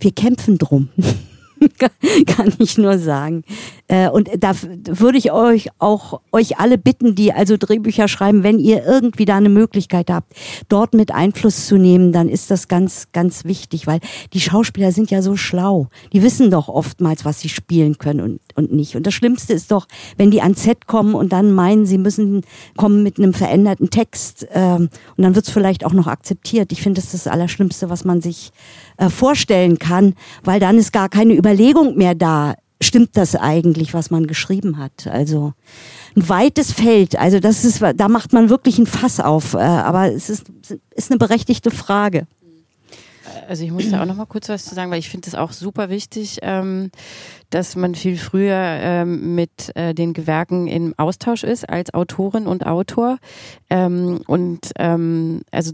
[0.00, 0.88] wir kämpfen drum.
[2.26, 3.44] kann ich nur sagen.
[3.90, 4.52] Äh, und da
[4.84, 9.36] würde ich euch auch euch alle bitten, die also Drehbücher schreiben, wenn ihr irgendwie da
[9.36, 10.32] eine Möglichkeit habt,
[10.68, 13.98] dort mit Einfluss zu nehmen, dann ist das ganz, ganz wichtig, weil
[14.32, 15.88] die Schauspieler sind ja so schlau.
[16.12, 18.94] Die wissen doch oftmals, was sie spielen können und, und nicht.
[18.94, 22.42] Und das Schlimmste ist doch, wenn die ans Set kommen und dann meinen, sie müssen
[22.76, 26.70] kommen mit einem veränderten Text ähm, und dann wird es vielleicht auch noch akzeptiert.
[26.70, 28.52] Ich finde, das ist das Allerschlimmste, was man sich
[28.98, 30.14] äh, vorstellen kann,
[30.44, 32.54] weil dann ist gar keine Überlegung mehr da.
[32.82, 35.06] Stimmt das eigentlich, was man geschrieben hat?
[35.06, 35.52] Also
[36.16, 37.16] ein weites Feld.
[37.16, 39.54] Also das ist, da macht man wirklich ein Fass auf.
[39.54, 40.46] Äh, aber es ist,
[40.94, 42.26] ist eine berechtigte Frage.
[43.48, 45.34] Also ich muss da auch noch mal kurz was zu sagen, weil ich finde es
[45.34, 46.90] auch super wichtig, ähm,
[47.50, 52.66] dass man viel früher ähm, mit äh, den Gewerken im Austausch ist als Autorin und
[52.66, 53.18] Autor.
[53.68, 55.72] Ähm, und ähm, also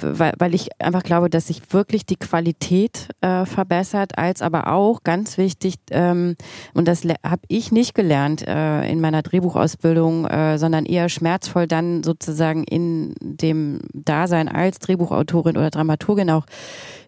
[0.00, 5.04] weil, weil ich einfach glaube, dass sich wirklich die Qualität äh, verbessert, als aber auch
[5.04, 6.36] ganz wichtig, ähm,
[6.74, 12.02] und das habe ich nicht gelernt äh, in meiner Drehbuchausbildung, äh, sondern eher schmerzvoll dann
[12.02, 16.46] sozusagen in dem Dasein als Drehbuchautorin oder Dramaturgin auch,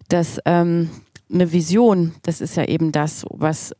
[0.08, 0.90] dass ähm,
[1.32, 3.74] eine Vision, das ist ja eben das, was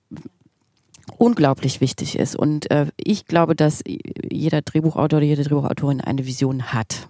[1.18, 2.36] unglaublich wichtig ist.
[2.36, 3.82] Und äh, ich glaube, dass
[4.31, 7.09] jeder Drehbuchautor oder jede Drehbuchautorin eine Vision hat.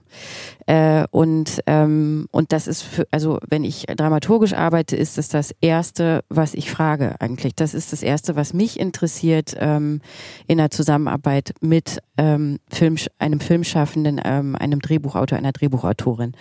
[0.67, 5.55] Äh, und, ähm, und das ist für, also wenn ich dramaturgisch arbeite, ist das das
[5.61, 7.55] Erste, was ich frage eigentlich.
[7.55, 10.01] Das ist das Erste, was mich interessiert ähm,
[10.49, 16.33] in der Zusammenarbeit mit ähm, Film, einem Filmschaffenden, ähm, einem Drehbuchautor, einer Drehbuchautorin.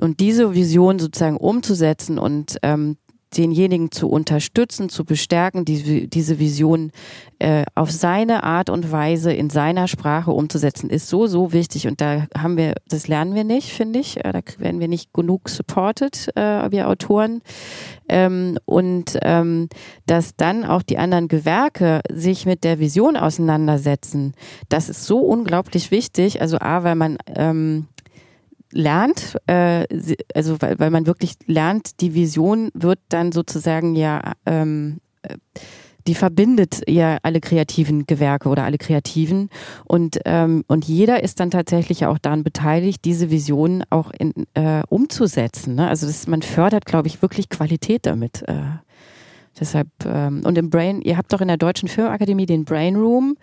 [0.00, 2.96] Und diese Vision sozusagen umzusetzen und ähm,
[3.36, 6.92] denjenigen zu unterstützen, zu bestärken, die, diese Vision
[7.38, 11.86] äh, auf seine Art und Weise in seiner Sprache umzusetzen, ist so, so wichtig.
[11.86, 14.24] Und da haben wir, das lernen wir nicht, finde ich.
[14.24, 17.42] Äh, da werden wir nicht genug supported, äh, wir Autoren.
[18.08, 19.68] Ähm, und ähm,
[20.06, 24.34] dass dann auch die anderen Gewerke sich mit der Vision auseinandersetzen,
[24.68, 26.40] das ist so unglaublich wichtig.
[26.40, 27.86] Also A, weil man ähm,
[28.74, 29.86] lernt, äh,
[30.34, 35.36] also weil, weil man wirklich lernt, die Vision wird dann sozusagen ja, ähm, äh,
[36.06, 39.48] die verbindet ja alle kreativen Gewerke oder alle Kreativen
[39.84, 44.82] und ähm, und jeder ist dann tatsächlich auch daran beteiligt, diese Vision auch in, äh,
[44.88, 45.76] umzusetzen.
[45.76, 45.88] Ne?
[45.88, 48.42] Also das, man fördert, glaube ich, wirklich Qualität damit.
[48.48, 48.60] Äh.
[49.58, 53.36] Deshalb, ähm, und im Brain, ihr habt doch in der Deutschen Filmakademie den Brain Room,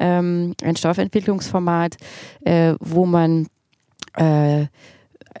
[0.00, 1.96] ähm, ein Stoffentwicklungsformat,
[2.40, 3.48] äh, wo man
[4.14, 4.66] äh,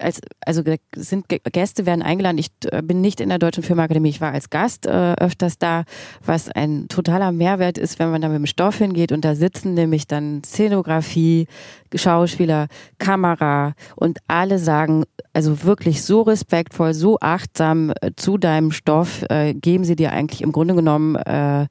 [0.00, 0.62] als, also
[0.94, 2.38] sind Gäste werden eingeladen.
[2.38, 5.84] Ich äh, bin nicht in der Deutschen Filmakademie, ich war als Gast äh, öfters da,
[6.24, 9.74] was ein totaler Mehrwert ist, wenn man da mit dem Stoff hingeht und da sitzen
[9.74, 11.46] nämlich dann Szenografie,
[11.94, 12.68] Schauspieler,
[12.98, 19.54] Kamera und alle sagen, also wirklich so respektvoll, so achtsam äh, zu deinem Stoff, äh,
[19.54, 21.66] geben sie dir eigentlich im Grunde genommen äh,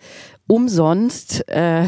[0.47, 1.85] umsonst äh,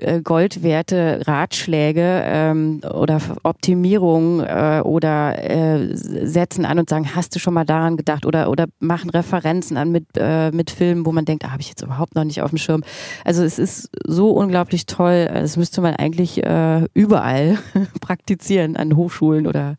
[0.00, 7.38] äh, Goldwerte Ratschläge ähm, oder Optimierung äh, oder äh, setzen an und sagen, hast du
[7.38, 11.24] schon mal daran gedacht oder oder machen Referenzen an mit äh, mit Filmen, wo man
[11.24, 12.84] denkt, ah, habe ich jetzt überhaupt noch nicht auf dem Schirm.
[13.24, 15.28] Also es ist so unglaublich toll.
[15.32, 17.58] Das müsste man eigentlich äh, überall
[18.00, 19.76] praktizieren an Hochschulen oder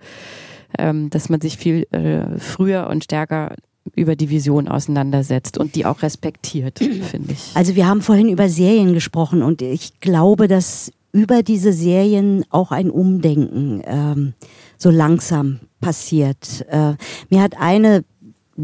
[0.77, 3.55] ähm, dass man sich viel äh, früher und stärker
[3.95, 6.79] über die Vision auseinandersetzt und die auch respektiert,
[7.11, 7.51] finde ich.
[7.55, 12.71] Also wir haben vorhin über Serien gesprochen und ich glaube, dass über diese Serien auch
[12.71, 14.33] ein Umdenken ähm,
[14.77, 16.65] so langsam passiert.
[16.69, 16.93] Äh,
[17.29, 18.03] mir hat eine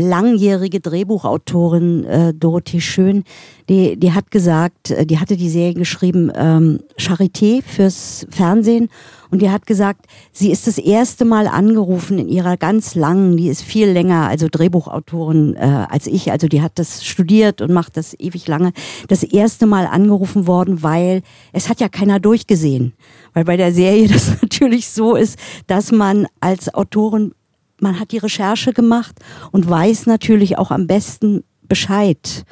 [0.01, 3.23] langjährige Drehbuchautorin äh, Dorothee Schön,
[3.69, 8.89] die, die hat gesagt, äh, die hatte die Serie geschrieben, ähm, Charité fürs Fernsehen.
[9.31, 13.49] Und die hat gesagt, sie ist das erste Mal angerufen in ihrer ganz langen, die
[13.49, 17.97] ist viel länger, also Drehbuchautorin äh, als ich, also die hat das studiert und macht
[17.97, 18.71] das ewig lange,
[19.07, 21.21] das erste Mal angerufen worden, weil
[21.53, 22.93] es hat ja keiner durchgesehen.
[23.33, 27.33] Weil bei der Serie das natürlich so ist, dass man als Autorin
[27.79, 29.15] man hat die Recherche gemacht
[29.51, 32.45] und weiß natürlich auch am besten Bescheid.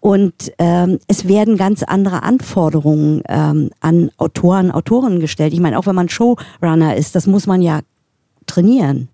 [0.00, 5.52] Und ähm, es werden ganz andere Anforderungen ähm, an Autoren, Autorinnen gestellt.
[5.52, 7.80] Ich meine, auch wenn man Showrunner ist, das muss man ja
[8.46, 9.08] trainieren.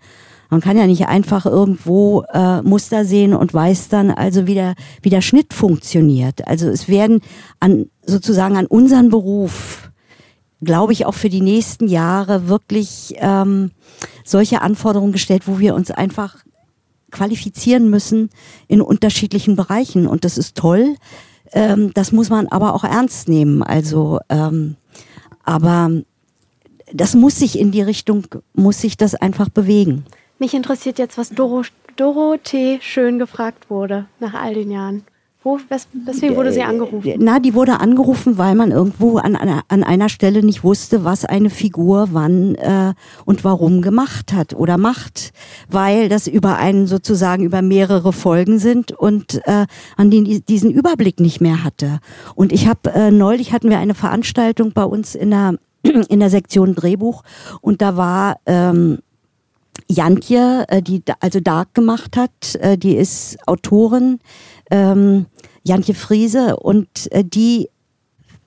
[0.51, 4.75] Man kann ja nicht einfach irgendwo äh, Muster sehen und weiß dann also, wie der,
[5.01, 6.47] wie der Schnitt funktioniert.
[6.47, 7.23] Also es werden
[7.59, 9.91] an sozusagen an unseren Beruf,
[10.63, 13.73] glaube ich, auch für die nächsten Jahre wirklich ähm,
[14.25, 16.37] solche Anforderungen gestellt, wo wir uns einfach
[17.11, 18.31] qualifizieren müssen
[18.69, 20.07] in unterschiedlichen Bereichen.
[20.07, 20.97] Und das ist toll.
[21.53, 23.63] Ähm, das muss man aber auch ernst nehmen.
[23.63, 24.77] Also, ähm,
[25.45, 25.91] aber
[26.93, 30.05] das muss sich in die Richtung, muss sich das einfach bewegen.
[30.39, 31.63] Mich interessiert jetzt, was Doro
[31.97, 35.05] Dorothee schön gefragt wurde nach all den Jahren.
[35.45, 37.15] Wo, wes, weswegen wurde sie angerufen?
[37.19, 41.51] Na, die wurde angerufen, weil man irgendwo an, an einer Stelle nicht wusste, was eine
[41.51, 42.95] Figur wann äh,
[43.25, 45.33] und warum gemacht hat oder macht,
[45.69, 49.67] weil das über einen sozusagen über mehrere Folgen sind und äh,
[49.97, 51.99] an den diesen Überblick nicht mehr hatte.
[52.37, 55.59] Und ich habe äh, neulich hatten wir eine Veranstaltung bei uns in der
[56.09, 57.25] in der Sektion Drehbuch
[57.61, 58.99] und da war ähm,
[59.89, 64.21] Jantje, äh, die also Dark gemacht hat, äh, die ist Autorin
[64.71, 65.27] ähm,
[65.65, 67.69] Jantje Friese und äh, die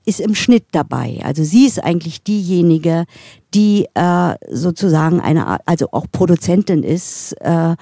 [0.05, 1.19] ist im Schnitt dabei.
[1.23, 3.05] Also sie ist eigentlich diejenige,
[3.53, 7.33] die äh, sozusagen eine, also auch Produzentin ist.
[7.41, 7.75] Äh,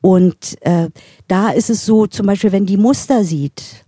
[0.00, 0.88] und äh,
[1.28, 3.84] da ist es so, zum Beispiel, wenn die Muster sieht,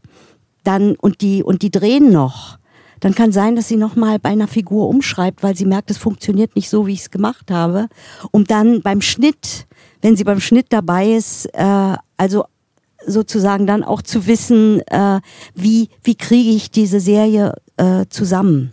[0.65, 2.59] dann und die und die drehen noch,
[3.01, 5.99] dann kann sein, dass sie noch mal bei einer Figur umschreibt, weil sie merkt, es
[5.99, 7.89] funktioniert nicht so, wie ich es gemacht habe,
[8.33, 9.66] um dann beim Schnitt,
[10.03, 12.45] wenn sie beim Schnitt dabei ist, äh, also
[13.07, 15.20] sozusagen dann auch zu wissen, äh,
[15.55, 18.73] wie, wie kriege ich diese Serie äh, zusammen.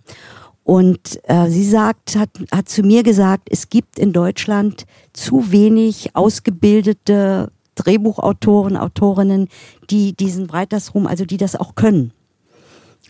[0.63, 6.15] Und äh, sie sagt, hat, hat zu mir gesagt, es gibt in Deutschland zu wenig
[6.15, 9.47] ausgebildete Drehbuchautoren, Autorinnen,
[9.89, 12.11] die diesen Writers Room, also die das auch können.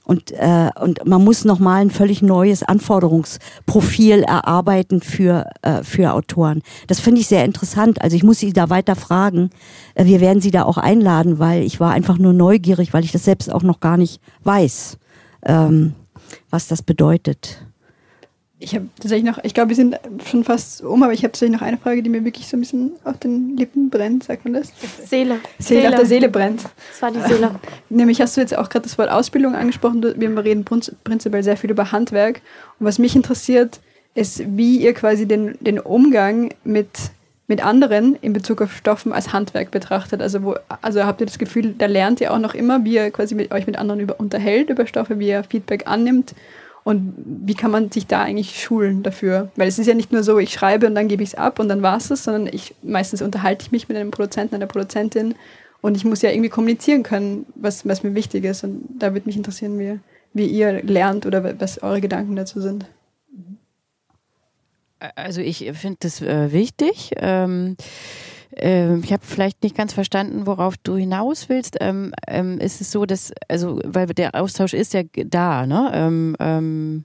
[0.06, 6.61] Und, äh, und man muss nochmal ein völlig neues Anforderungsprofil erarbeiten für, äh, für Autoren.
[6.88, 8.02] Das finde ich sehr interessant.
[8.02, 9.49] Also ich muss Sie da weiter fragen.
[9.95, 13.11] Äh, wir werden Sie da auch einladen, weil ich war einfach nur neugierig, weil ich
[13.11, 14.98] das selbst auch noch gar nicht weiß,
[15.44, 15.94] ähm,
[16.49, 17.65] was das bedeutet.
[18.66, 21.60] Ich habe tatsächlich noch, ich glaube, wir sind schon fast um, aber ich habe tatsächlich
[21.60, 24.56] noch eine Frage, die mir wirklich so ein bisschen auf den Lippen brennt, sagt man
[24.56, 24.70] das?
[25.06, 25.38] Seele.
[25.60, 25.90] Seele, Seele.
[25.90, 26.64] auf der Seele brennt.
[26.64, 27.52] Das war die Seele.
[27.90, 30.02] Nämlich hast du jetzt auch gerade das Wort Ausbildung angesprochen.
[30.02, 32.42] Wir reden prinzipiell sehr viel über Handwerk.
[32.80, 33.82] Und was mich interessiert,
[34.16, 36.90] ist, wie ihr quasi den, den Umgang mit,
[37.46, 40.24] mit anderen in Bezug auf Stoffen als Handwerk betrachtet.
[40.24, 43.12] Also, wo, also habt ihr das Gefühl, da lernt ihr auch noch immer, wie ihr
[43.12, 46.34] quasi mit euch mit anderen über, unterhält über Stoffe, wie ihr Feedback annimmt
[46.86, 49.49] und wie kann man sich da eigentlich schulen dafür?
[49.56, 51.57] Weil es ist ja nicht nur so, ich schreibe und dann gebe ich es ab
[51.57, 54.68] und dann war es das, sondern ich meistens unterhalte ich mich mit einem Produzenten, einer
[54.68, 55.34] Produzentin
[55.82, 58.64] und ich muss ja irgendwie kommunizieren können, was, was mir wichtig ist.
[58.64, 59.99] Und da würde mich interessieren, wie,
[60.34, 62.86] wie ihr lernt oder was eure Gedanken dazu sind.
[65.16, 67.14] Also ich finde das äh, wichtig.
[67.18, 67.78] Ähm
[68.57, 71.77] ähm, ich habe vielleicht nicht ganz verstanden, worauf du hinaus willst.
[71.82, 75.91] Ähm, ähm, ist es so, dass, also, weil der Austausch ist ja da, ne?
[75.94, 77.03] Ähm, ähm,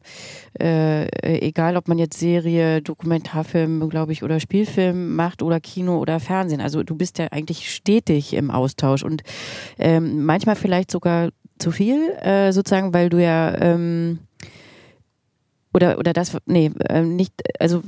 [0.60, 6.20] äh, egal, ob man jetzt Serie, Dokumentarfilm, glaube ich, oder Spielfilm macht oder Kino oder
[6.20, 6.60] Fernsehen.
[6.60, 9.22] Also du bist ja eigentlich stetig im Austausch und
[9.78, 13.50] ähm, manchmal vielleicht sogar zu viel, äh, sozusagen, weil du ja
[15.72, 16.70] oder oder das nee
[17.02, 17.82] nicht also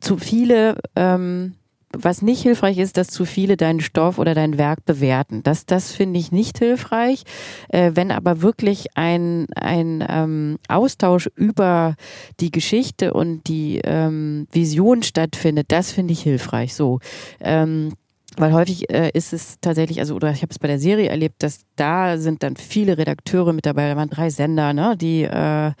[0.00, 1.54] zu viele ähm,
[1.92, 5.42] was nicht hilfreich ist, dass zu viele deinen Stoff oder dein Werk bewerten.
[5.42, 7.24] Das, das finde ich nicht hilfreich.
[7.68, 11.96] Äh, wenn aber wirklich ein, ein ähm, Austausch über
[12.38, 16.74] die Geschichte und die ähm, Vision stattfindet, das finde ich hilfreich.
[16.74, 17.00] So.
[17.40, 17.92] Ähm,
[18.36, 21.42] weil häufig äh, ist es tatsächlich, also oder ich habe es bei der Serie erlebt,
[21.42, 25.72] dass da sind dann viele Redakteure mit dabei, da waren drei Sender, ne, die äh,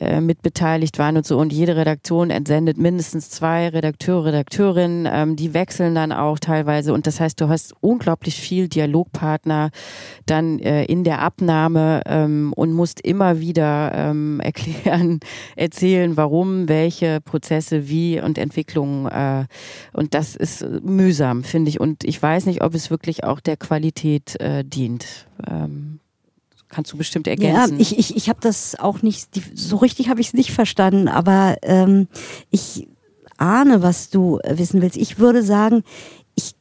[0.00, 1.38] äh, mitbeteiligt waren und so.
[1.38, 6.92] Und jede Redaktion entsendet mindestens zwei Redakteure, Redakteurinnen, ähm, die wechseln dann auch teilweise.
[6.92, 9.70] Und das heißt, du hast unglaublich viel Dialogpartner
[10.26, 15.20] dann äh, in der Abnahme ähm, und musst immer wieder ähm, erklären,
[15.56, 19.44] erzählen, warum, welche Prozesse, wie und Entwicklungen äh,
[19.92, 23.58] und das ist mühsam, finde ich und ich weiß nicht, ob es wirklich auch der
[23.58, 25.26] Qualität äh, dient.
[25.46, 26.00] Ähm,
[26.70, 27.74] kannst du bestimmt ergänzen.
[27.74, 31.08] Ja, ich, ich, ich habe das auch nicht, so richtig habe ich es nicht verstanden,
[31.08, 32.08] aber ähm,
[32.50, 32.88] ich
[33.36, 34.96] ahne, was du wissen willst.
[34.96, 35.84] Ich würde sagen,
[36.34, 36.54] ich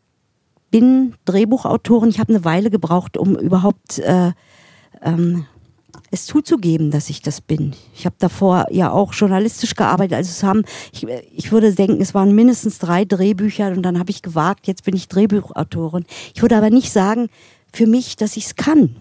[0.72, 4.34] bin Drehbuchautorin, ich habe eine Weile gebraucht, um überhaupt äh,
[5.02, 5.46] ähm,
[6.14, 7.74] es zuzugeben, dass ich das bin.
[7.96, 10.14] Ich habe davor ja auch journalistisch gearbeitet.
[10.14, 14.12] Also es haben, ich, ich würde denken, es waren mindestens drei Drehbücher und dann habe
[14.12, 16.06] ich gewagt, jetzt bin ich Drehbuchautorin.
[16.36, 17.30] Ich würde aber nicht sagen
[17.74, 18.96] für mich, dass ich es kann,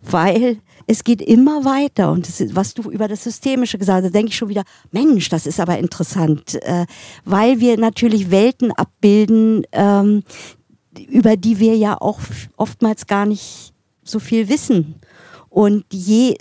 [0.00, 4.30] weil es geht immer weiter und ist, was du über das Systemische gesagt hast, denke
[4.30, 6.86] ich schon wieder, Mensch, das ist aber interessant, äh,
[7.26, 10.22] weil wir natürlich Welten abbilden, ähm,
[11.10, 12.20] über die wir ja auch
[12.56, 14.94] oftmals gar nicht so viel wissen.
[15.50, 16.36] Und je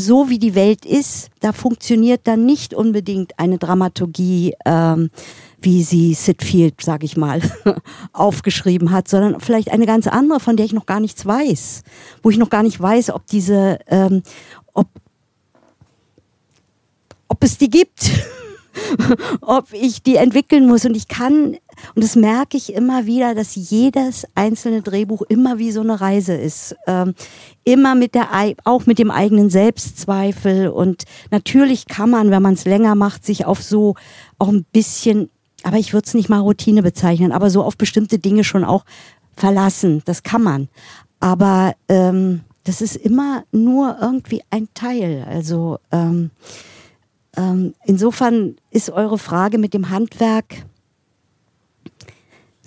[0.00, 5.10] so wie die Welt ist, da funktioniert dann nicht unbedingt eine Dramaturgie, ähm,
[5.60, 7.40] wie sie Sid Field, sag ich mal,
[8.12, 11.82] aufgeschrieben hat, sondern vielleicht eine ganz andere, von der ich noch gar nichts weiß,
[12.22, 14.22] wo ich noch gar nicht weiß, ob diese, ähm,
[14.72, 14.86] ob,
[17.26, 18.08] ob es die gibt.
[19.40, 20.84] ob ich die entwickeln muss.
[20.84, 21.56] Und ich kann,
[21.94, 26.34] und das merke ich immer wieder, dass jedes einzelne Drehbuch immer wie so eine Reise
[26.34, 26.76] ist.
[26.86, 27.14] Ähm,
[27.64, 28.28] immer mit der,
[28.64, 30.68] auch mit dem eigenen Selbstzweifel.
[30.68, 33.94] Und natürlich kann man, wenn man es länger macht, sich auf so
[34.38, 35.30] auch ein bisschen,
[35.62, 38.84] aber ich würde es nicht mal Routine bezeichnen, aber so auf bestimmte Dinge schon auch
[39.36, 40.02] verlassen.
[40.04, 40.68] Das kann man.
[41.20, 45.26] Aber ähm, das ist immer nur irgendwie ein Teil.
[45.28, 46.30] Also ähm,
[47.36, 50.66] ähm, insofern ist eure Frage mit dem Handwerk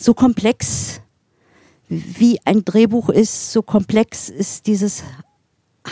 [0.02, 1.02] so komplex,
[1.88, 5.04] wie ein Drehbuch ist, so komplex ist dieses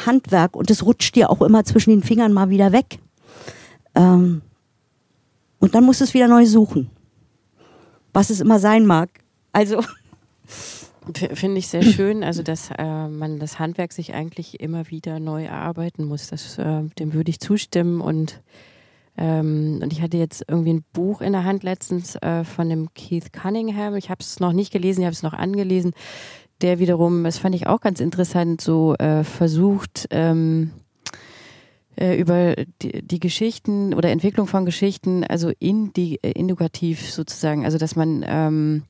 [0.05, 2.99] Handwerk und es rutscht dir auch immer zwischen den Fingern mal wieder weg.
[3.95, 4.41] Ähm,
[5.59, 6.89] und dann musst du es wieder neu suchen,
[8.13, 9.09] was es immer sein mag.
[9.51, 9.81] Also
[11.33, 15.45] Finde ich sehr schön, also dass äh, man das Handwerk sich eigentlich immer wieder neu
[15.45, 16.27] erarbeiten muss.
[16.27, 18.41] Das, äh, dem würde ich zustimmen und
[19.19, 22.93] ähm, und ich hatte jetzt irgendwie ein Buch in der Hand letztens äh, von dem
[22.93, 23.95] Keith Cunningham.
[23.95, 25.91] Ich habe es noch nicht gelesen, ich habe es noch angelesen.
[26.61, 30.71] Der wiederum, das fand ich auch ganz interessant, so äh, versucht ähm,
[31.97, 37.77] äh, über die, die, Geschichten oder Entwicklung von Geschichten, also indi, äh, indikativ sozusagen, also
[37.77, 38.83] dass man ähm,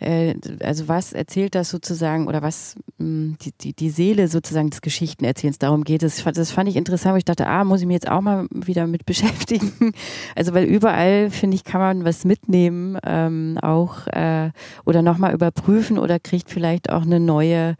[0.00, 4.70] äh, also was erzählt das sozusagen oder was mh, mm, die, die, die Seele sozusagen
[4.70, 6.24] des Geschichtenerzählens, darum geht es.
[6.24, 8.86] Das fand ich interessant, weil ich dachte, ah, muss ich mich jetzt auch mal wieder
[8.86, 9.92] mit beschäftigen.
[10.34, 14.50] Also weil überall, finde ich, kann man was mitnehmen, ähm, auch äh,
[14.84, 17.76] oder nochmal überprüfen oder kriegt vielleicht auch eine neue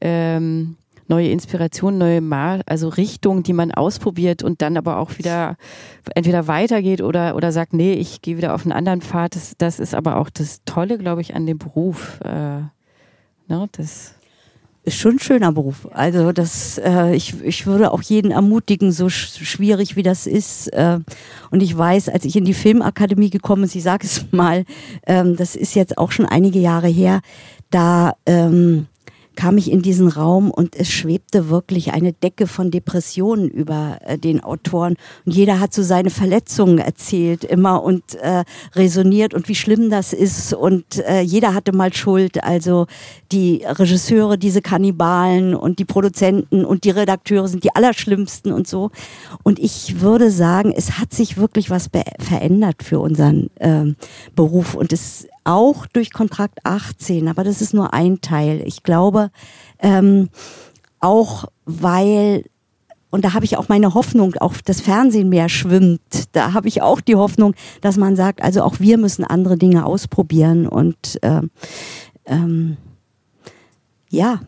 [0.00, 0.76] ähm,
[1.10, 5.56] neue Inspiration, neue Mal, also Richtung, die man ausprobiert und dann aber auch wieder
[6.14, 9.36] entweder weitergeht oder, oder sagt, nee, ich gehe wieder auf einen anderen Pfad.
[9.36, 12.20] Das, das ist aber auch das Tolle, glaube ich, an dem Beruf.
[12.24, 12.62] Äh,
[13.48, 14.14] ne, das
[14.82, 15.86] ist schon ein schöner Beruf.
[15.92, 20.68] Also das, äh, ich, ich würde auch jeden ermutigen, so sch schwierig wie das ist.
[20.68, 21.00] Äh,
[21.50, 24.64] und ich weiß, als ich in die Filmakademie gekommen bin, ich sage es mal,
[25.06, 27.20] ähm, das ist jetzt auch schon einige Jahre her,
[27.70, 28.86] da ähm,
[29.40, 34.18] kam ich in diesen Raum und es schwebte wirklich eine Decke von Depressionen über äh,
[34.18, 34.96] den Autoren.
[35.24, 38.44] Und jeder hat so seine Verletzungen erzählt immer und äh,
[38.74, 40.52] resoniert und wie schlimm das ist.
[40.52, 42.44] Und äh, jeder hatte mal Schuld.
[42.44, 42.86] Also
[43.32, 48.90] die Regisseure, diese Kannibalen und die Produzenten und die Redakteure sind die allerschlimmsten und so.
[49.42, 51.88] Und ich würde sagen, es hat sich wirklich was
[52.18, 53.94] verändert für unseren äh,
[54.36, 54.74] Beruf.
[54.74, 58.62] Und es auch durch Kontrakt 18, aber das ist nur ein Teil.
[58.66, 59.30] Ich glaube,
[59.78, 60.28] ähm,
[61.00, 62.44] auch weil
[63.10, 66.00] und da habe ich auch meine Hoffnung, auch das Fernsehen mehr schwimmt.
[66.32, 69.84] Da habe ich auch die Hoffnung, dass man sagt, also auch wir müssen andere Dinge
[69.84, 71.50] ausprobieren und ähm,
[72.24, 72.76] ähm,
[74.10, 74.40] ja.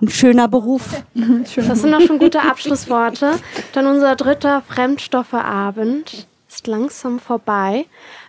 [0.00, 1.02] Ein schöner Beruf.
[1.56, 3.36] Das sind doch schon gute Abschlussworte.
[3.72, 7.86] Dann unser dritter Fremdstoffeabend ist langsam vorbei.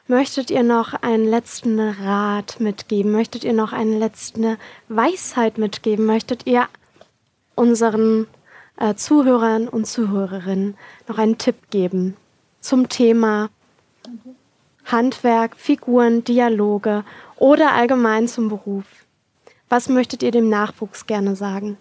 [0.08, 3.12] Möchtet ihr noch einen letzten Rat mitgeben?
[3.12, 6.06] Möchtet ihr noch eine letzte Weisheit mitgeben?
[6.06, 6.68] Möchtet ihr
[7.56, 8.28] unseren
[8.78, 10.78] äh, Zuhörern und Zuhörerinnen
[11.08, 12.16] noch einen Tipp geben
[12.60, 13.50] zum Thema
[14.86, 17.04] Handwerk, Figuren, Dialoge
[17.38, 18.86] oder allgemein zum Beruf?
[19.70, 21.78] Was möchtet ihr dem Nachwuchs gerne sagen?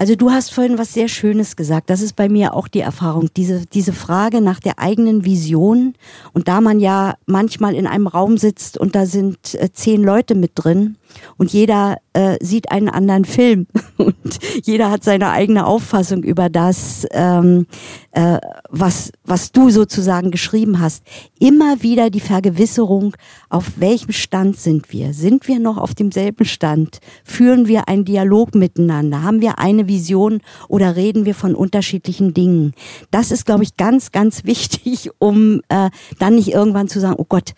[0.00, 1.90] Also du hast vorhin was sehr Schönes gesagt.
[1.90, 3.28] Das ist bei mir auch die Erfahrung.
[3.36, 5.92] Diese, diese Frage nach der eigenen Vision.
[6.32, 10.34] Und da man ja manchmal in einem Raum sitzt und da sind äh, zehn Leute
[10.34, 10.96] mit drin
[11.36, 13.66] und jeder äh, sieht einen anderen Film
[13.96, 14.16] und
[14.64, 17.66] jeder hat seine eigene Auffassung über das, ähm,
[18.12, 18.38] äh,
[18.68, 21.04] was, was du sozusagen geschrieben hast.
[21.38, 23.16] Immer wieder die Vergewisserung,
[23.48, 25.14] auf welchem Stand sind wir?
[25.14, 26.98] Sind wir noch auf demselben Stand?
[27.24, 29.22] Führen wir einen Dialog miteinander?
[29.22, 32.74] Haben wir eine Vision oder reden wir von unterschiedlichen Dingen?
[33.10, 37.26] Das ist, glaube ich, ganz, ganz wichtig, um äh, dann nicht irgendwann zu sagen, oh
[37.28, 37.54] Gott,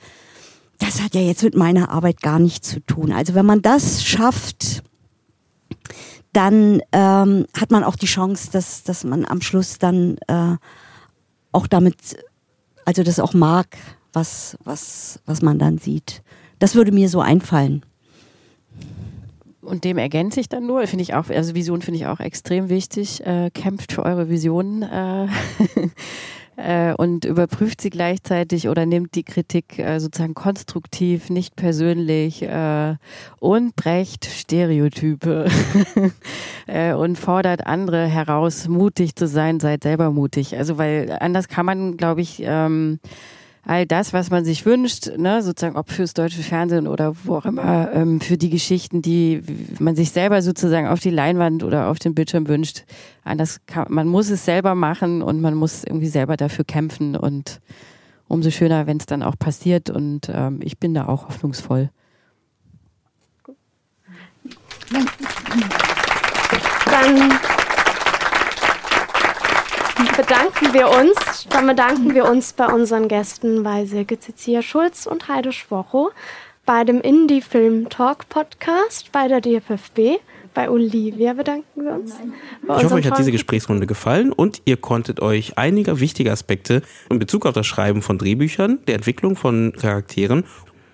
[0.83, 3.13] das hat ja jetzt mit meiner Arbeit gar nichts zu tun.
[3.13, 4.83] Also wenn man das schafft,
[6.33, 10.57] dann ähm, hat man auch die Chance, dass, dass man am Schluss dann äh,
[11.53, 12.17] auch damit,
[12.85, 13.77] also das auch mag,
[14.13, 16.23] was, was, was man dann sieht.
[16.59, 17.85] Das würde mir so einfallen.
[19.61, 22.69] Und dem ergänze ich dann nur, finde ich auch, also Vision finde ich auch extrem
[22.69, 23.25] wichtig.
[23.25, 24.83] Äh, kämpft für eure Visionen.
[24.83, 25.29] Äh,
[26.57, 32.97] äh, und überprüft sie gleichzeitig oder nimmt die Kritik äh, sozusagen konstruktiv, nicht persönlich äh,
[33.41, 35.47] und brecht Stereotype
[36.67, 40.57] äh, und fordert andere heraus, mutig zu sein, seid selber mutig.
[40.57, 42.99] Also weil anders kann man, glaube ich, ähm,
[43.65, 47.47] all das, was man sich wünscht, ne, sozusagen ob fürs deutsche Fernsehen oder wo auch
[47.47, 49.43] immer, ähm, für die Geschichten, die
[49.79, 52.85] man sich selber sozusagen auf die Leinwand oder auf den Bildschirm wünscht.
[53.25, 57.61] Anders kann, man muss es selber machen und man muss irgendwie selber dafür kämpfen und
[58.27, 61.91] umso schöner, wenn es dann auch passiert und ähm, ich bin da auch hoffnungsvoll.
[66.85, 67.33] Dann
[70.17, 75.29] bedanken wir uns, dann bedanken wir uns bei unseren Gästen, bei Silke Cecilia Schulz und
[75.29, 76.11] Heide Schwocho,
[76.67, 80.21] bei dem Indie Film Talk Podcast, bei der DFFB,
[80.55, 82.15] bei Olivia bedanken wir uns.
[82.63, 87.19] Ich hoffe, euch hat diese Gesprächsrunde gefallen und ihr konntet euch einige wichtige Aspekte in
[87.19, 90.45] Bezug auf das Schreiben von Drehbüchern, der Entwicklung von Charakteren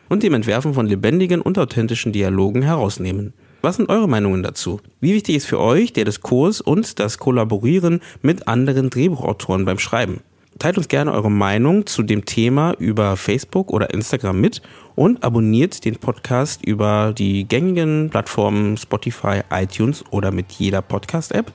[0.08, 3.34] und dem Entwerfen von lebendigen und authentischen Dialogen herausnehmen.
[3.60, 4.80] Was sind eure Meinungen dazu?
[5.00, 10.20] Wie wichtig ist für euch der Diskurs und das Kollaborieren mit anderen Drehbuchautoren beim Schreiben?
[10.60, 14.62] Teilt uns gerne eure Meinung zu dem Thema über Facebook oder Instagram mit
[14.94, 21.52] und abonniert den Podcast über die gängigen Plattformen Spotify, iTunes oder mit jeder Podcast-App.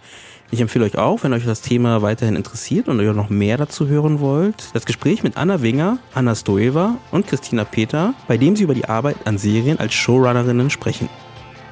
[0.51, 3.87] Ich empfehle euch auch, wenn euch das Thema weiterhin interessiert und ihr noch mehr dazu
[3.87, 8.63] hören wollt, das Gespräch mit Anna Winger, Anna Stoeva und Christina Peter, bei dem sie
[8.63, 11.07] über die Arbeit an Serien als Showrunnerinnen sprechen.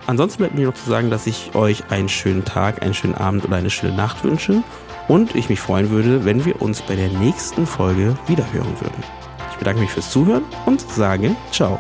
[0.08, 3.46] Ansonsten bleibt mir noch zu sagen, dass ich euch einen schönen Tag, einen schönen Abend
[3.46, 4.64] oder eine schöne Nacht wünsche
[5.08, 9.04] und ich mich freuen würde, wenn wir uns bei der nächsten Folge wiederhören würden.
[9.58, 11.80] bedanke mich fürs Zuhören und sage ciao.